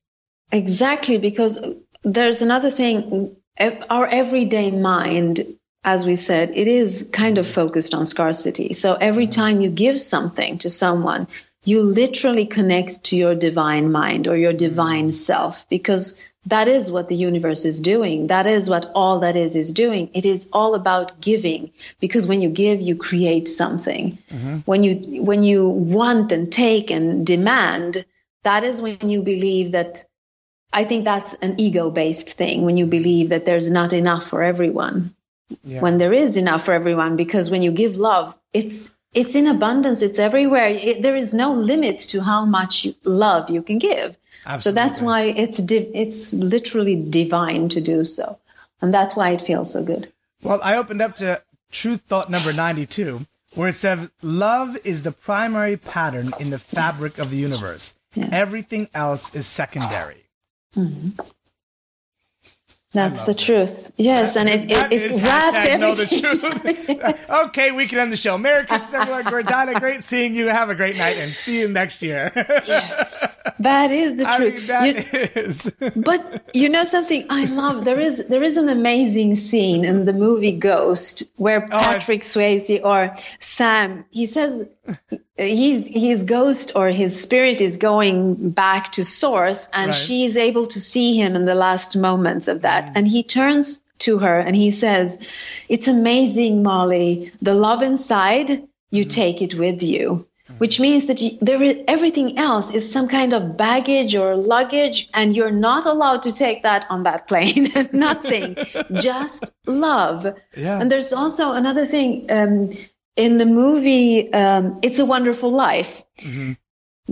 Exactly, 0.52 1.18
because 1.18 1.58
there's 2.04 2.42
another 2.42 2.70
thing. 2.70 3.36
Our 3.58 4.06
everyday 4.06 4.70
mind, 4.70 5.46
as 5.84 6.06
we 6.06 6.14
said, 6.14 6.50
it 6.54 6.68
is 6.68 7.08
kind 7.12 7.38
of 7.38 7.46
focused 7.46 7.94
on 7.94 8.06
scarcity. 8.06 8.72
So 8.72 8.94
every 8.94 9.24
mm-hmm. 9.24 9.40
time 9.40 9.60
you 9.60 9.70
give 9.70 10.00
something 10.00 10.58
to 10.58 10.70
someone, 10.70 11.26
you 11.64 11.82
literally 11.82 12.46
connect 12.46 13.04
to 13.04 13.16
your 13.16 13.34
divine 13.34 13.90
mind 13.90 14.28
or 14.28 14.36
your 14.36 14.52
divine 14.52 15.04
mm-hmm. 15.04 15.10
self, 15.10 15.68
because 15.68 16.20
that 16.46 16.68
is 16.68 16.90
what 16.90 17.08
the 17.08 17.16
universe 17.16 17.64
is 17.64 17.80
doing. 17.80 18.26
That 18.26 18.46
is 18.46 18.68
what 18.68 18.90
all 18.94 19.20
that 19.20 19.34
is 19.34 19.56
is 19.56 19.70
doing. 19.70 20.10
It 20.12 20.26
is 20.26 20.48
all 20.52 20.74
about 20.74 21.18
giving, 21.22 21.72
because 22.00 22.26
when 22.26 22.42
you 22.42 22.50
give, 22.50 22.82
you 22.82 22.96
create 22.96 23.48
something. 23.48 24.18
Mm-hmm. 24.30 24.56
When 24.66 24.84
you 24.84 25.22
when 25.22 25.42
you 25.42 25.66
want 25.68 26.32
and 26.32 26.52
take 26.52 26.90
and 26.90 27.26
demand, 27.26 28.04
that 28.42 28.62
is 28.62 28.82
when 28.82 29.08
you 29.08 29.22
believe 29.22 29.72
that 29.72 30.04
I 30.74 30.84
think 30.84 31.04
that's 31.04 31.34
an 31.34 31.54
ego 31.58 31.88
based 31.88 32.34
thing 32.34 32.62
when 32.62 32.76
you 32.76 32.86
believe 32.86 33.28
that 33.28 33.46
there's 33.46 33.70
not 33.70 33.92
enough 33.92 34.26
for 34.26 34.42
everyone. 34.42 35.14
Yeah. 35.62 35.80
When 35.80 35.98
there 35.98 36.12
is 36.12 36.36
enough 36.36 36.64
for 36.64 36.74
everyone, 36.74 37.14
because 37.16 37.48
when 37.50 37.62
you 37.62 37.70
give 37.70 37.96
love, 37.96 38.36
it's 38.52 38.96
it's 39.12 39.36
in 39.36 39.46
abundance, 39.46 40.02
it's 40.02 40.18
everywhere. 40.18 40.68
It, 40.68 41.02
there 41.02 41.14
is 41.14 41.32
no 41.32 41.52
limit 41.52 41.98
to 42.10 42.20
how 42.20 42.44
much 42.44 42.84
you, 42.84 42.94
love 43.04 43.50
you 43.50 43.62
can 43.62 43.78
give. 43.78 44.18
So 44.58 44.72
that's 44.72 45.00
why 45.00 45.22
it's 45.22 45.58
div- 45.58 45.92
it's 45.94 46.32
literally 46.34 46.96
divine 46.96 47.68
to 47.70 47.80
do 47.80 48.04
so, 48.04 48.38
and 48.82 48.92
that's 48.92 49.16
why 49.16 49.30
it 49.30 49.40
feels 49.40 49.72
so 49.72 49.84
good. 49.84 50.12
Well, 50.42 50.60
I 50.62 50.76
opened 50.76 51.00
up 51.00 51.16
to 51.16 51.40
truth 51.70 52.02
thought 52.08 52.28
number 52.28 52.52
92, 52.52 53.26
where 53.54 53.68
it 53.68 53.74
says, 53.74 54.10
Love 54.22 54.76
is 54.84 55.02
the 55.02 55.12
primary 55.12 55.78
pattern 55.78 56.32
in 56.38 56.50
the 56.50 56.58
fabric 56.58 57.18
of 57.18 57.30
the 57.30 57.38
universe. 57.38 57.94
Yes. 58.14 58.28
Everything 58.32 58.88
else 58.92 59.34
is 59.34 59.46
secondary. 59.46 60.23
Mm-hmm. 60.76 61.20
That's 62.92 63.24
the 63.24 63.34
truth. 63.34 63.90
Yes, 63.96 64.36
and 64.36 64.48
it, 64.48 64.68
That 64.68 64.92
it, 64.92 65.02
it's 65.02 65.20
wrapped 65.20 65.56
hashtag 65.66 65.80
know 65.80 65.96
the 65.96 66.04
everything. 66.04 67.00
truth. 67.00 67.30
okay, 67.46 67.72
we 67.72 67.88
can 67.88 67.98
end 67.98 68.12
the 68.12 68.16
show. 68.16 68.38
Merry 68.38 68.64
Christmas, 68.66 68.94
everyone. 68.94 69.24
Gordana, 69.24 69.80
great 69.80 70.04
seeing 70.04 70.32
you. 70.36 70.46
Have 70.46 70.70
a 70.70 70.76
great 70.76 70.94
night 70.96 71.16
and 71.16 71.32
see 71.32 71.58
you 71.58 71.66
next 71.66 72.02
year. 72.02 72.30
yes, 72.36 73.40
that 73.58 73.90
is 73.90 74.14
the 74.14 74.28
I 74.30 74.36
truth. 74.36 74.54
mean, 74.54 74.66
that 74.68 74.86
You- 75.12 75.42
is. 75.42 75.72
but 75.96 76.48
you 76.54 76.68
know 76.68 76.84
something 76.84 77.26
I 77.30 77.46
love 77.46 77.84
there 77.84 77.98
is 77.98 78.28
there 78.28 78.44
is 78.44 78.56
an 78.56 78.68
amazing 78.68 79.34
scene 79.34 79.84
in 79.84 80.04
the 80.04 80.12
movie 80.12 80.52
Ghost 80.52 81.32
where 81.34 81.66
Oh, 81.72 81.76
I- 81.76 81.94
Patrick 81.94 82.20
Swayze 82.20 82.80
or 82.84 83.12
Sam 83.40 84.04
he 84.10 84.24
says 84.24 84.68
he's 85.36 85.88
his 85.88 86.22
ghost 86.22 86.72
or 86.76 86.88
his 86.90 87.20
spirit 87.20 87.60
is 87.60 87.76
going 87.76 88.50
back 88.50 88.92
to 88.92 89.04
source 89.04 89.68
and 89.72 89.88
Right. 89.88 89.94
she 89.94 90.24
is 90.24 90.36
able 90.36 90.66
to 90.68 90.80
see 90.80 91.16
him 91.16 91.34
in 91.34 91.44
the 91.44 91.54
last 91.54 91.96
moments 91.96 92.48
of 92.48 92.62
that. 92.62 92.86
Mm. 92.86 92.92
And 92.94 93.08
he 93.08 93.22
turns 93.22 93.82
to 94.00 94.18
her 94.18 94.38
and 94.38 94.56
he 94.56 94.70
says 94.70 95.18
it's 95.68 95.88
amazing 95.88 96.62
Molly 96.62 97.32
the 97.40 97.54
love 97.54 97.82
inside 97.82 98.62
you 98.90 99.04
mm. 99.04 99.10
take 99.10 99.40
it 99.40 99.54
with 99.54 99.82
you 99.82 100.26
mm. 100.50 100.58
which 100.58 100.80
means 100.80 101.06
that 101.06 101.20
you, 101.22 101.38
there 101.40 101.62
is, 101.62 101.76
everything 101.86 102.36
else 102.36 102.74
is 102.74 102.90
some 102.90 103.06
kind 103.06 103.32
of 103.32 103.56
baggage 103.56 104.16
or 104.16 104.36
luggage 104.36 105.08
and 105.14 105.36
you're 105.36 105.52
not 105.52 105.86
allowed 105.86 106.22
to 106.22 106.32
take 106.32 106.64
that 106.64 106.86
on 106.90 107.04
that 107.04 107.28
plane. 107.28 107.68
Nothing 107.92 108.56
just 108.94 109.54
love. 109.66 110.26
Yeah. 110.56 110.80
and 110.80 110.90
there's 110.90 111.12
also 111.12 111.52
another 111.52 111.86
thing 111.86 112.26
um, 112.30 112.70
in 113.16 113.38
the 113.38 113.46
movie 113.46 114.32
um, 114.32 114.78
it's 114.82 114.98
a 114.98 115.04
wonderful 115.04 115.50
life 115.50 116.04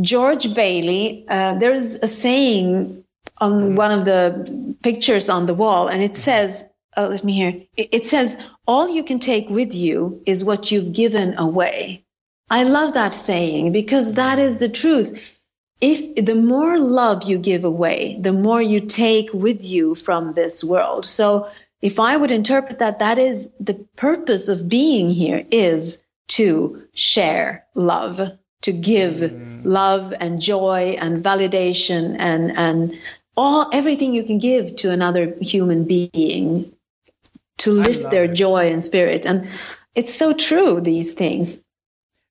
george 0.00 0.54
bailey 0.54 1.24
uh, 1.28 1.54
there's 1.58 1.96
a 1.96 2.08
saying 2.08 3.04
on 3.38 3.76
one 3.76 3.90
of 3.90 4.04
the 4.04 4.76
pictures 4.82 5.28
on 5.28 5.46
the 5.46 5.54
wall 5.54 5.88
and 5.88 6.02
it 6.02 6.16
says 6.16 6.64
uh, 6.96 7.08
let 7.08 7.24
me 7.24 7.32
hear. 7.32 7.48
It, 7.76 7.88
it 7.92 8.06
says 8.06 8.36
all 8.66 8.88
you 8.88 9.02
can 9.02 9.18
take 9.18 9.48
with 9.48 9.74
you 9.74 10.22
is 10.26 10.44
what 10.44 10.70
you've 10.70 10.92
given 10.92 11.38
away. 11.38 12.04
I 12.50 12.64
love 12.64 12.94
that 12.94 13.14
saying 13.14 13.72
because 13.72 14.14
that 14.14 14.38
is 14.38 14.58
the 14.58 14.68
truth. 14.68 15.38
If 15.80 16.24
the 16.24 16.36
more 16.36 16.78
love 16.78 17.24
you 17.24 17.38
give 17.38 17.64
away, 17.64 18.18
the 18.20 18.32
more 18.32 18.62
you 18.62 18.80
take 18.80 19.32
with 19.32 19.64
you 19.64 19.94
from 19.94 20.30
this 20.30 20.62
world. 20.62 21.06
So 21.06 21.50
if 21.82 21.98
I 21.98 22.16
would 22.16 22.30
interpret 22.30 22.78
that, 22.78 23.00
that 23.00 23.18
is 23.18 23.50
the 23.58 23.74
purpose 23.96 24.48
of 24.48 24.68
being 24.68 25.08
here 25.08 25.44
is 25.50 26.02
to 26.28 26.84
share 26.94 27.66
love, 27.74 28.20
to 28.62 28.72
give 28.72 29.16
mm. 29.16 29.60
love 29.64 30.14
and 30.18 30.40
joy 30.40 30.96
and 30.98 31.22
validation 31.22 32.16
and, 32.18 32.56
and 32.56 32.96
all, 33.36 33.68
everything 33.72 34.14
you 34.14 34.22
can 34.22 34.38
give 34.38 34.76
to 34.76 34.92
another 34.92 35.34
human 35.40 35.84
being 35.84 36.72
to 37.58 37.72
lift 37.72 38.10
their 38.10 38.24
it. 38.24 38.34
joy 38.34 38.70
and 38.70 38.82
spirit. 38.82 39.26
And 39.26 39.48
it's 39.94 40.14
so 40.14 40.32
true, 40.32 40.80
these 40.80 41.14
things. 41.14 41.62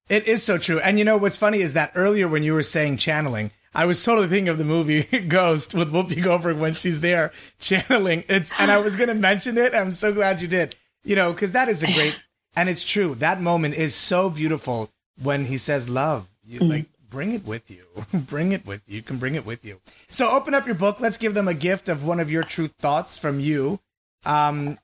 It 0.10 0.28
is 0.28 0.43
so 0.43 0.58
true. 0.58 0.80
And 0.80 0.97
you 0.97 1.06
know 1.06 1.18
what's 1.18 1.38
funny 1.38 1.60
is 1.60 1.74
that 1.74 1.91
earlier 1.95 2.28
when 2.28 2.43
you 2.43 2.54
were 2.54 2.64
saying 2.64 2.97
channeling, 2.97 3.52
I 3.74 3.86
was 3.86 4.03
totally 4.03 4.28
thinking 4.28 4.49
of 4.49 4.57
the 4.57 4.65
movie 4.65 5.03
Ghost 5.28 5.74
with 5.74 5.91
Whoopi 5.91 6.22
Goldberg 6.22 6.57
when 6.57 6.74
she's 6.74 6.99
there 6.99 7.32
channeling. 7.59 8.24
It's 8.28 8.53
and 8.59 8.69
I 8.69 8.80
was 8.80 8.95
going 8.95 9.09
to 9.09 9.15
mention 9.15 9.57
it. 9.57 9.74
I'm 9.74 9.93
so 9.93 10.13
glad 10.13 10.41
you 10.41 10.47
did. 10.47 10.76
You 11.03 11.15
know, 11.15 11.34
because 11.34 11.53
that 11.53 11.69
is 11.69 11.82
a 11.82 11.88
great 11.88 12.19
and 12.55 12.69
it's 12.69 12.84
true. 12.84 13.15
That 13.15 13.41
moment 13.41 13.76
is 13.76 13.95
so 13.95 14.30
beautiful 14.30 14.91
when 15.22 15.45
he 15.45 15.57
says 15.57 15.89
love. 15.89 16.28
You 16.43 16.59
like 16.59 16.86
bring 17.09 17.34
it 17.34 17.45
with 17.45 17.72
you. 17.72 17.86
bring 18.13 18.51
it 18.51 18.65
with 18.65 18.82
you. 18.88 18.97
You 18.97 19.01
can 19.01 19.17
bring 19.17 19.36
it 19.36 19.45
with 19.45 19.63
you. 19.63 19.80
So 20.09 20.30
open 20.30 20.53
up 20.53 20.65
your 20.65 20.76
book. 20.76 20.99
Let's 20.99 21.17
give 21.17 21.34
them 21.34 21.47
a 21.47 21.53
gift 21.53 21.88
of 21.88 22.03
one 22.03 22.19
of 22.19 22.30
your 22.30 22.43
true 22.43 22.67
thoughts 22.67 23.17
from 23.17 23.39
you. 23.39 23.80
Um, 24.26 24.80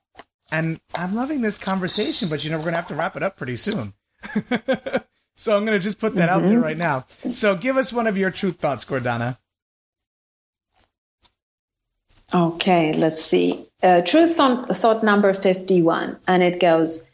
and 0.50 0.80
I'm 0.94 1.14
loving 1.14 1.42
this 1.42 1.58
conversation, 1.58 2.28
but 2.28 2.42
you 2.42 2.50
know 2.50 2.58
we're 2.58 2.64
gonna 2.64 2.76
have 2.76 2.88
to 2.88 2.94
wrap 2.94 3.16
it 3.16 3.22
up 3.22 3.36
pretty 3.36 3.56
soon. 3.56 3.92
so 5.38 5.56
I'm 5.56 5.64
gonna 5.64 5.78
just 5.78 6.00
put 6.00 6.16
that 6.16 6.28
out 6.28 6.42
there 6.42 6.58
right 6.58 6.76
now. 6.76 7.06
So 7.30 7.54
give 7.54 7.76
us 7.76 7.92
one 7.92 8.08
of 8.08 8.18
your 8.18 8.32
truth 8.32 8.56
thoughts, 8.56 8.84
Gordana. 8.84 9.38
Okay, 12.34 12.92
let's 12.92 13.24
see. 13.24 13.64
Uh, 13.80 14.02
truth 14.02 14.34
thought, 14.34 14.74
thought 14.74 15.04
number 15.04 15.32
51, 15.32 16.16
and 16.26 16.42
it 16.42 16.58
goes 16.58 17.06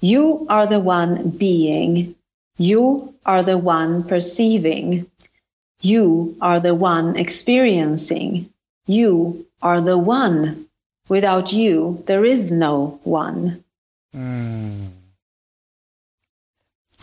You 0.00 0.46
are 0.48 0.68
the 0.68 0.78
one 0.78 1.30
being, 1.30 2.14
you 2.58 3.12
are 3.26 3.42
the 3.42 3.58
one 3.58 4.04
perceiving, 4.04 5.10
you 5.82 6.36
are 6.40 6.60
the 6.60 6.76
one 6.76 7.16
experiencing, 7.16 8.50
you 8.86 9.46
are 9.62 9.80
the 9.80 9.98
one. 9.98 10.68
Without 11.08 11.52
you, 11.52 12.04
there 12.06 12.24
is 12.24 12.52
no 12.52 13.00
one. 13.02 13.64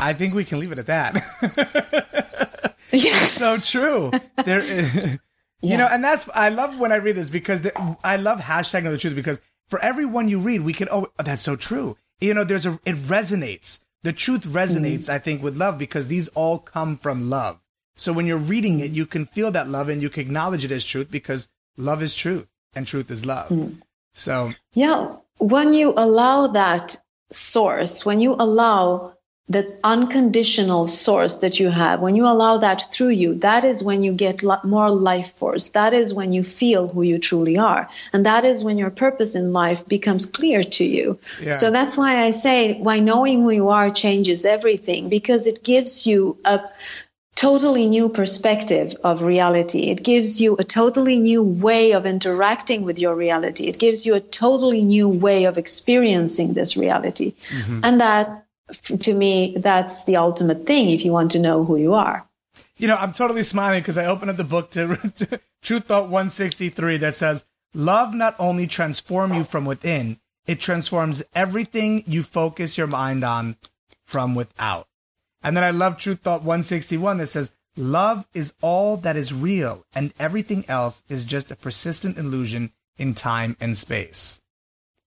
I 0.01 0.13
think 0.13 0.33
we 0.33 0.43
can 0.43 0.59
leave 0.59 0.71
it 0.71 0.79
at 0.79 0.87
that. 0.87 2.75
yeah. 2.91 3.19
so 3.25 3.57
true. 3.57 4.11
There, 4.43 4.59
is, 4.59 5.17
you 5.61 5.77
know, 5.77 5.87
and 5.87 6.03
that's 6.03 6.27
I 6.33 6.49
love 6.49 6.77
when 6.79 6.91
I 6.91 6.95
read 6.95 7.15
this 7.15 7.29
because 7.29 7.61
the, 7.61 7.97
I 8.03 8.17
love 8.17 8.39
hashtagging 8.39 8.89
the 8.89 8.97
truth 8.97 9.15
because 9.15 9.41
for 9.69 9.79
everyone 9.79 10.27
you 10.27 10.39
read, 10.39 10.61
we 10.61 10.73
can 10.73 10.87
oh 10.91 11.07
that's 11.23 11.43
so 11.43 11.55
true. 11.55 11.97
You 12.19 12.33
know, 12.33 12.43
there's 12.43 12.65
a 12.65 12.79
it 12.83 12.95
resonates. 12.95 13.79
The 14.03 14.11
truth 14.11 14.41
resonates, 14.41 15.05
mm-hmm. 15.05 15.11
I 15.11 15.19
think, 15.19 15.43
with 15.43 15.55
love 15.55 15.77
because 15.77 16.07
these 16.07 16.27
all 16.29 16.57
come 16.57 16.97
from 16.97 17.29
love. 17.29 17.59
So 17.95 18.11
when 18.11 18.25
you're 18.25 18.37
reading 18.37 18.79
it, 18.79 18.91
you 18.91 19.05
can 19.05 19.27
feel 19.27 19.51
that 19.51 19.69
love 19.69 19.87
and 19.87 20.01
you 20.01 20.09
can 20.09 20.21
acknowledge 20.21 20.65
it 20.65 20.71
as 20.71 20.83
truth 20.83 21.11
because 21.11 21.49
love 21.77 22.01
is 22.01 22.15
truth 22.15 22.47
and 22.73 22.87
truth 22.87 23.11
is 23.11 23.25
love. 23.27 23.49
Mm-hmm. 23.49 23.75
So 24.13 24.53
Yeah, 24.73 25.17
when 25.37 25.73
you 25.73 25.93
allow 25.95 26.47
that 26.47 26.97
source, 27.31 28.05
when 28.05 28.19
you 28.19 28.33
allow 28.33 29.13
that 29.53 29.79
unconditional 29.83 30.87
source 30.87 31.37
that 31.37 31.59
you 31.59 31.69
have, 31.69 31.99
when 31.99 32.15
you 32.15 32.25
allow 32.25 32.57
that 32.57 32.91
through 32.91 33.09
you, 33.09 33.35
that 33.35 33.63
is 33.65 33.83
when 33.83 34.03
you 34.03 34.13
get 34.13 34.43
more 34.63 34.89
life 34.89 35.31
force. 35.31 35.69
That 35.69 35.93
is 35.93 36.13
when 36.13 36.31
you 36.33 36.43
feel 36.43 36.87
who 36.87 37.01
you 37.01 37.19
truly 37.19 37.57
are. 37.57 37.89
And 38.13 38.25
that 38.25 38.45
is 38.45 38.63
when 38.63 38.77
your 38.77 38.91
purpose 38.91 39.35
in 39.35 39.53
life 39.53 39.87
becomes 39.87 40.25
clear 40.25 40.63
to 40.63 40.83
you. 40.83 41.19
Yeah. 41.41 41.51
So 41.51 41.71
that's 41.71 41.97
why 41.97 42.23
I 42.23 42.29
say 42.29 42.79
why 42.79 42.99
knowing 42.99 43.41
who 43.43 43.51
you 43.51 43.69
are 43.69 43.89
changes 43.89 44.45
everything 44.45 45.09
because 45.09 45.47
it 45.47 45.63
gives 45.63 46.05
you 46.07 46.37
a 46.45 46.61
totally 47.35 47.87
new 47.87 48.09
perspective 48.09 48.95
of 49.03 49.23
reality. 49.23 49.89
It 49.89 50.03
gives 50.03 50.39
you 50.39 50.57
a 50.57 50.63
totally 50.63 51.19
new 51.19 51.41
way 51.41 51.91
of 51.93 52.05
interacting 52.05 52.83
with 52.83 52.99
your 52.99 53.15
reality. 53.15 53.65
It 53.65 53.79
gives 53.79 54.05
you 54.05 54.13
a 54.15 54.19
totally 54.19 54.83
new 54.83 55.07
way 55.07 55.45
of 55.45 55.57
experiencing 55.57 56.53
this 56.53 56.77
reality. 56.77 57.33
Mm-hmm. 57.49 57.79
And 57.83 58.01
that 58.01 58.45
to 58.71 59.13
me, 59.13 59.55
that's 59.57 60.03
the 60.05 60.15
ultimate 60.15 60.65
thing 60.65 60.89
if 60.89 61.05
you 61.05 61.11
want 61.11 61.31
to 61.31 61.39
know 61.39 61.63
who 61.63 61.77
you 61.77 61.93
are. 61.93 62.27
You 62.77 62.87
know, 62.87 62.95
I'm 62.95 63.13
totally 63.13 63.43
smiling 63.43 63.81
because 63.81 63.97
I 63.97 64.05
opened 64.05 64.31
up 64.31 64.37
the 64.37 64.43
book 64.43 64.71
to 64.71 64.97
Truth 65.61 65.85
Thought 65.85 66.05
163 66.05 66.97
that 66.97 67.15
says, 67.15 67.45
Love 67.73 68.13
not 68.13 68.35
only 68.39 68.67
transforms 68.67 69.35
you 69.35 69.43
from 69.43 69.65
within, 69.65 70.19
it 70.45 70.59
transforms 70.59 71.23
everything 71.33 72.03
you 72.07 72.23
focus 72.23 72.77
your 72.77 72.87
mind 72.87 73.23
on 73.23 73.55
from 74.05 74.35
without. 74.35 74.87
And 75.43 75.55
then 75.55 75.63
I 75.63 75.71
love 75.71 75.97
Truth 75.97 76.21
Thought 76.21 76.41
161 76.41 77.19
that 77.19 77.27
says, 77.27 77.53
Love 77.77 78.27
is 78.33 78.53
all 78.61 78.97
that 78.97 79.15
is 79.15 79.33
real, 79.33 79.85
and 79.95 80.13
everything 80.19 80.65
else 80.67 81.03
is 81.07 81.23
just 81.23 81.51
a 81.51 81.55
persistent 81.55 82.17
illusion 82.17 82.71
in 82.97 83.13
time 83.13 83.55
and 83.61 83.77
space. 83.77 84.41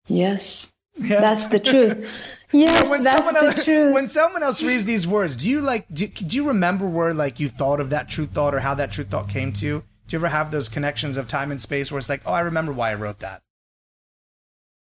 Yes. 0.07 0.73
yes. 0.97 1.21
That's 1.21 1.47
the 1.47 1.61
truth. 1.61 2.09
Yes, 2.55 2.89
when 2.89 3.03
that's 3.03 3.17
someone 3.17 3.37
else, 3.37 3.57
the 3.57 3.65
truth. 3.65 3.95
When 3.95 4.07
someone 4.07 4.43
else 4.45 4.63
reads 4.63 4.85
these 4.85 5.09
words, 5.09 5.35
do 5.37 5.49
you 5.49 5.61
like? 5.61 5.87
Do, 5.93 6.07
do 6.07 6.37
you 6.37 6.47
remember 6.47 6.89
where 6.89 7.13
like 7.13 7.41
you 7.41 7.49
thought 7.49 7.81
of 7.81 7.91
that 7.91 8.09
truth 8.09 8.31
thought 8.31 8.55
or 8.55 8.61
how 8.61 8.75
that 8.75 8.93
truth 8.93 9.09
thought 9.11 9.29
came 9.29 9.53
to 9.55 9.67
you? 9.67 9.83
Do 10.07 10.15
you 10.15 10.21
ever 10.21 10.29
have 10.29 10.53
those 10.53 10.69
connections 10.69 11.17
of 11.17 11.27
time 11.27 11.51
and 11.51 11.61
space 11.61 11.91
where 11.91 11.99
it's 11.99 12.09
like, 12.09 12.23
oh, 12.25 12.33
I 12.33 12.41
remember 12.41 12.73
why 12.73 12.93
I 12.93 12.95
wrote 12.95 13.19
that? 13.21 13.43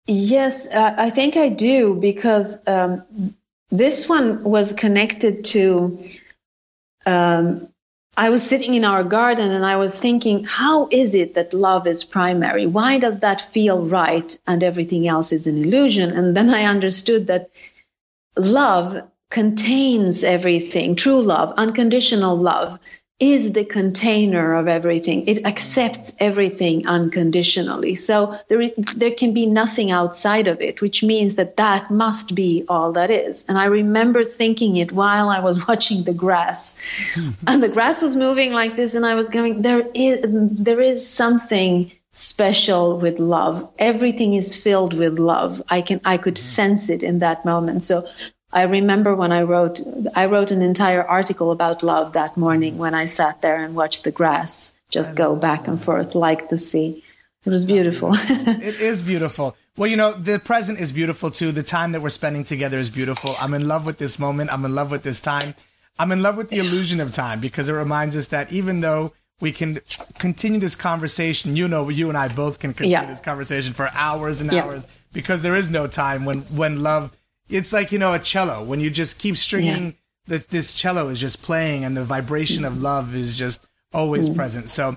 Yes, 0.07 0.67
uh, 0.75 0.95
I 0.99 1.09
think 1.09 1.39
I 1.39 1.49
do 1.49 1.95
because 1.95 2.62
um, 2.67 3.35
this 3.71 4.11
one 4.11 4.45
was 4.45 4.75
connected 4.75 5.47
to 5.47 6.07
um, 7.07 7.69
I 8.17 8.31
was 8.31 8.43
sitting 8.43 8.75
in 8.75 8.85
our 8.85 9.03
garden 9.03 9.51
and 9.51 9.67
I 9.67 9.77
was 9.77 9.99
thinking, 9.99 10.45
how 10.45 10.89
is 10.91 11.15
it 11.15 11.35
that 11.35 11.53
love 11.53 11.87
is 11.87 12.05
primary? 12.05 12.67
Why 12.67 12.99
does 12.99 13.21
that 13.21 13.41
feel 13.41 13.87
right 13.87 14.39
and 14.47 14.62
everything 14.62 15.09
else 15.09 15.33
is 15.33 15.47
an 15.47 15.59
illusion? 15.59 16.12
And 16.12 16.37
then 16.37 16.51
I 16.51 16.65
understood 16.65 17.27
that 17.27 17.51
love 18.37 19.03
contains 19.31 20.23
everything 20.23 20.95
true 20.95 21.21
love, 21.21 21.53
unconditional 21.57 22.37
love 22.37 22.79
is 23.21 23.53
the 23.53 23.65
container 23.65 24.55
of 24.55 24.67
everything. 24.67 25.27
It 25.29 25.47
accepts 25.47 26.12
everything 26.19 26.87
unconditionally. 26.87 27.95
So 27.95 28.37
there, 28.49 28.71
there 28.97 29.12
can 29.12 29.33
be 29.33 29.47
nothing 29.47 29.93
outside 29.93 30.49
of 30.49 30.61
it, 30.61 30.81
which 30.81 31.05
means 31.05 31.37
that 31.37 31.57
that 31.57 31.91
must 31.93 32.35
be 32.35 32.65
all 32.69 32.91
that 32.93 33.12
is. 33.12 33.45
And 33.49 33.57
I 33.57 33.67
remember 33.67 34.25
thinking 34.25 34.77
it 34.77 34.91
while 34.91 35.29
I 35.29 35.39
was 35.39 35.67
watching 35.69 36.05
the 36.05 36.15
grass, 36.15 36.79
hmm. 37.15 37.31
and 37.47 37.62
the 37.62 37.69
grass 37.69 38.03
was 38.03 38.17
moving 38.17 38.53
like 38.53 38.75
this, 38.75 38.95
and 38.95 39.07
I 39.07 39.15
was 39.15 39.31
going, 39.31 39.62
there 39.62 39.87
is, 39.95 40.21
there 40.25 40.81
is 40.81 41.09
something 41.09 41.93
special 42.17 42.97
with 43.01 43.19
love 43.19 43.69
everything 43.81 44.35
is 44.35 44.55
filled 44.55 44.95
with 44.95 45.19
love 45.19 45.61
i 45.69 45.81
can 45.81 46.01
i 46.05 46.17
could 46.17 46.39
hmm. 46.39 46.43
sense 46.43 46.89
it 46.89 47.03
in 47.03 47.19
that 47.19 47.45
moment 47.45 47.83
so 47.83 48.07
I 48.55 48.63
remember 48.63 49.17
when 49.17 49.33
I 49.33 49.43
wrote 49.43 49.81
I 50.15 50.27
wrote 50.27 50.53
an 50.53 50.63
entire 50.63 51.03
article 51.03 51.51
about 51.51 51.83
love 51.83 52.13
that 52.13 52.37
morning 52.37 52.79
when 52.79 52.95
I 52.95 53.05
sat 53.07 53.43
there 53.43 53.57
and 53.57 53.75
watched 53.75 54.05
the 54.05 54.13
grass 54.13 54.79
just 54.91 55.17
go 55.17 55.35
back 55.35 55.67
and 55.67 55.81
forth 55.81 56.15
like 56.15 56.49
the 56.49 56.57
sea. 56.57 57.03
It 57.45 57.51
was 57.51 57.65
beautiful. 57.65 58.13
it 58.15 58.81
is 58.81 59.03
beautiful. 59.03 59.57
Well, 59.77 59.91
you 59.91 59.97
know, 59.97 60.13
the 60.13 60.39
present 60.39 60.79
is 60.79 60.93
beautiful 60.93 61.33
too. 61.33 61.51
The 61.51 61.65
time 61.65 61.91
that 61.93 62.01
we're 62.01 62.11
spending 62.11 62.45
together 62.45 62.79
is 62.79 62.91
beautiful. 62.91 63.35
I'm 63.41 63.55
in 63.55 63.67
love 63.67 63.85
with 63.85 63.99
this 63.99 64.21
moment. 64.21 64.53
I'm 64.53 64.65
in 64.65 64.73
love 64.73 64.93
with 64.93 65.03
this 65.03 65.21
time. 65.21 65.57
I'm 65.99 66.13
in 66.13 66.23
love 66.23 66.37
with 66.37 66.49
the 66.49 66.59
illusion 66.59 67.01
of 67.01 67.13
time 67.13 67.41
because 67.41 67.69
it 67.69 67.73
reminds 67.73 68.17
us 68.17 68.29
that 68.29 68.53
even 68.53 68.81
though 68.81 69.13
we 69.41 69.51
can 69.51 69.81
continue 70.19 70.61
this 70.61 70.77
conversation, 70.77 71.57
you 71.57 71.67
know, 71.67 71.89
you 71.89 72.09
and 72.09 72.17
I 72.17 72.29
both 72.29 72.61
can 72.61 72.73
continue 72.73 72.93
yeah. 72.93 73.05
this 73.05 73.21
conversation 73.21 73.75
for 73.75 73.91
hours 73.95 74.41
and 74.41 74.53
yeah. 74.53 74.65
hours 74.65 74.87
because 75.13 75.43
there 75.43 75.57
is 75.57 75.73
no 75.73 75.89
time 75.89 76.25
when 76.25 76.43
when 76.55 76.85
love 76.85 77.11
it's 77.49 77.73
like 77.73 77.93
you 77.93 77.99
know 77.99 78.15
a 78.15 78.19
cello 78.19 78.63
when 78.63 78.81
you 78.81 78.91
just 78.91 79.19
keep 79.19 79.37
stringing. 79.37 79.85
Yeah. 79.85 79.93
That 80.27 80.49
this 80.49 80.73
cello 80.73 81.11
is 81.11 81.21
just 81.21 81.43
playing, 81.43 81.85
and 81.85 81.95
the 81.95 82.03
vibration 82.03 82.65
of 82.65 82.81
love 82.81 83.15
is 83.15 83.37
just 83.37 83.63
always 83.93 84.31
mm. 84.31 84.35
present. 84.35 84.71
So, 84.71 84.97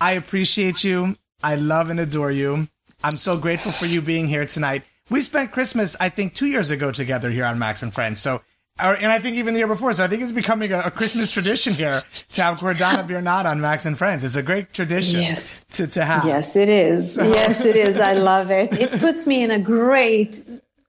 I 0.00 0.12
appreciate 0.12 0.84
you. 0.84 1.16
I 1.42 1.56
love 1.56 1.90
and 1.90 1.98
adore 1.98 2.30
you. 2.30 2.68
I'm 3.02 3.16
so 3.16 3.36
grateful 3.36 3.72
for 3.72 3.86
you 3.86 4.00
being 4.00 4.28
here 4.28 4.46
tonight. 4.46 4.84
We 5.10 5.20
spent 5.20 5.52
Christmas, 5.52 5.96
I 6.00 6.08
think, 6.08 6.34
two 6.34 6.46
years 6.46 6.70
ago 6.70 6.90
together 6.92 7.30
here 7.30 7.44
on 7.44 7.58
Max 7.58 7.82
and 7.82 7.94
Friends. 7.94 8.20
So, 8.20 8.42
or, 8.82 8.94
and 8.94 9.06
I 9.06 9.18
think 9.18 9.36
even 9.36 9.54
the 9.54 9.60
year 9.60 9.66
before. 9.66 9.92
So 9.92 10.04
I 10.04 10.08
think 10.08 10.22
it's 10.22 10.32
becoming 10.32 10.72
a, 10.72 10.80
a 10.80 10.90
Christmas 10.90 11.30
tradition 11.32 11.72
here 11.72 12.00
to 12.32 12.42
have 12.42 12.58
Gordana 12.58 13.06
Biernat 13.06 13.44
on 13.46 13.60
Max 13.60 13.86
and 13.86 13.96
Friends. 13.96 14.24
It's 14.24 14.36
a 14.36 14.42
great 14.42 14.72
tradition 14.72 15.22
yes. 15.22 15.64
to, 15.70 15.86
to 15.86 16.04
have. 16.04 16.24
Yes, 16.24 16.56
it 16.56 16.68
is. 16.68 17.14
So. 17.14 17.24
Yes, 17.24 17.64
it 17.64 17.76
is. 17.76 17.98
I 17.98 18.14
love 18.14 18.50
it. 18.50 18.72
It 18.72 19.00
puts 19.00 19.26
me 19.26 19.42
in 19.42 19.50
a 19.50 19.58
great 19.58 20.44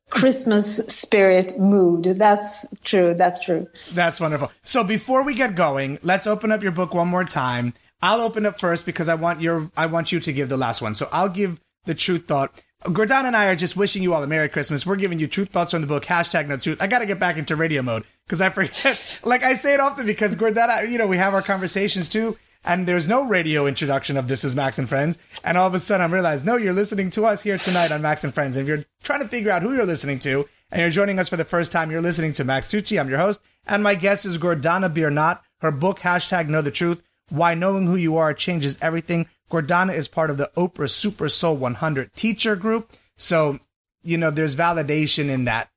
Christmas 0.09 0.77
spirit 0.87 1.59
mood. 1.59 2.03
That's 2.03 2.67
true. 2.83 3.13
That's 3.13 3.39
true. 3.39 3.67
That's 3.93 4.19
wonderful. 4.19 4.51
So 4.63 4.83
before 4.83 5.23
we 5.23 5.33
get 5.33 5.55
going, 5.55 5.99
let's 6.03 6.27
open 6.27 6.51
up 6.51 6.63
your 6.63 6.71
book 6.71 6.93
one 6.93 7.07
more 7.07 7.23
time. 7.23 7.73
I'll 8.01 8.21
open 8.21 8.45
up 8.45 8.59
first 8.59 8.85
because 8.85 9.09
I 9.09 9.15
want 9.15 9.41
your 9.41 9.69
I 9.75 9.87
want 9.87 10.11
you 10.11 10.19
to 10.19 10.33
give 10.33 10.49
the 10.49 10.57
last 10.57 10.81
one. 10.81 10.95
So 10.95 11.09
I'll 11.11 11.29
give 11.29 11.59
the 11.85 11.95
truth 11.95 12.27
thought. 12.27 12.63
Gordana 12.83 13.25
and 13.25 13.35
I 13.35 13.47
are 13.47 13.57
just 13.57 13.75
wishing 13.75 14.01
you 14.01 14.13
all 14.13 14.23
a 14.23 14.27
Merry 14.27 14.47
Christmas. 14.47 14.85
We're 14.85 14.95
giving 14.95 15.19
you 15.19 15.27
truth 15.27 15.49
thoughts 15.49 15.71
from 15.71 15.81
the 15.81 15.87
book, 15.87 16.05
hashtag 16.05 16.47
no 16.47 16.55
truth. 16.55 16.81
I 16.81 16.87
got 16.87 16.99
to 16.99 17.05
get 17.05 17.19
back 17.19 17.35
into 17.35 17.57
radio 17.57 17.81
mode 17.81 18.05
because 18.25 18.39
I 18.39 18.49
forget. 18.49 19.19
like 19.25 19.43
I 19.43 19.53
say 19.55 19.73
it 19.73 19.81
often 19.81 20.05
because 20.05 20.37
Gordana, 20.37 20.89
you 20.89 20.97
know, 20.97 21.07
we 21.07 21.17
have 21.17 21.33
our 21.33 21.41
conversations 21.41 22.07
too 22.07 22.37
and 22.65 22.87
there's 22.87 23.07
no 23.07 23.25
radio 23.25 23.67
introduction 23.67 24.17
of 24.17 24.27
This 24.27 24.43
is 24.43 24.55
Max 24.55 24.77
and 24.77 24.89
Friends. 24.89 25.17
And 25.43 25.57
all 25.57 25.67
of 25.67 25.73
a 25.73 25.79
sudden 25.79 26.03
I'm 26.03 26.13
realized, 26.13 26.45
no, 26.45 26.57
you're 26.57 26.73
listening 26.73 27.09
to 27.11 27.25
us 27.25 27.41
here 27.41 27.57
tonight 27.57 27.91
on 27.91 28.01
Max 28.01 28.23
and 28.23 28.33
Friends. 28.33 28.57
And 28.57 28.63
if 28.63 28.67
you're 28.67 28.85
trying 29.03 29.21
to 29.21 29.27
figure 29.27 29.51
out 29.51 29.61
who 29.61 29.73
you're 29.73 29.85
listening 29.85 30.19
to 30.19 30.47
and 30.71 30.81
you're 30.81 30.89
joining 30.89 31.19
us 31.19 31.29
for 31.29 31.37
the 31.37 31.45
first 31.45 31.71
time, 31.71 31.89
you're 31.89 32.01
listening 32.01 32.33
to 32.33 32.43
Max 32.43 32.67
Tucci. 32.67 32.99
I'm 32.99 33.09
your 33.09 33.19
host. 33.19 33.39
And 33.65 33.81
my 33.81 33.95
guest 33.95 34.25
is 34.25 34.37
Gordana 34.37 34.93
Biernat. 34.93 35.39
Her 35.61 35.71
book, 35.71 35.99
hashtag 35.99 36.47
Know 36.47 36.61
the 36.61 36.71
Truth, 36.71 37.01
Why 37.29 37.53
Knowing 37.53 37.87
Who 37.87 37.95
You 37.95 38.17
Are 38.17 38.33
Changes 38.33 38.77
Everything. 38.81 39.27
Gordana 39.49 39.95
is 39.95 40.07
part 40.07 40.29
of 40.29 40.37
the 40.37 40.51
Oprah 40.55 40.89
Super 40.89 41.29
Soul 41.29 41.57
100 41.57 42.13
teacher 42.13 42.55
group. 42.55 42.91
So, 43.17 43.59
you 44.03 44.17
know, 44.17 44.31
there's 44.31 44.55
validation 44.55 45.29
in 45.29 45.45
that, 45.45 45.69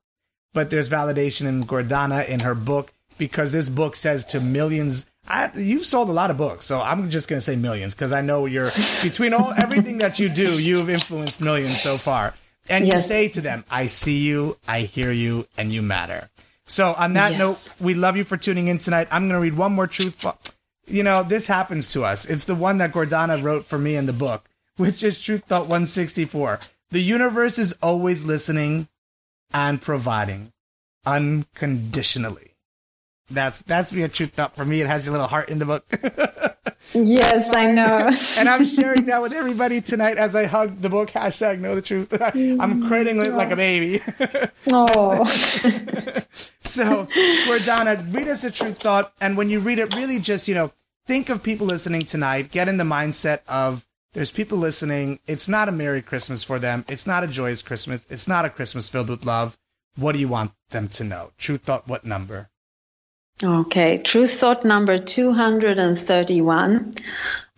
but 0.53 0.70
there's 0.70 0.89
validation 0.89 1.47
in 1.47 1.64
Gordana 1.64 2.28
in 2.28 2.41
her 2.41 2.55
book 2.55 2.93
because 3.18 3.53
this 3.53 3.68
book 3.68 3.97
says 3.97 4.24
to 4.26 4.41
millions 4.41 5.07
I, 5.26 5.50
you've 5.56 5.86
sold 5.86 6.08
a 6.08 6.12
lot 6.12 6.30
of 6.30 6.36
books, 6.36 6.66
so 6.66 6.80
I'm 6.80 7.10
just 7.10 7.28
going 7.28 7.38
to 7.38 7.44
say 7.44 7.56
millions 7.56 7.94
because 7.94 8.12
I 8.12 8.22
know 8.22 8.46
you're 8.46 8.70
between 9.02 9.32
all 9.32 9.52
everything 9.56 9.98
that 9.98 10.18
you 10.18 10.28
do, 10.28 10.58
you've 10.58 10.90
influenced 10.90 11.40
millions 11.40 11.80
so 11.80 11.96
far. 11.96 12.34
And 12.68 12.86
yes. 12.86 12.94
you 12.94 13.00
say 13.02 13.28
to 13.28 13.40
them, 13.40 13.64
"I 13.70 13.86
see 13.86 14.18
you, 14.18 14.56
I 14.66 14.80
hear 14.80 15.12
you, 15.12 15.46
and 15.56 15.72
you 15.72 15.82
matter." 15.82 16.28
So 16.66 16.94
on 16.94 17.14
that 17.14 17.32
yes. 17.32 17.38
note, 17.38 17.84
we 17.84 17.94
love 17.94 18.16
you 18.16 18.24
for 18.24 18.36
tuning 18.36 18.68
in 18.68 18.78
tonight. 18.78 19.08
I'm 19.10 19.22
going 19.28 19.34
to 19.34 19.40
read 19.40 19.56
one 19.56 19.72
more 19.72 19.86
truth. 19.86 20.24
You 20.86 21.02
know, 21.02 21.22
this 21.22 21.46
happens 21.46 21.92
to 21.92 22.04
us. 22.04 22.24
It's 22.24 22.44
the 22.44 22.54
one 22.54 22.78
that 22.78 22.92
Gordana 22.92 23.42
wrote 23.42 23.66
for 23.66 23.78
me 23.78 23.96
in 23.96 24.06
the 24.06 24.12
book, 24.12 24.48
which 24.76 25.02
is 25.02 25.20
Truth 25.20 25.44
Thought 25.44 25.62
164. 25.62 26.60
The 26.90 27.00
universe 27.00 27.58
is 27.58 27.76
always 27.82 28.24
listening 28.24 28.88
and 29.52 29.80
providing 29.80 30.52
unconditionally. 31.04 32.51
That's 33.33 33.62
that's 33.62 33.93
be 33.93 34.03
a 34.03 34.09
truth 34.09 34.33
thought 34.35 34.55
for 34.55 34.64
me. 34.64 34.80
It 34.80 34.87
has 34.87 35.07
your 35.07 35.12
little 35.12 35.26
heart 35.26 35.49
in 35.49 35.59
the 35.59 35.64
book. 35.64 35.87
yes, 36.95 37.55
I 37.55 37.72
know. 37.72 38.11
and 38.39 38.49
I'm 38.49 38.64
sharing 38.64 39.07
that 39.07 39.22
with 39.22 39.33
everybody 39.33 39.80
tonight 39.80 40.18
as 40.18 40.35
I 40.35 40.45
hug 40.45 40.80
the 40.80 40.89
book. 40.89 41.11
Hashtag 41.11 41.61
know 41.61 41.74
the 41.74 41.83
truth. 41.83 42.12
I'm 42.61 42.87
cradling 42.89 43.20
it 43.20 43.33
like 43.33 43.51
a 43.51 43.57
baby. 43.57 44.03
oh. 44.70 45.24
so, 45.24 47.07
Gordana, 47.07 48.14
read 48.14 48.28
us 48.28 48.45
a 48.45 48.51
truth 48.51 48.78
thought, 48.78 49.12
and 49.20 49.37
when 49.37 49.51
you 49.51 49.61
read 49.61 49.78
it, 49.78 49.95
really 49.95 50.18
just 50.18 50.49
you 50.49 50.55
know 50.55 50.72
think 51.07 51.28
of 51.28 51.43
people 51.43 51.66
listening 51.66 52.03
tonight. 52.03 52.51
Get 52.51 52.68
in 52.68 52.76
the 52.76 52.85
mindset 52.85 53.41
of 53.49 53.87
there's 54.12 54.30
people 54.30 54.59
listening. 54.59 55.20
It's 55.26 55.49
not 55.49 55.68
a 55.68 55.72
Merry 55.72 56.03
Christmas 56.03 56.45
for 56.45 56.59
them. 56.59 56.85
It's 56.89 57.07
not 57.07 57.24
a 57.24 57.26
joyous 57.26 57.62
Christmas. 57.62 58.07
It's 58.11 58.28
not 58.28 58.45
a 58.45 58.51
Christmas 58.51 58.89
filled 58.89 59.09
with 59.09 59.24
love. 59.24 59.57
What 59.97 60.12
do 60.12 60.18
you 60.18 60.28
want 60.28 60.53
them 60.70 60.89
to 60.89 61.05
know? 61.05 61.33
Truth 61.39 61.62
thought, 61.62 61.89
what 61.89 62.05
number? 62.05 62.49
Okay, 63.45 63.99
truth 63.99 64.34
thought 64.38 64.64
number 64.64 64.99
231. 64.99 66.95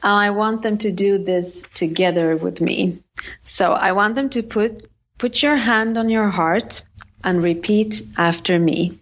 I 0.03 0.31
want 0.31 0.63
them 0.63 0.79
to 0.79 0.91
do 0.91 1.19
this 1.19 1.69
together 1.75 2.37
with 2.37 2.63
me. 2.63 3.03
So 3.43 3.73
I 3.73 3.93
want 3.93 4.15
them 4.15 4.31
to 4.31 4.43
put 4.43 4.89
put 5.19 5.43
your 5.43 5.57
hand 5.57 5.99
on 5.99 6.09
your 6.09 6.29
heart 6.29 6.83
and 7.23 7.43
repeat 7.43 8.03
after 8.17 8.59
me. 8.59 8.99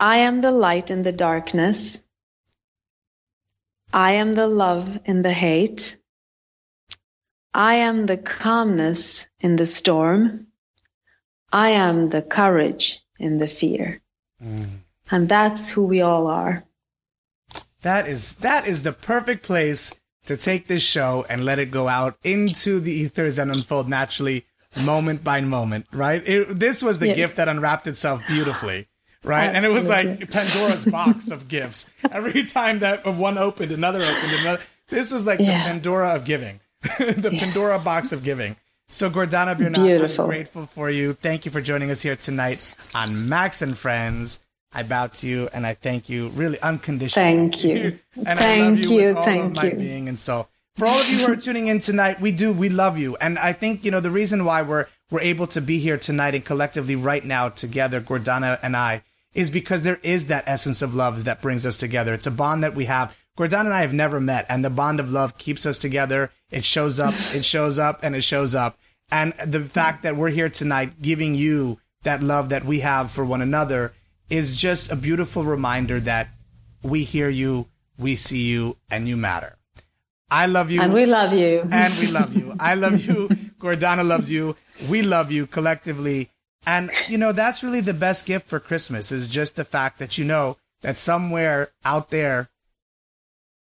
I 0.00 0.18
am 0.18 0.40
the 0.40 0.50
light 0.50 0.90
in 0.90 1.02
the 1.02 1.12
darkness. 1.12 2.02
I 3.92 4.12
am 4.12 4.32
the 4.32 4.48
love 4.48 4.98
in 5.04 5.22
the 5.22 5.32
hate. 5.32 5.98
I 7.52 7.74
am 7.74 8.06
the 8.06 8.16
calmness 8.16 9.28
in 9.40 9.56
the 9.56 9.66
storm. 9.66 10.46
I 11.52 11.70
am 11.70 12.08
the 12.08 12.22
courage 12.22 13.00
in 13.18 13.38
the 13.38 13.48
fear. 13.48 14.00
Mm. 14.42 14.83
And 15.10 15.28
that's 15.28 15.70
who 15.70 15.84
we 15.84 16.00
all 16.00 16.26
are. 16.26 16.64
That 17.82 18.08
is 18.08 18.36
that 18.36 18.66
is 18.66 18.82
the 18.82 18.92
perfect 18.92 19.42
place 19.42 19.94
to 20.26 20.36
take 20.36 20.66
this 20.66 20.82
show 20.82 21.26
and 21.28 21.44
let 21.44 21.58
it 21.58 21.70
go 21.70 21.86
out 21.86 22.16
into 22.24 22.80
the 22.80 22.92
ethers 22.92 23.38
and 23.38 23.50
unfold 23.50 23.88
naturally 23.88 24.46
moment 24.84 25.22
by 25.22 25.40
moment, 25.42 25.86
right? 25.92 26.26
It, 26.26 26.58
this 26.58 26.82
was 26.82 26.98
the 26.98 27.08
yes. 27.08 27.16
gift 27.16 27.36
that 27.36 27.48
unwrapped 27.48 27.86
itself 27.86 28.22
beautifully 28.26 28.88
right? 29.24 29.54
Absolutely. 29.54 29.56
And 29.56 29.66
it 29.66 29.72
was 29.72 29.88
like 29.88 30.30
Pandora's 30.30 30.84
box 30.92 31.30
of 31.30 31.48
gifts. 31.48 31.90
Every 32.10 32.44
time 32.44 32.80
that 32.80 33.04
one 33.06 33.38
opened, 33.38 33.72
another 33.72 34.02
opened, 34.02 34.32
another. 34.32 34.62
This 34.88 35.12
was 35.12 35.26
like 35.26 35.40
yeah. 35.40 35.64
the 35.64 35.70
Pandora 35.70 36.14
of 36.14 36.24
giving, 36.24 36.60
the 36.98 37.30
yes. 37.32 37.42
Pandora 37.42 37.80
box 37.80 38.12
of 38.12 38.22
giving. 38.22 38.56
So 38.88 39.10
Gordana 39.10 39.56
Biernat, 39.56 39.82
Beautiful. 39.82 40.24
I'm 40.24 40.30
grateful 40.30 40.66
for 40.66 40.90
you. 40.90 41.14
Thank 41.14 41.46
you 41.46 41.50
for 41.50 41.60
joining 41.60 41.90
us 41.90 42.02
here 42.02 42.16
tonight 42.16 42.76
on 42.94 43.28
Max 43.28 43.62
and 43.62 43.76
Friends. 43.76 44.40
I 44.74 44.82
bow 44.82 45.06
to 45.06 45.28
you 45.28 45.48
and 45.52 45.66
I 45.66 45.74
thank 45.74 46.08
you 46.08 46.28
really 46.30 46.60
unconditionally. 46.60 47.50
Thank 47.50 47.64
you. 47.64 47.98
and 48.26 48.38
thank 48.38 48.84
you, 48.84 49.00
you. 49.00 49.14
thank 49.14 49.62
you. 49.62 49.74
being 49.74 50.08
and 50.08 50.18
so 50.18 50.48
for 50.76 50.86
all 50.86 51.00
of 51.00 51.08
you 51.08 51.18
who 51.18 51.32
are 51.32 51.36
tuning 51.36 51.68
in 51.68 51.78
tonight, 51.78 52.20
we 52.20 52.32
do 52.32 52.52
we 52.52 52.68
love 52.68 52.98
you. 52.98 53.16
And 53.16 53.38
I 53.38 53.52
think, 53.52 53.84
you 53.84 53.90
know, 53.90 54.00
the 54.00 54.10
reason 54.10 54.44
why 54.44 54.62
we're 54.62 54.86
we're 55.10 55.20
able 55.20 55.46
to 55.48 55.60
be 55.60 55.78
here 55.78 55.98
tonight 55.98 56.34
and 56.34 56.44
collectively 56.44 56.96
right 56.96 57.24
now 57.24 57.48
together, 57.48 58.00
Gordana 58.00 58.58
and 58.62 58.76
I, 58.76 59.04
is 59.34 59.50
because 59.50 59.82
there 59.82 60.00
is 60.02 60.26
that 60.26 60.44
essence 60.46 60.82
of 60.82 60.94
love 60.94 61.24
that 61.24 61.40
brings 61.40 61.64
us 61.64 61.76
together. 61.76 62.12
It's 62.14 62.26
a 62.26 62.32
bond 62.32 62.64
that 62.64 62.74
we 62.74 62.86
have. 62.86 63.16
Gordana 63.38 63.66
and 63.66 63.74
I 63.74 63.82
have 63.82 63.92
never 63.92 64.20
met, 64.20 64.46
and 64.48 64.64
the 64.64 64.70
bond 64.70 64.98
of 64.98 65.10
love 65.10 65.38
keeps 65.38 65.66
us 65.66 65.78
together. 65.78 66.30
It 66.50 66.64
shows 66.64 66.98
up, 66.98 67.14
it 67.34 67.44
shows 67.44 67.78
up, 67.78 68.00
and 68.02 68.16
it 68.16 68.22
shows 68.22 68.54
up. 68.54 68.78
And 69.10 69.32
the 69.44 69.60
fact 69.60 70.02
that 70.02 70.16
we're 70.16 70.30
here 70.30 70.48
tonight 70.48 71.00
giving 71.00 71.34
you 71.34 71.78
that 72.02 72.22
love 72.22 72.48
that 72.48 72.64
we 72.64 72.80
have 72.80 73.10
for 73.10 73.24
one 73.24 73.42
another 73.42 73.92
is 74.30 74.56
just 74.56 74.90
a 74.90 74.96
beautiful 74.96 75.44
reminder 75.44 76.00
that 76.00 76.28
we 76.82 77.04
hear 77.04 77.28
you, 77.28 77.66
we 77.98 78.14
see 78.14 78.42
you, 78.42 78.76
and 78.90 79.08
you 79.08 79.16
matter. 79.16 79.56
I 80.30 80.46
love 80.46 80.70
you. 80.70 80.80
And 80.80 80.92
we 80.92 81.06
love 81.06 81.32
you. 81.32 81.66
And 81.70 81.94
we 81.98 82.08
love 82.08 82.34
you. 82.34 82.56
I 82.58 82.74
love 82.74 83.00
you. 83.04 83.28
Gordana 83.58 84.06
loves 84.06 84.30
you. 84.30 84.56
We 84.88 85.02
love 85.02 85.30
you 85.30 85.46
collectively. 85.46 86.30
And, 86.66 86.90
you 87.08 87.18
know, 87.18 87.32
that's 87.32 87.62
really 87.62 87.80
the 87.80 87.94
best 87.94 88.26
gift 88.26 88.48
for 88.48 88.58
Christmas 88.58 89.12
is 89.12 89.28
just 89.28 89.56
the 89.56 89.64
fact 89.64 89.98
that 89.98 90.18
you 90.18 90.24
know 90.24 90.56
that 90.80 90.96
somewhere 90.96 91.70
out 91.84 92.10
there, 92.10 92.48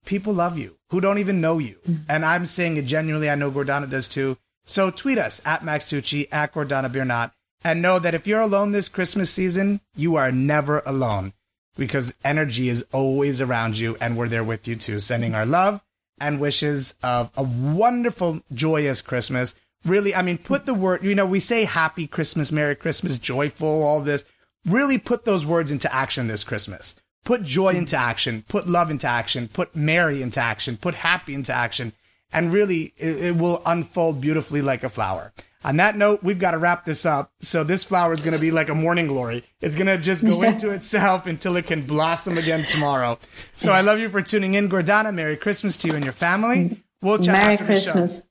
people 0.06 0.34
love 0.34 0.58
you 0.58 0.78
who 0.90 1.02
don't 1.02 1.18
even 1.18 1.42
know 1.42 1.60
you. 1.60 1.78
Mm-hmm. 1.88 2.04
And 2.10 2.26
I'm 2.26 2.46
saying 2.46 2.78
it 2.78 2.86
genuinely. 2.86 3.30
I 3.30 3.36
know 3.36 3.52
Gordana 3.52 3.90
does 3.90 4.08
too. 4.08 4.38
So 4.66 4.92
tweet 4.92 5.18
us 5.18 5.42
at 5.46 5.64
Max 5.64 5.86
Tucci, 5.86 6.28
at 6.32 6.54
Gordana 6.54 6.92
Biernat, 6.92 7.32
and 7.64 7.82
know 7.82 8.00
that 8.00 8.14
if 8.14 8.28
you're 8.28 8.42
alone 8.42 8.72
this 8.72 8.90
Christmas 8.90 9.30
season, 9.30 9.82
you 9.96 10.16
are 10.16 10.32
never 10.32 10.82
alone 10.86 11.34
because 11.76 12.14
energy 12.24 12.70
is 12.70 12.86
always 12.92 13.42
around 13.42 13.78
you 13.78 13.98
and 14.02 14.18
we're 14.18 14.28
there 14.28 14.44
with 14.44 14.68
you 14.68 14.76
too, 14.76 15.00
sending 15.00 15.34
our 15.34 15.46
love 15.46 15.82
and 16.20 16.40
wishes 16.40 16.94
of 17.02 17.32
a 17.38 17.44
wonderful, 17.44 18.42
joyous 18.54 19.02
Christmas 19.02 19.56
really, 19.86 20.14
I 20.14 20.22
mean, 20.22 20.38
put 20.38 20.66
the 20.66 20.74
word, 20.74 21.04
you 21.04 21.16
know, 21.16 21.26
we 21.26 21.40
say 21.40 21.66
happy 21.66 22.08
Christmas, 22.08 22.52
Merry 22.52 22.76
Christmas, 22.76 23.18
joyful, 23.18 23.84
all 23.84 24.02
this. 24.02 24.26
Really 24.66 24.98
put 24.98 25.26
those 25.26 25.46
words 25.46 25.72
into 25.72 25.94
action 25.94 26.28
this 26.28 26.44
Christmas. 26.44 26.96
Put 27.24 27.44
joy 27.44 27.70
into 27.70 27.98
action, 27.98 28.44
put 28.48 28.68
love 28.68 28.90
into 28.90 29.08
action, 29.08 29.48
put 29.50 29.76
merry 29.76 30.22
into 30.22 30.40
action, 30.40 30.78
put 30.78 30.96
happy 30.96 31.34
into 31.34 31.54
action, 31.54 31.94
and 32.32 32.54
really 32.54 32.94
it, 32.98 33.24
it 33.24 33.36
will 33.36 33.62
unfold 33.66 34.22
beautifully 34.22 34.62
like 34.62 34.84
a 34.84 34.90
flower. 34.90 35.34
On 35.64 35.78
that 35.78 35.98
note, 35.98 36.24
we've 36.24 36.40
got 36.40 36.52
to 36.52 36.58
wrap 36.58 36.86
this 36.86 37.06
up. 37.06 37.34
So 37.42 37.64
this 37.64 37.84
flower 37.84 38.14
is 38.14 38.24
going 38.24 38.36
to 38.36 38.42
be 38.42 38.52
like 38.52 38.70
a 38.70 38.76
morning 38.76 39.08
glory. 39.08 39.44
It's 39.60 39.76
going 39.76 39.88
to 39.88 39.98
just 39.98 40.26
go 40.26 40.42
into 40.42 40.70
itself 40.70 41.26
until 41.26 41.58
it 41.58 41.66
can 41.68 41.86
blossom 41.86 42.38
again 42.38 42.66
tomorrow. 42.66 43.20
So 43.56 43.72
I 43.72 43.82
love 43.82 44.00
you 44.00 44.08
for 44.08 44.22
tuning 44.22 44.54
in, 44.54 44.70
Gordana. 44.70 45.14
Merry 45.14 45.36
Christmas 45.36 45.78
to 45.78 45.88
you 45.90 45.96
and 45.96 46.04
your 46.04 46.14
family. 46.14 46.82
We'll 47.02 47.20
chat 47.20 47.42
Merry 47.42 47.58
Christmas. 47.58 48.24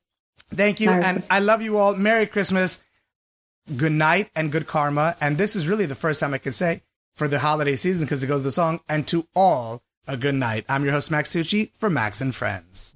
Thank 0.53 0.79
you. 0.79 0.87
Merry 0.87 1.03
and 1.03 1.15
Christmas. 1.17 1.27
I 1.29 1.39
love 1.39 1.61
you 1.61 1.77
all. 1.77 1.95
Merry 1.95 2.25
Christmas. 2.25 2.81
Good 3.77 3.91
night 3.91 4.31
and 4.35 4.51
good 4.51 4.65
karma. 4.65 5.15
And 5.21 5.37
this 5.37 5.55
is 5.55 5.67
really 5.67 5.85
the 5.85 5.95
first 5.95 6.19
time 6.19 6.33
I 6.33 6.39
can 6.39 6.51
say 6.51 6.81
for 7.15 7.27
the 7.27 7.39
holiday 7.39 7.75
season 7.75 8.05
because 8.05 8.23
it 8.23 8.27
goes 8.27 8.41
the 8.41 8.51
song. 8.51 8.79
And 8.89 9.07
to 9.09 9.27
all, 9.35 9.83
a 10.07 10.17
good 10.17 10.35
night. 10.35 10.65
I'm 10.67 10.83
your 10.83 10.93
host, 10.93 11.11
Max 11.11 11.31
Tucci 11.31 11.71
for 11.77 11.89
Max 11.89 12.19
and 12.19 12.33
Friends. 12.33 12.95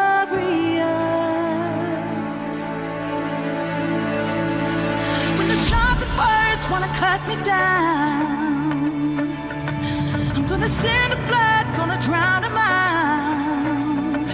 Wanna 6.71 6.87
cut 6.95 7.19
me 7.27 7.35
down. 7.43 8.81
I'm 10.35 10.47
gonna 10.47 10.69
send 10.69 11.11
the 11.11 11.17
blood, 11.27 11.65
gonna 11.75 11.99
drown 11.99 12.41
them 12.43 12.57
out. 12.57 14.29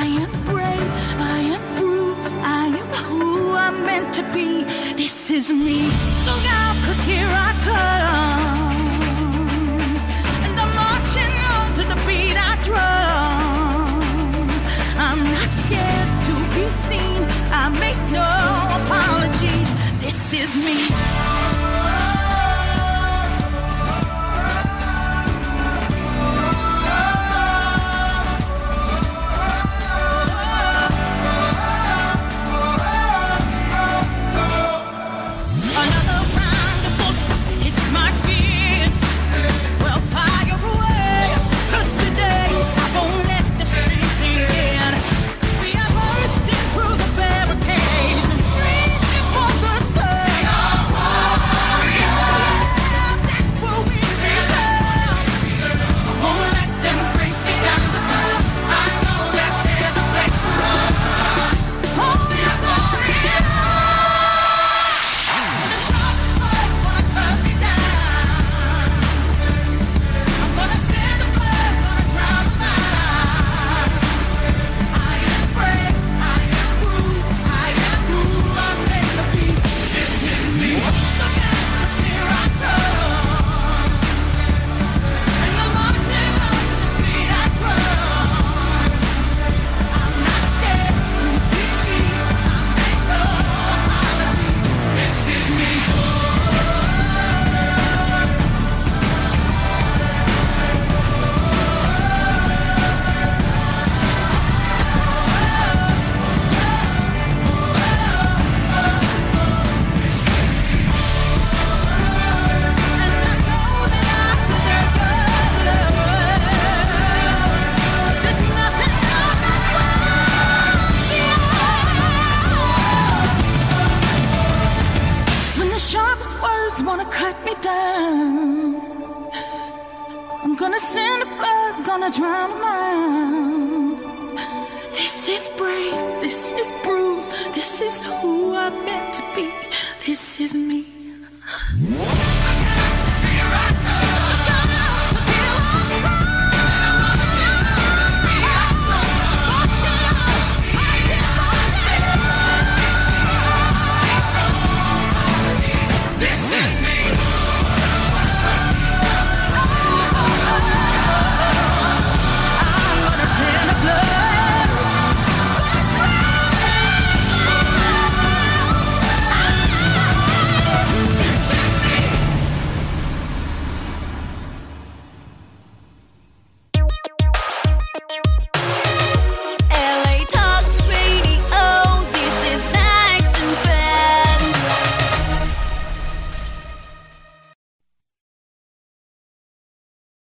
I 0.00 0.04
am 0.22 0.30
brave, 0.44 0.90
I 1.34 1.38
am 1.54 1.62
bruised, 1.76 2.34
I 2.34 2.66
am 2.80 2.88
who 3.06 3.52
I'm 3.52 3.86
meant 3.86 4.12
to 4.14 4.22
be. 4.34 4.64
This 4.94 5.30
is 5.30 5.52
me. 5.52 5.78
Look 6.26 6.44
out, 6.60 6.76
cause 6.84 7.00
here 7.04 7.32
I 7.48 7.50
come. 7.64 8.31